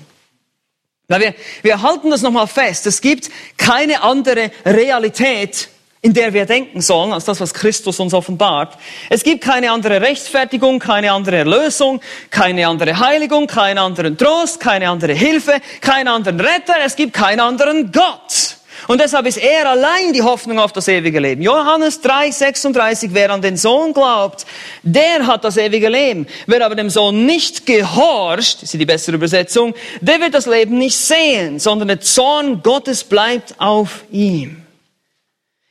Weil 1.12 1.22
wir, 1.22 1.36
wir 1.62 1.82
halten 1.82 2.10
das 2.10 2.22
nochmal 2.22 2.48
fest. 2.48 2.88
Es 2.88 3.02
gibt 3.02 3.30
keine 3.58 4.02
andere 4.02 4.50
Realität, 4.66 5.68
in 6.02 6.14
der 6.14 6.34
wir 6.34 6.46
denken 6.46 6.80
sollen, 6.80 7.12
als 7.12 7.26
das, 7.26 7.42
was 7.42 7.54
Christus 7.54 8.00
uns 8.00 8.14
offenbart. 8.14 8.78
Es 9.10 9.22
gibt 9.24 9.44
keine 9.44 9.72
andere 9.72 10.00
Rechtfertigung, 10.00 10.80
keine 10.80 11.12
andere 11.12 11.36
Erlösung, 11.36 12.00
keine 12.30 12.66
andere 12.66 12.98
Heiligung, 12.98 13.48
keinen 13.48 13.78
anderen 13.78 14.18
Trost, 14.18 14.62
keine 14.62 14.90
andere 14.90 15.12
Hilfe, 15.12 15.60
keinen 15.82 16.08
anderen 16.08 16.40
Retter. 16.40 16.76
Es 16.86 16.96
gibt 16.96 17.14
keinen 17.14 17.42
anderen 17.42 17.92
Gott. 17.92 18.51
Und 18.88 19.02
deshalb 19.02 19.26
ist 19.28 19.38
er 19.38 19.70
allein 19.70 20.14
die 20.14 20.22
Hoffnung 20.22 20.60
auf 20.60 20.74
das 20.74 20.88
ewige 20.88 21.20
Leben. 21.20 21.42
Johannes 21.42 22.02
3, 22.02 22.32
36, 22.32 23.14
wer 23.14 23.32
an 23.32 23.42
den 23.42 23.58
Sohn 23.58 23.94
glaubt, 23.94 24.46
der 24.84 25.28
hat 25.28 25.44
das 25.44 25.58
ewige 25.58 25.90
Leben. 25.90 26.28
Wer 26.48 26.66
aber 26.66 26.76
dem 26.76 26.90
Sohn 26.90 27.26
nicht 27.26 27.66
gehorcht, 27.66 28.64
ist 28.64 28.74
die 28.74 28.86
bessere 28.86 29.16
Übersetzung, 29.16 29.74
der 30.02 30.20
wird 30.20 30.34
das 30.34 30.46
Leben 30.46 30.78
nicht 30.78 30.98
sehen, 30.98 31.60
sondern 31.60 31.88
der 31.88 32.02
Zorn 32.02 32.62
Gottes 32.64 33.04
bleibt 33.04 33.56
auf 33.60 34.04
ihm. 34.12 34.62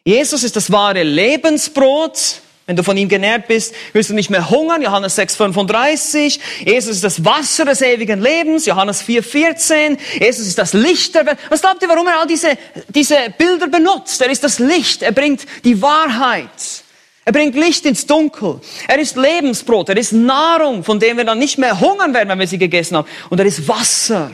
Jesus 0.04 0.42
ist 0.44 0.56
das 0.56 0.72
wahre 0.72 1.02
Lebensbrot. 1.02 2.40
Wenn 2.70 2.76
du 2.76 2.84
von 2.84 2.96
ihm 2.96 3.08
genährt 3.08 3.48
bist, 3.48 3.74
wirst 3.94 4.10
du 4.10 4.14
nicht 4.14 4.30
mehr 4.30 4.48
hungern. 4.48 4.80
Johannes 4.80 5.16
6, 5.16 5.34
35. 5.34 6.38
Jesus 6.64 6.94
ist 6.94 7.02
das 7.02 7.24
Wasser 7.24 7.64
des 7.64 7.82
ewigen 7.82 8.22
Lebens. 8.22 8.64
Johannes 8.64 9.02
4, 9.02 9.24
14. 9.24 9.98
Jesus 10.20 10.46
ist 10.46 10.56
das 10.56 10.72
Licht 10.72 11.16
der 11.16 11.26
Welt. 11.26 11.38
Was 11.48 11.62
glaubt 11.62 11.82
ihr, 11.82 11.88
warum 11.88 12.06
er 12.06 12.20
all 12.20 12.28
diese, 12.28 12.56
diese 12.86 13.16
Bilder 13.36 13.66
benutzt? 13.66 14.22
Er 14.22 14.30
ist 14.30 14.44
das 14.44 14.60
Licht. 14.60 15.02
Er 15.02 15.10
bringt 15.10 15.46
die 15.64 15.82
Wahrheit. 15.82 16.84
Er 17.24 17.32
bringt 17.32 17.56
Licht 17.56 17.86
ins 17.86 18.06
Dunkel. 18.06 18.60
Er 18.86 19.00
ist 19.00 19.16
Lebensbrot. 19.16 19.88
Er 19.88 19.96
ist 19.96 20.12
Nahrung, 20.12 20.84
von 20.84 21.00
dem 21.00 21.16
wir 21.16 21.24
dann 21.24 21.40
nicht 21.40 21.58
mehr 21.58 21.80
hungern 21.80 22.14
werden, 22.14 22.28
wenn 22.28 22.38
wir 22.38 22.46
sie 22.46 22.58
gegessen 22.58 22.98
haben. 22.98 23.08
Und 23.30 23.40
er 23.40 23.46
ist 23.46 23.66
Wasser. 23.66 24.30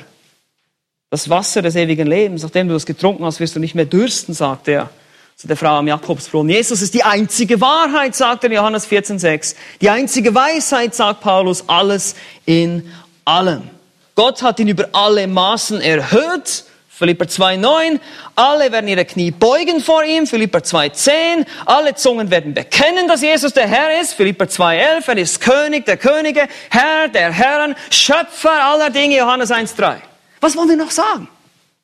Das 1.09 1.31
Wasser 1.31 1.63
des 1.63 1.75
ewigen 1.75 2.07
Lebens. 2.07 2.43
Nachdem 2.43 2.69
du 2.69 2.75
es 2.75 2.85
getrunken 2.85 3.25
hast, 3.25 3.41
wirst 3.41 3.57
du 3.57 3.61
nicht 3.61 3.75
mehr 3.75 3.87
dürsten, 3.87 4.35
sagt 4.35 4.69
er 4.69 4.91
zu 5.37 5.47
der 5.47 5.57
Frau 5.59 5.77
am 5.77 5.87
Jakobsbrunnen. 5.87 6.49
Jesus 6.49 6.81
ist 6.81 6.95
die 6.95 7.05
einzige 7.05 7.61
Wahrheit, 7.61 8.15
sagt 8.17 8.45
er 8.45 8.51
in 8.51 8.57
Johannes 8.57 8.89
14,6. 8.89 9.55
Die 9.83 9.91
einzige 9.91 10.35
Weisheit, 10.35 10.95
sagt 10.95 11.21
Paulus, 11.21 11.69
alles 11.69 12.15
in 12.47 12.91
allem. 13.27 13.69
Gott 14.15 14.41
hat 14.41 14.59
ihn 14.61 14.69
über 14.69 14.89
alle 14.93 15.27
Maßen 15.27 15.83
erhöht. 15.83 16.65
Philipper 16.89 17.27
2,9. 17.27 18.01
Alle 18.35 18.73
werden 18.73 18.89
ihre 18.89 19.05
Knie 19.05 19.31
beugen 19.31 19.81
vor 19.83 20.03
ihm. 20.05 20.27
Philipper 20.27 20.61
2,10. 20.61 21.45
Alle 21.67 21.95
Zungen 21.95 22.31
werden 22.31 22.55
bekennen, 22.55 23.07
dass 23.07 23.21
Jesus 23.21 23.53
der 23.53 23.69
Herr 23.69 24.01
ist. 24.01 24.15
Philipper 24.15 24.47
2,11. 24.47 25.09
Er 25.09 25.19
ist 25.19 25.43
König 25.43 25.85
der 25.85 25.99
Könige, 25.99 26.49
Herr 26.71 27.09
der 27.09 27.31
Herren, 27.31 27.75
Schöpfer 27.91 28.65
aller 28.65 28.89
Dinge. 28.89 29.19
Johannes 29.19 29.51
1,3. 29.51 29.97
Was 30.41 30.57
wollen 30.57 30.71
wir 30.71 30.77
noch 30.79 30.91
sagen? 30.91 31.29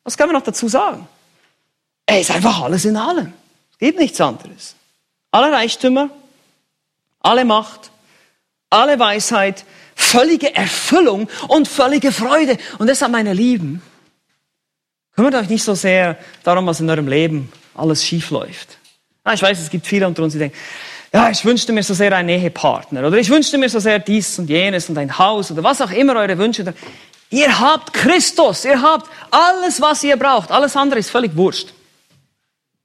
Was 0.04 0.16
können 0.16 0.30
wir 0.30 0.38
noch 0.38 0.44
dazu 0.46 0.68
sagen? 0.68 1.06
Er 2.06 2.18
ist 2.18 2.30
einfach 2.30 2.62
alles 2.62 2.86
in 2.86 2.96
allem. 2.96 3.34
Gibt 3.82 3.98
nichts 3.98 4.20
anderes. 4.20 4.76
Alle 5.32 5.50
Reichtümer, 5.50 6.08
alle 7.18 7.44
Macht, 7.44 7.90
alle 8.70 8.96
Weisheit, 8.96 9.64
völlige 9.96 10.54
Erfüllung 10.54 11.28
und 11.48 11.66
völlige 11.66 12.12
Freude. 12.12 12.58
Und 12.78 12.86
deshalb, 12.86 13.10
meine 13.10 13.32
Lieben, 13.32 13.82
kümmert 15.16 15.34
euch 15.34 15.48
nicht 15.48 15.64
so 15.64 15.74
sehr 15.74 16.16
darum, 16.44 16.64
was 16.64 16.78
in 16.78 16.88
eurem 16.88 17.08
Leben 17.08 17.52
alles 17.74 18.04
schief 18.04 18.30
läuft. 18.30 18.78
Ich 19.34 19.42
weiß, 19.42 19.58
es 19.58 19.68
gibt 19.68 19.84
viele 19.84 20.06
unter 20.06 20.22
uns, 20.22 20.34
die 20.34 20.38
denken, 20.38 20.56
ja, 21.12 21.30
ich 21.30 21.44
wünschte 21.44 21.72
mir 21.72 21.82
so 21.82 21.92
sehr 21.92 22.14
einen 22.14 22.28
Ehepartner 22.28 23.04
oder 23.04 23.16
ich 23.16 23.30
wünschte 23.30 23.58
mir 23.58 23.68
so 23.68 23.80
sehr 23.80 23.98
dies 23.98 24.38
und 24.38 24.48
jenes 24.48 24.88
und 24.90 24.96
ein 24.96 25.18
Haus 25.18 25.50
oder 25.50 25.64
was 25.64 25.80
auch 25.80 25.90
immer 25.90 26.14
eure 26.14 26.38
Wünsche. 26.38 26.72
Ihr 27.30 27.58
habt 27.58 27.92
Christus, 27.92 28.64
ihr 28.64 28.80
habt 28.80 29.10
alles, 29.32 29.80
was 29.80 30.04
ihr 30.04 30.16
braucht. 30.16 30.52
Alles 30.52 30.76
andere 30.76 31.00
ist 31.00 31.10
völlig 31.10 31.34
wurscht. 31.34 31.74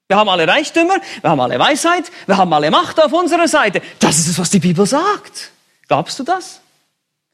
Wir 0.08 0.16
haben 0.16 0.30
alle 0.30 0.48
Reichtümer, 0.48 0.96
wir 1.22 1.30
haben 1.30 1.42
alle 1.42 1.60
Weisheit, 1.60 2.06
wir 2.28 2.38
haben 2.38 2.54
alle 2.54 2.72
Macht 2.72 3.04
auf 3.04 3.12
unserer 3.12 3.48
Seite. 3.48 3.82
Das 4.00 4.18
ist 4.18 4.30
es, 4.30 4.40
was 4.40 4.50
die 4.50 4.60
Bibel 4.60 4.86
sagt. 4.86 5.52
Glaubst 5.88 6.18
du 6.20 6.24
das? 6.24 6.62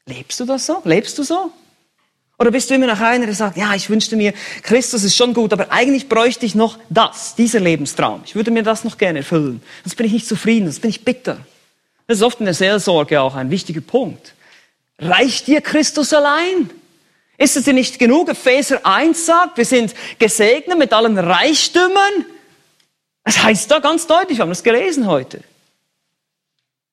Lebst 0.06 0.40
du 0.40 0.44
das 0.44 0.66
so? 0.66 0.82
Lebst 0.84 1.16
du 1.18 1.22
so? 1.22 1.52
Oder 2.36 2.50
bist 2.50 2.68
du 2.68 2.74
immer 2.74 2.88
noch 2.88 3.00
einer, 3.00 3.26
der 3.26 3.34
sagt, 3.34 3.56
ja, 3.56 3.74
ich 3.74 3.88
wünschte 3.88 4.16
mir, 4.16 4.34
Christus 4.62 5.04
ist 5.04 5.16
schon 5.16 5.34
gut, 5.34 5.52
aber 5.52 5.70
eigentlich 5.70 6.08
bräuchte 6.08 6.46
ich 6.46 6.56
noch 6.56 6.78
das, 6.90 7.36
dieser 7.36 7.60
Lebenstraum. 7.60 8.22
Ich 8.26 8.34
würde 8.34 8.50
mir 8.50 8.64
das 8.64 8.82
noch 8.82 8.98
gerne 8.98 9.20
erfüllen. 9.20 9.62
Sonst 9.84 9.94
bin 9.94 10.06
ich 10.06 10.12
nicht 10.12 10.26
zufrieden, 10.26 10.66
sonst 10.66 10.80
bin 10.80 10.90
ich 10.90 11.04
bitter. 11.04 11.38
Das 12.08 12.18
ist 12.18 12.22
oft 12.24 12.40
in 12.40 12.46
der 12.46 12.54
Seelsorge 12.54 13.20
auch 13.20 13.36
ein 13.36 13.50
wichtiger 13.50 13.82
Punkt. 13.82 14.34
Reicht 14.98 15.46
dir 15.46 15.60
Christus 15.60 16.12
allein? 16.12 16.70
Ist 17.38 17.56
es 17.56 17.64
dir 17.64 17.72
nicht 17.72 18.00
genug? 18.00 18.28
Epheser 18.28 18.84
1 18.84 19.26
sagt, 19.26 19.58
wir 19.58 19.64
sind 19.64 19.94
gesegnet 20.18 20.76
mit 20.76 20.92
allen 20.92 21.16
Reichtümern 21.16 22.26
das 23.24 23.42
heißt 23.42 23.70
da 23.70 23.78
ganz 23.78 24.06
deutlich, 24.06 24.38
wir 24.38 24.42
haben 24.42 24.50
das 24.50 24.62
gelesen 24.62 25.06
heute. 25.06 25.42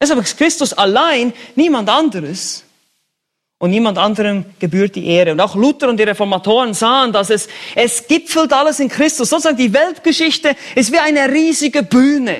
Deshalb 0.01 0.21
ist 0.21 0.38
Christus 0.38 0.73
allein, 0.73 1.34
niemand 1.55 1.89
anderes. 1.89 2.63
Und 3.59 3.69
niemand 3.69 3.99
anderem 3.99 4.45
gebührt 4.57 4.95
die 4.95 5.05
Ehre. 5.05 5.34
Und 5.34 5.39
auch 5.39 5.55
Luther 5.55 5.88
und 5.88 5.97
die 5.97 6.03
Reformatoren 6.03 6.73
sahen, 6.73 7.13
dass 7.13 7.29
es, 7.29 7.47
es 7.75 8.07
gipfelt 8.07 8.51
alles 8.53 8.79
in 8.79 8.89
Christus. 8.89 9.29
Sozusagen 9.29 9.57
die 9.57 9.71
Weltgeschichte 9.71 10.55
ist 10.73 10.91
wie 10.91 10.97
eine 10.97 11.32
riesige 11.32 11.84
Bühne. 11.84 12.38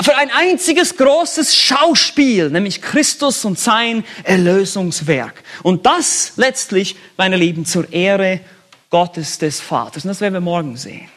Für 0.00 0.16
ein 0.16 0.30
einziges 0.30 0.96
großes 0.96 1.54
Schauspiel, 1.54 2.48
nämlich 2.48 2.80
Christus 2.80 3.44
und 3.44 3.58
sein 3.58 4.04
Erlösungswerk. 4.24 5.42
Und 5.62 5.84
das 5.84 6.32
letztlich, 6.36 6.96
meine 7.18 7.36
Lieben, 7.36 7.66
zur 7.66 7.92
Ehre 7.92 8.40
Gottes 8.88 9.36
des 9.36 9.60
Vaters. 9.60 10.04
Und 10.04 10.08
das 10.08 10.22
werden 10.22 10.32
wir 10.32 10.40
morgen 10.40 10.78
sehen. 10.78 11.10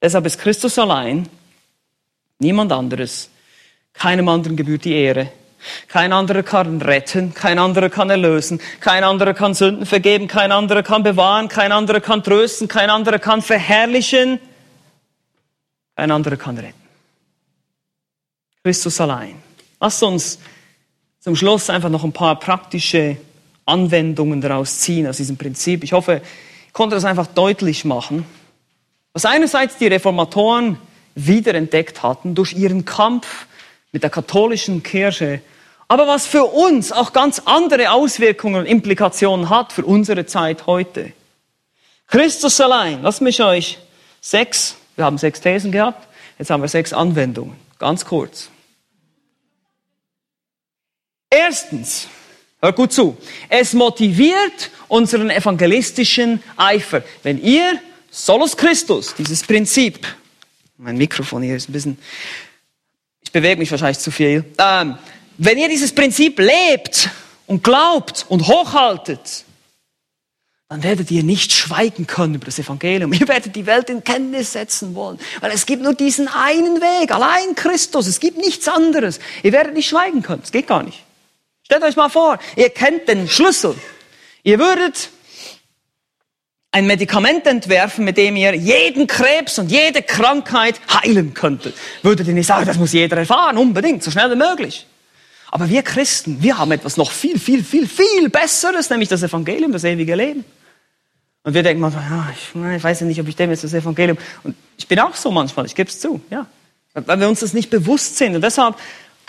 Deshalb 0.00 0.26
ist 0.26 0.38
Christus 0.38 0.78
allein, 0.78 1.28
niemand 2.38 2.72
anderes. 2.72 3.30
Keinem 3.92 4.28
anderen 4.28 4.56
gebührt 4.56 4.84
die 4.84 4.94
Ehre. 4.94 5.32
Kein 5.88 6.12
anderer 6.12 6.44
kann 6.44 6.80
retten, 6.80 7.34
kein 7.34 7.58
anderer 7.58 7.90
kann 7.90 8.10
erlösen, 8.10 8.60
kein 8.80 9.02
anderer 9.02 9.34
kann 9.34 9.54
Sünden 9.54 9.86
vergeben, 9.86 10.28
kein 10.28 10.52
anderer 10.52 10.84
kann 10.84 11.02
bewahren, 11.02 11.48
kein 11.48 11.72
anderer 11.72 12.00
kann 12.00 12.22
trösten, 12.22 12.68
kein 12.68 12.90
anderer 12.90 13.18
kann 13.18 13.42
verherrlichen, 13.42 14.38
kein 15.96 16.12
anderer 16.12 16.36
kann 16.36 16.58
retten. 16.58 16.80
Christus 18.62 19.00
allein. 19.00 19.34
Lasst 19.80 20.02
uns 20.02 20.38
zum 21.18 21.34
Schluss 21.34 21.70
einfach 21.70 21.88
noch 21.88 22.04
ein 22.04 22.12
paar 22.12 22.38
praktische 22.38 23.16
Anwendungen 23.64 24.40
daraus 24.40 24.78
ziehen 24.78 25.06
aus 25.06 25.16
diesem 25.16 25.36
Prinzip. 25.36 25.82
Ich 25.82 25.92
hoffe, 25.92 26.22
ich 26.66 26.72
konnte 26.72 26.94
das 26.94 27.04
einfach 27.04 27.26
deutlich 27.26 27.84
machen. 27.84 28.24
Was 29.18 29.24
einerseits 29.24 29.76
die 29.78 29.88
Reformatoren 29.88 30.78
wiederentdeckt 31.16 32.04
hatten 32.04 32.36
durch 32.36 32.52
ihren 32.52 32.84
Kampf 32.84 33.48
mit 33.90 34.04
der 34.04 34.10
katholischen 34.10 34.84
Kirche, 34.84 35.40
aber 35.88 36.06
was 36.06 36.28
für 36.28 36.44
uns 36.44 36.92
auch 36.92 37.12
ganz 37.12 37.42
andere 37.44 37.90
Auswirkungen 37.90 38.60
und 38.60 38.66
Implikationen 38.66 39.50
hat 39.50 39.72
für 39.72 39.84
unsere 39.84 40.24
Zeit 40.26 40.68
heute. 40.68 41.14
Christus 42.06 42.60
allein, 42.60 43.02
lasst 43.02 43.20
mich 43.20 43.42
euch 43.42 43.78
sechs, 44.20 44.76
wir 44.94 45.04
haben 45.04 45.18
sechs 45.18 45.40
Thesen 45.40 45.72
gehabt, 45.72 46.06
jetzt 46.38 46.50
haben 46.50 46.62
wir 46.62 46.68
sechs 46.68 46.92
Anwendungen, 46.92 47.56
ganz 47.80 48.04
kurz. 48.04 48.50
Erstens, 51.28 52.06
hört 52.60 52.76
gut 52.76 52.92
zu, 52.92 53.16
es 53.48 53.72
motiviert 53.72 54.70
unseren 54.86 55.28
evangelistischen 55.30 56.40
Eifer. 56.56 57.02
Wenn 57.24 57.42
ihr 57.42 57.80
Solus 58.18 58.56
Christus, 58.56 59.14
dieses 59.16 59.44
Prinzip. 59.44 60.04
Mein 60.76 60.96
Mikrofon 60.96 61.42
hier 61.42 61.54
ist 61.54 61.68
ein 61.68 61.72
bisschen, 61.72 61.98
ich 63.20 63.30
bewege 63.30 63.60
mich 63.60 63.70
wahrscheinlich 63.70 64.00
zu 64.00 64.10
viel. 64.10 64.44
Ähm, 64.58 64.98
wenn 65.38 65.56
ihr 65.56 65.68
dieses 65.68 65.94
Prinzip 65.94 66.38
lebt 66.40 67.10
und 67.46 67.62
glaubt 67.62 68.26
und 68.28 68.48
hochhaltet, 68.48 69.44
dann 70.68 70.82
werdet 70.82 71.12
ihr 71.12 71.22
nicht 71.22 71.52
schweigen 71.52 72.08
können 72.08 72.34
über 72.34 72.44
das 72.44 72.58
Evangelium. 72.58 73.12
Ihr 73.18 73.26
werdet 73.28 73.56
die 73.56 73.64
Welt 73.64 73.88
in 73.88 74.02
Kenntnis 74.04 74.52
setzen 74.52 74.94
wollen, 74.94 75.18
weil 75.40 75.52
es 75.52 75.64
gibt 75.64 75.82
nur 75.82 75.94
diesen 75.94 76.28
einen 76.28 76.80
Weg, 76.82 77.12
allein 77.12 77.54
Christus. 77.54 78.06
Es 78.06 78.20
gibt 78.20 78.36
nichts 78.36 78.68
anderes. 78.68 79.20
Ihr 79.44 79.52
werdet 79.52 79.74
nicht 79.74 79.88
schweigen 79.88 80.22
können. 80.22 80.42
Es 80.44 80.52
geht 80.52 80.66
gar 80.66 80.82
nicht. 80.82 81.04
Stellt 81.62 81.84
euch 81.84 81.96
mal 81.96 82.10
vor, 82.10 82.38
ihr 82.56 82.68
kennt 82.68 83.08
den 83.08 83.28
Schlüssel. 83.28 83.76
Ihr 84.42 84.58
würdet 84.58 85.08
ein 86.70 86.86
Medikament 86.86 87.46
entwerfen, 87.46 88.04
mit 88.04 88.16
dem 88.16 88.36
ihr 88.36 88.54
jeden 88.54 89.06
Krebs 89.06 89.58
und 89.58 89.70
jede 89.70 90.02
Krankheit 90.02 90.80
heilen 90.92 91.34
könntet. 91.34 91.74
Würdet 92.02 92.28
ihr 92.28 92.34
nicht 92.34 92.46
sagen, 92.46 92.66
das 92.66 92.78
muss 92.78 92.92
jeder 92.92 93.16
erfahren, 93.16 93.56
unbedingt, 93.56 94.02
so 94.02 94.10
schnell 94.10 94.30
wie 94.30 94.36
möglich. 94.36 94.86
Aber 95.50 95.68
wir 95.70 95.82
Christen, 95.82 96.42
wir 96.42 96.58
haben 96.58 96.72
etwas 96.72 96.98
noch 96.98 97.10
viel, 97.10 97.38
viel, 97.38 97.64
viel, 97.64 97.88
viel 97.88 98.28
Besseres, 98.28 98.90
nämlich 98.90 99.08
das 99.08 99.22
Evangelium, 99.22 99.72
das 99.72 99.84
ewige 99.84 100.14
Leben. 100.14 100.44
Und 101.42 101.54
wir 101.54 101.62
denken 101.62 101.80
manchmal, 101.80 102.04
ja, 102.04 102.28
ich, 102.32 102.76
ich 102.76 102.84
weiß 102.84 103.00
ja 103.00 103.06
nicht, 103.06 103.20
ob 103.20 103.28
ich 103.28 103.36
dem 103.36 103.50
jetzt 103.50 103.64
das 103.64 103.72
Evangelium. 103.72 104.18
Und 104.42 104.54
ich 104.76 104.86
bin 104.86 105.00
auch 105.00 105.14
so 105.14 105.30
manchmal, 105.30 105.64
ich 105.64 105.74
gebe 105.74 105.88
es 105.88 105.98
zu, 105.98 106.20
ja. 106.28 106.46
weil 106.92 107.18
wir 107.18 107.28
uns 107.28 107.40
das 107.40 107.54
nicht 107.54 107.70
bewusst 107.70 108.18
sind. 108.18 108.34
Und 108.34 108.42
deshalb 108.42 108.74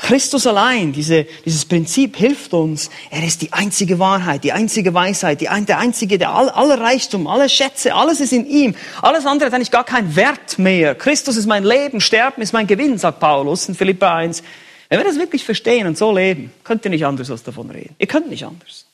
Christus 0.02 0.48
allein, 0.48 0.94
diese, 0.94 1.26
dieses 1.46 1.66
Prinzip 1.66 2.16
hilft 2.16 2.54
uns. 2.54 2.90
Er 3.12 3.24
ist 3.26 3.42
die 3.42 3.52
einzige 3.54 4.00
Wahrheit, 4.00 4.44
die 4.44 4.54
einzige 4.54 4.94
Weisheit, 4.94 5.42
die, 5.42 5.50
der 5.66 5.78
einzige, 5.78 6.18
der 6.18 6.32
all, 6.32 6.50
aller 6.50 6.80
Reichtum, 6.80 7.28
alle 7.28 7.50
Schätze, 7.50 7.94
alles 7.94 8.20
ist 8.20 8.34
in 8.34 8.48
ihm. 8.48 8.76
Alles 9.02 9.26
andere 9.26 9.48
hat 9.48 9.54
eigentlich 9.54 9.72
gar 9.72 9.84
keinen 9.84 10.16
Wert 10.16 10.58
mehr. 10.58 10.96
Christus 10.96 11.36
ist 11.36 11.48
mein 11.48 11.64
Leben, 11.64 12.02
Sterben 12.02 12.42
ist 12.42 12.54
mein 12.54 12.66
Gewinn, 12.66 12.98
sagt 12.98 13.20
Paulus 13.20 13.68
in 13.68 13.76
Philippa 13.76 14.16
1. 14.16 14.42
Wenn 14.90 15.00
wir 15.00 15.06
das 15.06 15.18
wirklich 15.18 15.44
verstehen 15.44 15.86
und 15.86 15.98
so 15.98 16.16
leben, 16.16 16.52
könnt 16.64 16.84
ihr 16.86 16.92
nicht 16.92 17.06
anders 17.06 17.30
als 17.30 17.44
davon 17.44 17.70
reden. 17.70 17.96
Ihr 18.00 18.08
könnt 18.08 18.30
nicht 18.30 18.46
anders. 18.46 18.86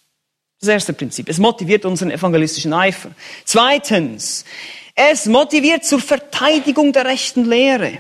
Das 0.59 0.69
erste 0.69 0.93
Prinzip. 0.93 1.29
Es 1.29 1.37
motiviert 1.37 1.85
unseren 1.85 2.11
evangelistischen 2.11 2.73
Eifer. 2.73 3.11
Zweitens, 3.45 4.43
es 4.95 5.25
motiviert 5.27 5.85
zur 5.85 5.99
Verteidigung 5.99 6.91
der 6.91 7.05
rechten 7.05 7.45
Lehre. 7.45 7.99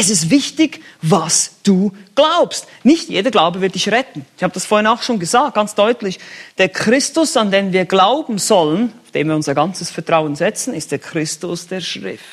Es 0.00 0.08
ist 0.08 0.30
wichtig, 0.30 0.80
was 1.02 1.56
du 1.62 1.92
glaubst. 2.14 2.66
Nicht 2.84 3.10
jeder 3.10 3.30
Glaube 3.30 3.60
wird 3.60 3.74
dich 3.74 3.90
retten. 3.90 4.24
Ich 4.34 4.42
habe 4.42 4.54
das 4.54 4.64
vorhin 4.64 4.86
auch 4.86 5.02
schon 5.02 5.18
gesagt, 5.18 5.54
ganz 5.54 5.74
deutlich. 5.74 6.18
Der 6.56 6.70
Christus, 6.70 7.36
an 7.36 7.50
den 7.50 7.74
wir 7.74 7.84
glauben 7.84 8.38
sollen, 8.38 8.94
auf 9.04 9.10
den 9.10 9.28
wir 9.28 9.34
unser 9.34 9.54
ganzes 9.54 9.90
Vertrauen 9.90 10.36
setzen, 10.36 10.72
ist 10.72 10.90
der 10.90 11.00
Christus 11.00 11.66
der 11.66 11.82
Schrift. 11.82 12.24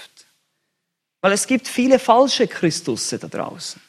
Weil 1.20 1.34
es 1.34 1.45
gibt 1.45 1.68
viele 1.68 1.99
falsche 1.99 2.47
Christusse 2.47 3.20
da 3.20 3.28
draußen. 3.28 3.82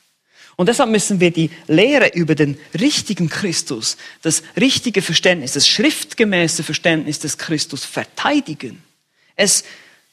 Und 0.56 0.68
deshalb 0.68 0.90
müssen 0.90 1.20
wir 1.20 1.30
die 1.30 1.52
Lehre 1.68 2.08
über 2.14 2.34
den 2.34 2.58
richtigen 2.80 3.28
Christus, 3.28 3.96
das 4.22 4.42
richtige 4.60 5.02
Verständnis, 5.02 5.52
das 5.52 5.68
schriftgemäße 5.68 6.64
Verständnis 6.64 7.20
des 7.20 7.38
Christus 7.38 7.84
verteidigen. 7.84 8.82
Es 9.36 9.62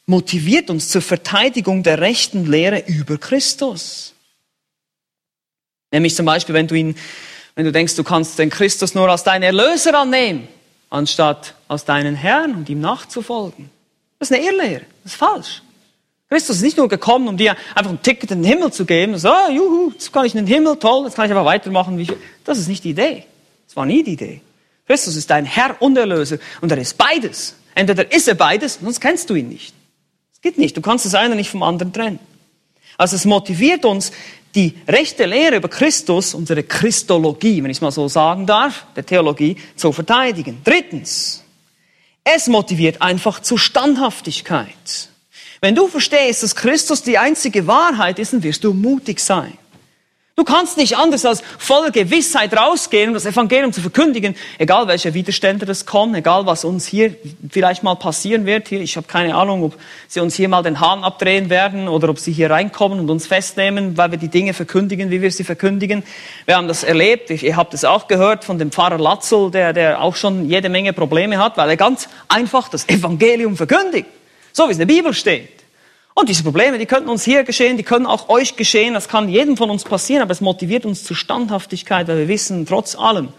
motiviert 0.05 0.69
uns 0.69 0.89
zur 0.89 1.01
Verteidigung 1.01 1.83
der 1.83 1.99
rechten 1.99 2.45
Lehre 2.45 2.83
über 2.87 3.17
Christus. 3.17 4.13
Nämlich 5.91 6.15
zum 6.15 6.25
Beispiel, 6.25 6.53
wenn 6.53 6.67
du 6.67 6.75
ihn, 6.75 6.95
wenn 7.55 7.65
du 7.65 7.71
denkst, 7.71 7.95
du 7.95 8.03
kannst 8.03 8.37
den 8.37 8.49
Christus 8.49 8.95
nur 8.95 9.09
als 9.09 9.23
deinen 9.23 9.43
Erlöser 9.43 9.97
annehmen, 9.97 10.47
anstatt 10.89 11.55
als 11.67 11.85
deinen 11.85 12.15
Herrn 12.15 12.55
und 12.55 12.69
ihm 12.69 12.81
nachzufolgen. 12.81 13.69
Das 14.19 14.29
ist 14.29 14.37
eine 14.37 14.45
Irrlehre. 14.45 14.81
Das 15.03 15.13
ist 15.13 15.17
falsch. 15.17 15.61
Christus 16.29 16.57
ist 16.57 16.63
nicht 16.63 16.77
nur 16.77 16.89
gekommen, 16.89 17.27
um 17.27 17.37
dir 17.37 17.55
einfach 17.75 17.91
ein 17.91 18.01
Ticket 18.01 18.31
in 18.31 18.41
den 18.41 18.51
Himmel 18.51 18.73
zu 18.73 18.85
geben. 18.85 19.17
So, 19.17 19.29
ah, 19.29 19.49
juhu, 19.49 19.91
jetzt 19.91 20.11
kann 20.11 20.25
ich 20.25 20.33
in 20.33 20.45
den 20.45 20.53
Himmel, 20.53 20.77
toll, 20.77 21.05
jetzt 21.05 21.15
kann 21.15 21.25
ich 21.25 21.31
einfach 21.31 21.45
weitermachen. 21.45 21.97
Wie 21.97 22.03
ich 22.03 22.11
Das 22.43 22.57
ist 22.57 22.67
nicht 22.67 22.83
die 22.83 22.89
Idee. 22.89 23.25
Das 23.67 23.75
war 23.75 23.85
nie 23.85 24.03
die 24.03 24.13
Idee. 24.13 24.41
Christus 24.87 25.15
ist 25.15 25.29
dein 25.29 25.45
Herr 25.45 25.79
und 25.81 25.97
Erlöser 25.97 26.37
und 26.61 26.71
er 26.71 26.77
ist 26.77 26.97
beides. 26.97 27.55
Entweder 27.75 28.11
ist 28.11 28.27
er 28.27 28.35
beides, 28.35 28.79
sonst 28.81 28.99
kennst 28.99 29.29
du 29.29 29.35
ihn 29.35 29.49
nicht. 29.49 29.74
Geht 30.45 30.59
nicht. 30.59 30.77
Du 30.77 30.81
kannst 30.81 31.05
das 31.05 31.15
eine 31.15 31.35
nicht 31.35 31.49
vom 31.49 31.63
anderen 31.63 31.91
trennen. 31.91 32.19
Also 32.99 33.15
es 33.15 33.25
motiviert 33.25 33.83
uns, 33.83 34.11
die 34.53 34.75
rechte 34.87 35.25
Lehre 35.25 35.55
über 35.55 35.69
Christus, 35.69 36.35
unsere 36.35 36.61
Christologie, 36.61 37.63
wenn 37.63 37.71
ich 37.71 37.77
es 37.77 37.81
mal 37.81 37.89
so 37.89 38.07
sagen 38.07 38.45
darf, 38.45 38.85
der 38.95 39.03
Theologie, 39.03 39.57
zu 39.75 39.91
verteidigen. 39.91 40.61
Drittens, 40.63 41.43
es 42.23 42.45
motiviert 42.45 43.01
einfach 43.01 43.39
zur 43.39 43.57
Standhaftigkeit. 43.57 45.09
Wenn 45.61 45.73
du 45.73 45.87
verstehst, 45.87 46.43
dass 46.43 46.55
Christus 46.55 47.01
die 47.01 47.17
einzige 47.17 47.65
Wahrheit 47.65 48.19
ist, 48.19 48.33
dann 48.33 48.43
wirst 48.43 48.63
du 48.63 48.71
mutig 48.71 49.21
sein. 49.21 49.57
Du 50.38 50.43
kannst 50.43 50.75
nicht 50.75 50.97
anders 50.97 51.23
als 51.23 51.41
voller 51.57 51.91
Gewissheit 51.91 52.51
rausgehen, 52.57 53.07
um 53.07 53.13
das 53.13 53.25
Evangelium 53.25 53.71
zu 53.71 53.79
verkündigen, 53.79 54.36
egal 54.57 54.86
welche 54.89 55.13
Widerstände 55.13 55.65
das 55.65 55.86
kommen, 55.86 56.13
egal 56.13 56.45
was 56.45 56.65
uns 56.65 56.86
hier 56.86 57.15
vielleicht 57.49 57.83
mal 57.83 57.95
passieren 57.95 58.45
wird. 58.45 58.67
Hier, 58.67 58.81
ich 58.81 58.97
habe 58.97 59.07
keine 59.07 59.33
Ahnung, 59.33 59.63
ob 59.63 59.77
sie 60.09 60.19
uns 60.19 60.36
hier 60.36 60.49
mal 60.49 60.61
den 60.61 60.81
Hahn 60.81 61.05
abdrehen 61.05 61.49
werden 61.49 61.88
oder 61.88 62.09
ob 62.09 62.19
sie 62.19 62.33
hier 62.33 62.51
reinkommen 62.51 62.99
und 62.99 63.09
uns 63.09 63.27
festnehmen, 63.27 63.95
weil 63.95 64.11
wir 64.11 64.17
die 64.17 64.27
Dinge 64.27 64.53
verkündigen, 64.53 65.09
wie 65.09 65.21
wir 65.21 65.31
sie 65.31 65.45
verkündigen. 65.45 66.03
Wir 66.43 66.57
haben 66.57 66.67
das 66.67 66.83
erlebt. 66.83 67.29
Ihr 67.29 67.55
habt 67.55 67.73
es 67.73 67.86
auch 67.86 68.09
gehört 68.09 68.43
von 68.43 68.59
dem 68.59 68.73
Pfarrer 68.73 68.97
Latzel, 68.97 69.51
der, 69.51 69.71
der 69.71 70.01
auch 70.01 70.17
schon 70.17 70.49
jede 70.49 70.67
Menge 70.67 70.91
Probleme 70.91 71.38
hat, 71.38 71.55
weil 71.55 71.69
er 71.69 71.77
ganz 71.77 72.09
einfach 72.27 72.67
das 72.67 72.89
Evangelium 72.89 73.55
verkündigt. 73.55 74.09
So 74.51 74.67
wie 74.67 74.71
es 74.71 74.79
in 74.79 74.86
der 74.86 74.93
Bibel 74.93 75.13
steht. 75.13 75.54
Und 76.18 76.30
diese 76.30 76.43
Probleme, 76.43 76.78
die 76.78 76.86
könnten 76.86 77.09
uns 77.09 77.26
hier 77.26 77.43
geschehen, 77.43 77.76
die 77.76 77.84
können 77.84 78.05
auch 78.05 78.30
euch 78.30 78.55
geschehen, 78.55 78.93
das 78.93 79.09
kann 79.09 79.28
jedem 79.28 79.57
von 79.57 79.70
uns 79.70 79.84
passieren, 79.84 80.22
aber 80.22 80.32
es 80.32 80.39
motiviert 80.39 80.86
uns 80.86 81.03
zur 81.03 81.18
Standhaftigkeit, 81.18 82.07
weil 82.07 82.20
wir 82.20 82.28
wissen, 82.30 82.66
trotz 82.66 82.95
allem, 82.95 83.34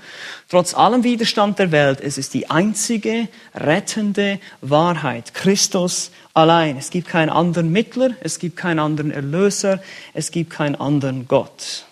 trotz 0.51 0.75
allem 0.75 1.03
Widerstand 1.03 1.59
der 1.59 1.73
Welt, 1.73 2.03
es 2.03 2.19
ist 2.19 2.35
die 2.35 2.51
einzige 2.51 3.29
rettende 3.55 4.39
Wahrheit. 4.61 5.33
Christus 5.33 6.11
allein. 6.35 6.77
Es 6.77 6.91
gibt 6.91 7.09
keinen 7.09 7.31
anderen 7.31 7.73
Mittler, 7.73 8.11
es 8.21 8.39
gibt 8.39 8.59
keinen 8.59 8.79
anderen 8.79 9.11
Erlöser, 9.11 9.83
es 10.13 10.31
gibt 10.31 10.51
keinen 10.51 10.75
anderen 10.75 11.27
Gott. 11.27 11.87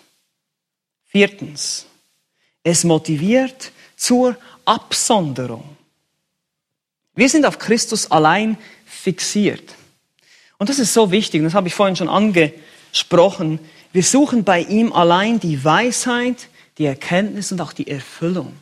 Viertens, 1.07 1.87
es 2.61 2.83
motiviert 2.83 3.71
zur 3.97 4.37
Absonderung. 4.65 5.63
Wir 7.15 7.27
sind 7.27 7.47
auf 7.47 7.57
Christus 7.57 8.11
allein 8.11 8.55
fixiert. 8.85 9.73
Und 10.57 10.69
das 10.69 10.79
ist 10.79 10.93
so 10.93 11.11
wichtig, 11.11 11.43
das 11.43 11.53
habe 11.53 11.67
ich 11.67 11.75
vorhin 11.75 11.95
schon 11.95 12.09
angesprochen. 12.09 13.59
Wir 13.91 14.03
suchen 14.03 14.43
bei 14.43 14.61
ihm 14.61 14.93
allein 14.93 15.39
die 15.39 15.63
Weisheit, 15.63 16.47
die 16.77 16.85
Erkenntnis 16.85 17.51
und 17.51 17.61
auch 17.61 17.73
die 17.73 17.87
Erfüllung. 17.87 18.53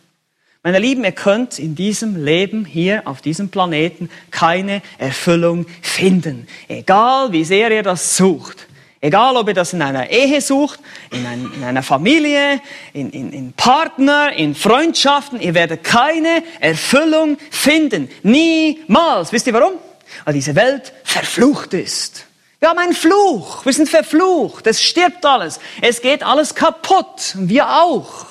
Meine 0.65 0.79
Lieben, 0.79 1.03
ihr 1.03 1.11
könnt 1.11 1.59
in 1.59 1.75
diesem 1.75 2.23
Leben 2.23 2.63
hier 2.63 3.01
auf 3.05 3.21
diesem 3.21 3.49
Planeten 3.49 4.09
keine 4.31 4.81
Erfüllung 4.97 5.65
finden. 5.81 6.47
Egal 6.69 7.33
wie 7.33 7.43
sehr 7.43 7.69
ihr 7.69 7.83
das 7.83 8.15
sucht. 8.15 8.67
Egal, 9.01 9.35
ob 9.35 9.49
ihr 9.49 9.53
das 9.53 9.73
in 9.73 9.81
einer 9.81 10.09
Ehe 10.09 10.39
sucht, 10.39 10.79
in, 11.11 11.25
ein, 11.25 11.51
in 11.57 11.63
einer 11.65 11.83
Familie, 11.83 12.61
in, 12.93 13.09
in, 13.09 13.33
in 13.33 13.51
Partner, 13.51 14.31
in 14.31 14.55
Freundschaften, 14.55 15.41
ihr 15.41 15.53
werdet 15.53 15.83
keine 15.83 16.41
Erfüllung 16.61 17.37
finden. 17.51 18.07
Niemals. 18.23 19.33
Wisst 19.33 19.47
ihr 19.47 19.53
warum? 19.53 19.73
Weil 20.25 20.33
diese 20.33 20.55
Welt 20.55 20.93
verflucht 21.03 21.73
ist. 21.73 22.25
Wir 22.59 22.69
haben 22.69 22.79
einen 22.79 22.93
Fluch, 22.93 23.65
wir 23.65 23.73
sind 23.73 23.89
verflucht, 23.89 24.67
es 24.67 24.81
stirbt 24.81 25.25
alles, 25.25 25.59
es 25.81 26.01
geht 26.01 26.23
alles 26.23 26.55
kaputt, 26.55 27.35
wir 27.35 27.67
auch. 27.67 28.25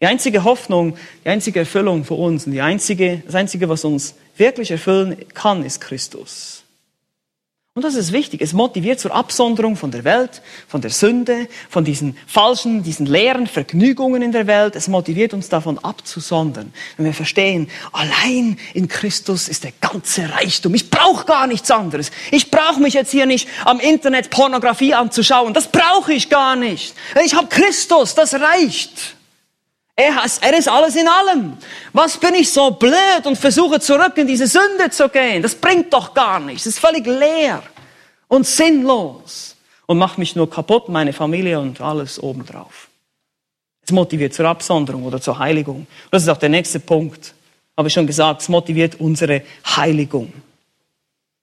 Die 0.00 0.06
einzige 0.06 0.44
Hoffnung, 0.44 0.98
die 1.24 1.28
einzige 1.30 1.60
Erfüllung 1.60 2.04
für 2.04 2.14
uns 2.14 2.46
und 2.46 2.52
die 2.52 2.60
einzige, 2.60 3.22
das 3.24 3.34
Einzige, 3.34 3.68
was 3.68 3.84
uns 3.84 4.16
wirklich 4.36 4.70
erfüllen 4.70 5.16
kann, 5.32 5.64
ist 5.64 5.80
Christus. 5.80 6.63
Und 7.76 7.82
das 7.82 7.96
ist 7.96 8.12
wichtig. 8.12 8.40
Es 8.40 8.52
motiviert 8.52 9.00
zur 9.00 9.12
Absonderung 9.12 9.74
von 9.74 9.90
der 9.90 10.04
Welt, 10.04 10.42
von 10.68 10.80
der 10.80 10.92
Sünde, 10.92 11.48
von 11.68 11.84
diesen 11.84 12.16
falschen, 12.24 12.84
diesen 12.84 13.04
leeren 13.04 13.48
Vergnügungen 13.48 14.22
in 14.22 14.30
der 14.30 14.46
Welt. 14.46 14.76
Es 14.76 14.86
motiviert 14.86 15.34
uns 15.34 15.48
davon 15.48 15.80
abzusondern. 15.80 16.72
Wenn 16.96 17.06
wir 17.06 17.12
verstehen, 17.12 17.68
allein 17.90 18.60
in 18.74 18.86
Christus 18.86 19.48
ist 19.48 19.64
der 19.64 19.72
ganze 19.80 20.30
Reichtum. 20.30 20.72
Ich 20.76 20.88
brauche 20.88 21.24
gar 21.24 21.48
nichts 21.48 21.68
anderes. 21.72 22.12
Ich 22.30 22.48
brauche 22.48 22.80
mich 22.80 22.94
jetzt 22.94 23.10
hier 23.10 23.26
nicht 23.26 23.48
am 23.64 23.80
Internet 23.80 24.30
Pornografie 24.30 24.94
anzuschauen. 24.94 25.52
Das 25.52 25.66
brauche 25.66 26.12
ich 26.12 26.30
gar 26.30 26.54
nicht. 26.54 26.94
Ich 27.24 27.34
habe 27.34 27.48
Christus, 27.48 28.14
das 28.14 28.34
reicht. 28.34 29.13
Er 29.96 30.24
ist, 30.24 30.42
er 30.42 30.58
ist 30.58 30.68
alles 30.68 30.96
in 30.96 31.06
allem. 31.06 31.56
Was 31.92 32.18
bin 32.18 32.34
ich 32.34 32.50
so 32.50 32.72
blöd 32.72 33.24
und 33.24 33.36
versuche 33.36 33.78
zurück 33.78 34.16
in 34.16 34.26
diese 34.26 34.48
Sünde 34.48 34.90
zu 34.90 35.08
gehen? 35.08 35.42
Das 35.42 35.54
bringt 35.54 35.92
doch 35.92 36.12
gar 36.12 36.40
nichts. 36.40 36.66
Es 36.66 36.74
ist 36.74 36.80
völlig 36.80 37.06
leer 37.06 37.62
und 38.26 38.44
sinnlos 38.44 39.56
und 39.86 39.98
macht 39.98 40.18
mich 40.18 40.34
nur 40.34 40.50
kaputt, 40.50 40.88
meine 40.88 41.12
Familie 41.12 41.60
und 41.60 41.80
alles 41.80 42.20
obendrauf. 42.20 42.88
Es 43.86 43.92
motiviert 43.92 44.34
zur 44.34 44.46
Absonderung 44.46 45.04
oder 45.04 45.20
zur 45.20 45.38
Heiligung. 45.38 45.86
Das 46.10 46.22
ist 46.22 46.28
auch 46.28 46.38
der 46.38 46.48
nächste 46.48 46.80
Punkt. 46.80 47.34
Habe 47.76 47.88
ich 47.88 47.94
schon 47.94 48.06
gesagt, 48.06 48.42
es 48.42 48.48
motiviert 48.48 48.96
unsere 48.98 49.42
Heiligung. 49.76 50.32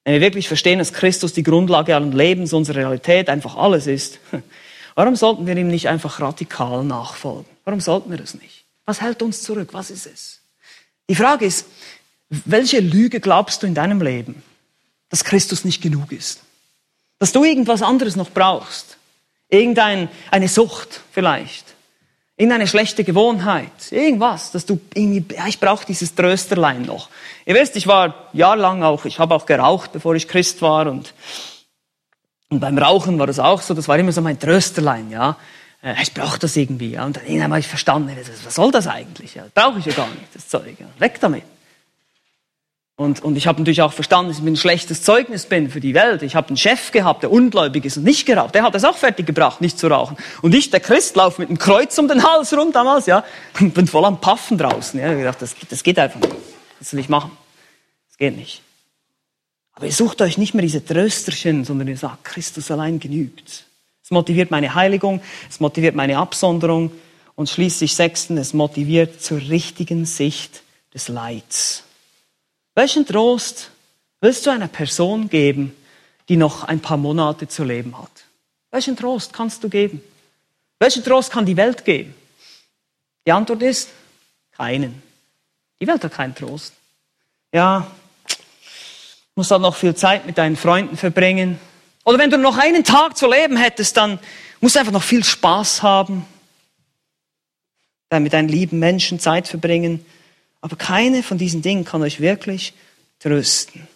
Wenn 0.03 0.13
wir 0.15 0.21
wirklich 0.21 0.47
verstehen, 0.47 0.79
dass 0.79 0.91
Christus 0.91 1.33
die 1.33 1.43
Grundlage 1.43 1.95
allen 1.95 2.11
Lebens, 2.11 2.51
unsere 2.51 2.79
Realität, 2.79 3.29
einfach 3.29 3.55
alles 3.55 3.87
ist, 3.87 4.19
warum 4.95 5.15
sollten 5.15 5.45
wir 5.45 5.55
ihm 5.55 5.67
nicht 5.67 5.87
einfach 5.87 6.19
radikal 6.19 6.83
nachfolgen? 6.83 7.50
Warum 7.63 7.79
sollten 7.79 8.09
wir 8.09 8.17
das 8.17 8.33
nicht? 8.33 8.65
Was 8.85 9.01
hält 9.01 9.21
uns 9.21 9.41
zurück? 9.41 9.69
Was 9.73 9.91
ist 9.91 10.07
es? 10.07 10.41
Die 11.09 11.15
Frage 11.15 11.45
ist, 11.45 11.65
welche 12.29 12.79
Lüge 12.79 13.19
glaubst 13.19 13.61
du 13.61 13.67
in 13.67 13.75
deinem 13.75 14.01
Leben, 14.01 14.41
dass 15.09 15.23
Christus 15.23 15.65
nicht 15.65 15.81
genug 15.81 16.11
ist? 16.11 16.41
Dass 17.19 17.31
du 17.31 17.43
irgendwas 17.43 17.81
anderes 17.81 18.15
noch 18.15 18.31
brauchst? 18.31 18.97
Irgendeine 19.49 20.09
Sucht 20.47 21.01
vielleicht? 21.11 21.65
Irgendeine 22.37 22.67
schlechte 22.67 23.03
Gewohnheit? 23.03 23.91
Irgendwas, 23.91 24.51
dass 24.51 24.65
du 24.65 24.79
irgendwie, 24.93 25.35
ja, 25.35 25.45
ich 25.47 25.59
brauche 25.59 25.85
dieses 25.85 26.15
Trösterlein 26.15 26.83
noch. 26.83 27.09
Ihr 27.45 27.53
wisst, 27.53 27.75
ich 27.75 27.85
war 27.85 28.29
jahrelang 28.33 28.81
auch, 28.81 29.05
ich 29.05 29.19
habe 29.19 29.35
auch 29.35 29.45
geraucht, 29.45 29.91
bevor 29.91 30.15
ich 30.15 30.27
Christ 30.27 30.61
war 30.61 30.87
und, 30.87 31.13
und 32.49 32.59
beim 32.61 32.77
Rauchen 32.77 33.19
war 33.19 33.27
das 33.27 33.39
auch 33.39 33.61
so, 33.61 33.73
das 33.73 33.87
war 33.87 33.99
immer 33.99 34.11
so 34.11 34.21
mein 34.21 34.39
Trösterlein, 34.39 35.11
ja. 35.11 35.37
Ich 36.01 36.13
brauche 36.13 36.37
das 36.37 36.55
irgendwie. 36.55 36.91
Ja. 36.91 37.05
Und 37.05 37.17
dann 37.17 37.25
irgendwann 37.25 37.51
habe 37.51 37.59
ich 37.59 37.67
verstanden, 37.67 38.15
was 38.43 38.55
soll 38.55 38.71
das 38.71 38.87
eigentlich? 38.87 39.35
Ja, 39.35 39.45
brauche 39.53 39.79
ich 39.79 39.85
ja 39.85 39.93
gar 39.93 40.07
nicht, 40.07 40.27
das 40.33 40.47
Zeug. 40.47 40.77
Weg 40.99 41.19
damit. 41.19 41.43
Und, 43.01 43.23
und 43.23 43.35
ich 43.35 43.47
habe 43.47 43.59
natürlich 43.59 43.81
auch 43.81 43.93
verstanden, 43.93 44.29
dass 44.29 44.37
ich 44.37 44.45
ein 44.45 44.55
schlechtes 44.55 45.01
Zeugnis 45.01 45.47
bin 45.47 45.71
für 45.71 45.79
die 45.79 45.95
Welt. 45.95 46.21
Ich 46.21 46.35
habe 46.35 46.49
einen 46.49 46.57
Chef 46.57 46.91
gehabt, 46.91 47.23
der 47.23 47.31
ungläubig 47.31 47.83
ist 47.83 47.97
und 47.97 48.03
nicht 48.03 48.27
geraucht. 48.27 48.53
Der 48.53 48.61
hat 48.61 48.75
es 48.75 48.83
auch 48.83 48.95
fertig 48.95 49.25
gebracht, 49.25 49.59
nicht 49.59 49.79
zu 49.79 49.87
rauchen. 49.87 50.17
Und 50.43 50.53
ich, 50.53 50.69
der 50.69 50.81
Christ, 50.81 51.15
laufe 51.15 51.41
mit 51.41 51.49
einem 51.49 51.57
Kreuz 51.57 51.97
um 51.97 52.07
den 52.07 52.21
Hals 52.21 52.55
rum 52.55 52.71
damals, 52.71 53.07
ja, 53.07 53.23
und 53.59 53.73
bin 53.73 53.87
voll 53.87 54.05
am 54.05 54.21
Paffen 54.21 54.59
draußen. 54.59 54.99
Ja. 54.99 55.07
Ich 55.07 55.11
habe 55.11 55.19
gedacht, 55.19 55.41
das, 55.41 55.55
das 55.67 55.81
geht 55.81 55.97
einfach 55.97 56.19
nicht. 56.19 56.35
Das 56.77 56.93
will 56.93 56.99
ich 56.99 57.09
machen. 57.09 57.31
Das 58.09 58.19
geht 58.19 58.37
nicht. 58.37 58.61
Aber 59.73 59.87
ihr 59.87 59.93
sucht 59.93 60.21
euch 60.21 60.37
nicht 60.37 60.53
mehr 60.53 60.61
diese 60.61 60.85
Trösterchen, 60.85 61.65
sondern 61.65 61.87
ihr 61.87 61.97
sagt, 61.97 62.23
Christus 62.23 62.69
allein 62.69 62.99
genügt. 62.99 63.65
Es 64.11 64.13
motiviert 64.13 64.51
meine 64.51 64.75
Heiligung, 64.75 65.21
es 65.49 65.61
motiviert 65.61 65.95
meine 65.95 66.17
Absonderung 66.17 66.91
und 67.35 67.49
schließlich 67.49 67.95
sechsten, 67.95 68.37
es 68.37 68.53
motiviert 68.53 69.23
zur 69.23 69.37
richtigen 69.37 70.05
Sicht 70.05 70.63
des 70.93 71.07
Leids. 71.07 71.85
Welchen 72.75 73.05
Trost 73.05 73.71
willst 74.19 74.45
du 74.45 74.49
einer 74.49 74.67
Person 74.67 75.29
geben, 75.29 75.73
die 76.27 76.35
noch 76.35 76.65
ein 76.65 76.81
paar 76.81 76.97
Monate 76.97 77.47
zu 77.47 77.63
leben 77.63 77.97
hat? 77.97 78.11
Welchen 78.69 78.97
Trost 78.97 79.31
kannst 79.31 79.63
du 79.63 79.69
geben? 79.69 80.03
Welchen 80.77 81.05
Trost 81.05 81.31
kann 81.31 81.45
die 81.45 81.55
Welt 81.55 81.85
geben? 81.85 82.13
Die 83.25 83.31
Antwort 83.31 83.61
ist 83.61 83.91
keinen. 84.57 85.01
Die 85.79 85.87
Welt 85.87 86.03
hat 86.03 86.11
keinen 86.11 86.35
Trost. 86.35 86.73
Ja, 87.53 87.89
musst 89.35 89.51
halt 89.51 89.61
noch 89.61 89.77
viel 89.77 89.95
Zeit 89.95 90.25
mit 90.25 90.37
deinen 90.37 90.57
Freunden 90.57 90.97
verbringen. 90.97 91.61
Oder 92.03 92.17
wenn 92.17 92.29
du 92.29 92.37
noch 92.37 92.57
einen 92.57 92.83
Tag 92.83 93.17
zu 93.17 93.29
leben 93.29 93.57
hättest, 93.57 93.97
dann 93.97 94.19
musst 94.59 94.75
du 94.75 94.79
einfach 94.79 94.93
noch 94.93 95.03
viel 95.03 95.23
Spaß 95.23 95.83
haben, 95.83 96.25
mit 98.11 98.33
deinen 98.33 98.49
lieben 98.49 98.79
Menschen 98.79 99.19
Zeit 99.19 99.47
verbringen. 99.47 100.05
Aber 100.59 100.75
keine 100.75 101.23
von 101.23 101.37
diesen 101.37 101.61
Dingen 101.61 101.85
kann 101.85 102.01
euch 102.01 102.19
wirklich 102.19 102.73
trösten. 103.19 103.87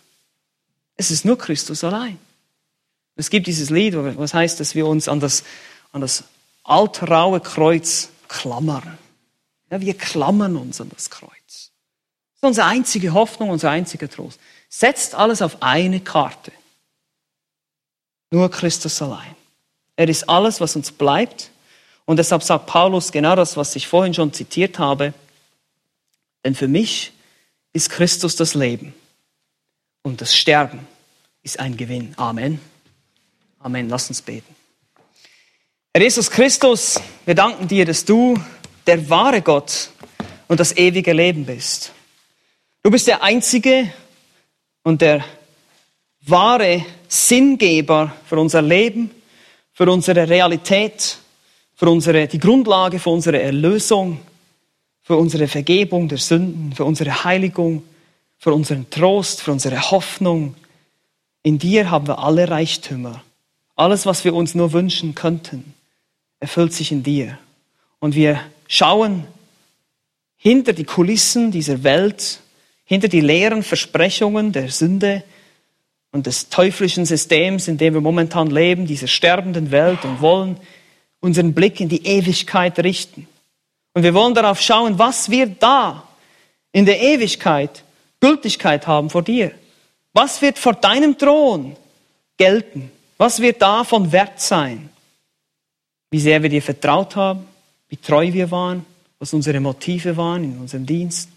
Es 0.98 1.12
ist 1.12 1.26
nur 1.26 1.38
Christus 1.38 1.84
allein. 1.84 2.18
Es 3.16 3.30
gibt 3.30 3.48
dieses 3.48 3.70
Lied, 3.70 3.96
was 3.96 4.34
heißt, 4.34 4.60
dass 4.60 4.76
wir 4.76 4.88
uns 4.88 5.08
an 5.08 5.20
das, 5.20 5.44
an 5.92 6.02
das 6.02 6.24
altraue 6.64 7.40
Kreuz 7.40 8.10
klammern. 8.28 8.98
Ja, 9.70 9.82
wir 9.82 9.94
klammern 9.96 10.56
uns 10.56 10.80
an 10.80 10.90
das 10.94 11.10
Kreuz. 11.10 11.32
Das 11.48 12.38
ist 12.38 12.44
unsere 12.44 12.68
einzige 12.68 13.14
Hoffnung, 13.14 13.50
unser 13.50 13.72
einziger 13.72 14.10
Trost. 14.10 14.40
Setzt 14.70 15.16
alles 15.16 15.42
auf 15.42 15.62
eine 15.62 16.00
Karte. 16.00 16.52
Nur 18.36 18.52
Christus 18.52 19.02
allein. 19.02 19.34
Er 19.96 20.10
ist 20.10 20.28
alles, 20.28 20.60
was 20.60 20.76
uns 20.76 20.92
bleibt. 20.92 21.52
Und 22.04 22.18
deshalb 22.18 22.44
sagt 22.44 22.66
Paulus 22.66 23.14
genau 23.14 23.34
das, 23.34 23.56
was 23.56 23.74
ich 23.78 23.88
vorhin 23.88 24.14
schon 24.14 24.34
zitiert 24.34 24.78
habe. 24.78 25.14
Denn 26.44 26.54
für 26.54 26.68
mich 26.68 27.14
ist 27.72 27.90
Christus 27.90 28.36
das 28.36 28.54
Leben 28.54 28.94
und 30.02 30.20
das 30.20 30.36
Sterben 30.36 30.86
ist 31.44 31.62
ein 31.62 31.78
Gewinn. 31.78 32.14
Amen. 32.18 32.60
Amen. 33.60 33.88
Lass 33.88 34.10
uns 34.10 34.22
beten. 34.22 34.54
Herr 35.94 36.04
Jesus 36.04 36.30
Christus, 36.30 37.00
wir 37.24 37.36
danken 37.36 37.70
dir, 37.70 37.86
dass 37.86 38.04
du 38.04 38.38
der 38.86 39.10
wahre 39.10 39.42
Gott 39.42 39.92
und 40.50 40.60
das 40.60 40.76
ewige 40.76 41.14
Leben 41.14 41.46
bist. 41.46 41.94
Du 42.84 42.92
bist 42.92 43.08
der 43.08 43.24
einzige 43.24 43.94
und 44.84 45.00
der 45.00 45.24
wahre 46.26 46.86
Sinngeber 47.08 48.14
für 48.26 48.38
unser 48.40 48.62
Leben, 48.62 49.12
für 49.74 49.90
unsere 49.92 50.28
Realität, 50.28 51.18
für 51.76 51.90
unsere, 51.90 52.28
die 52.28 52.40
Grundlage 52.40 53.00
für 53.00 53.10
unsere 53.10 53.42
Erlösung 53.42 54.20
für 55.06 55.18
unsere 55.18 55.48
Vergebung 55.48 56.08
der 56.08 56.18
Sünden, 56.18 56.74
für 56.74 56.84
unsere 56.84 57.24
Heiligung, 57.24 57.84
für 58.40 58.52
unseren 58.52 58.90
Trost, 58.90 59.40
für 59.40 59.52
unsere 59.52 59.92
Hoffnung. 59.92 60.56
In 61.44 61.60
dir 61.60 61.92
haben 61.92 62.08
wir 62.08 62.18
alle 62.18 62.50
Reichtümer. 62.50 63.24
Alles, 63.76 64.08
was 64.08 64.26
wir 64.26 64.34
uns 64.34 64.56
nur 64.56 64.74
wünschen 64.74 65.14
könnten, 65.14 65.76
erfüllt 66.40 66.74
sich 66.74 66.92
in 66.92 67.04
dir. 67.04 67.38
Und 68.00 68.16
wir 68.16 68.42
schauen 68.68 69.26
hinter 70.38 70.74
die 70.74 70.86
Kulissen 70.86 71.52
dieser 71.52 71.84
Welt, 71.84 72.40
hinter 72.84 73.08
die 73.08 73.22
leeren 73.22 73.62
Versprechungen 73.62 74.54
der 74.54 74.72
Sünde 74.72 75.24
und 76.16 76.28
des 76.28 76.48
teuflischen 76.48 77.06
Systems, 77.06 77.68
in 77.68 77.78
dem 77.78 77.94
wir 77.94 78.00
momentan 78.00 78.50
leben, 78.50 78.88
dieser 78.88 79.08
sterbenden 79.08 79.70
Welt 79.72 80.06
und 80.06 80.22
wollen 80.22 80.56
unseren 81.20 81.54
Blick 81.54 81.82
in 81.82 81.90
die 81.90 82.08
Ewigkeit 82.08 82.80
richten. 82.80 83.28
Und 83.94 84.04
wir 84.04 84.14
wollen 84.14 84.34
darauf 84.34 84.62
schauen, 84.62 84.98
was 84.98 85.30
wird 85.30 85.62
da 85.62 86.08
in 86.72 86.86
der 86.86 87.02
Ewigkeit 87.02 87.84
Gültigkeit 88.22 88.88
haben 88.88 89.10
vor 89.10 89.24
dir. 89.24 89.52
Was 90.14 90.42
wird 90.42 90.58
vor 90.58 90.72
deinem 90.76 91.18
Thron 91.18 91.76
gelten? 92.38 92.92
Was 93.18 93.42
wird 93.42 93.62
da 93.62 93.84
von 93.84 94.10
Wert 94.14 94.40
sein? 94.40 94.90
Wie 96.12 96.20
sehr 96.22 96.42
wir 96.42 96.50
dir 96.50 96.62
vertraut 96.62 97.18
haben, 97.18 97.46
wie 97.90 97.98
treu 97.98 98.32
wir 98.32 98.50
waren, 98.52 98.86
was 99.20 99.34
unsere 99.34 99.60
Motive 99.60 100.16
waren 100.16 100.46
in 100.46 100.60
unserem 100.60 100.86
Dienst, 100.86 101.28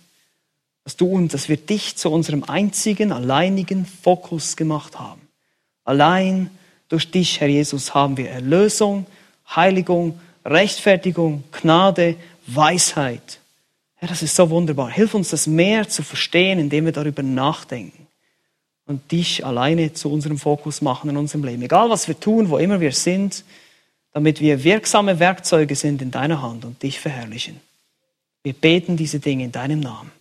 dass 0.89 0.97
du 0.97 1.07
uns, 1.07 1.32
dass 1.32 1.51
wir 1.51 1.59
dich 1.59 1.97
zu 1.97 2.11
unserem 2.11 2.45
einzigen, 2.45 3.12
alleinigen 3.12 3.84
Fokus 3.84 4.57
gemacht 4.57 4.99
haben. 4.99 5.20
Allein 5.84 6.49
durch 6.89 7.11
dich, 7.11 7.43
Herr 7.43 7.49
Jesus, 7.49 7.93
haben 7.93 8.16
wir 8.16 8.30
Erlösung, 8.30 9.05
Heiligung, 9.55 10.18
Rechtfertigung, 10.47 11.45
Gnade, 11.53 12.16
Weisheit. 12.47 13.41
Ja, 14.01 14.09
das 14.09 14.22
ist 14.22 14.34
so 14.34 14.49
wunderbar. 14.49 14.89
Hilf 14.89 15.12
uns, 15.12 15.28
das 15.28 15.47
mehr 15.47 15.91
zu 15.91 16.03
verstehen, 16.03 16.59
indem 16.59 16.86
wir 16.86 16.93
darüber 16.93 17.22
nachdenken 17.22 18.07
und 18.86 19.12
dich 19.12 19.45
alleine 19.45 19.93
zu 19.93 20.11
unserem 20.11 20.39
Fokus 20.39 20.80
machen 20.80 21.11
in 21.11 21.18
unserem 21.18 21.45
Leben. 21.45 21.61
Egal 21.61 21.91
was 21.91 22.09
wir 22.09 22.18
tun, 22.18 22.49
wo 22.49 22.57
immer 22.57 22.80
wir 22.80 22.93
sind, 22.93 23.45
damit 24.14 24.41
wir 24.41 24.64
wirksame 24.64 25.18
Werkzeuge 25.18 25.74
sind 25.74 26.01
in 26.01 26.11
deiner 26.12 26.41
Hand 26.41 26.64
und 26.64 26.82
dich 26.82 26.99
verherrlichen. 26.99 27.61
Wir 28.43 28.55
beten 28.55 28.97
diese 28.97 29.20
Dinge 29.20 29.45
in 29.45 29.53
deinem 29.53 29.80
Namen. 29.80 30.12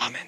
Amen. 0.00 0.27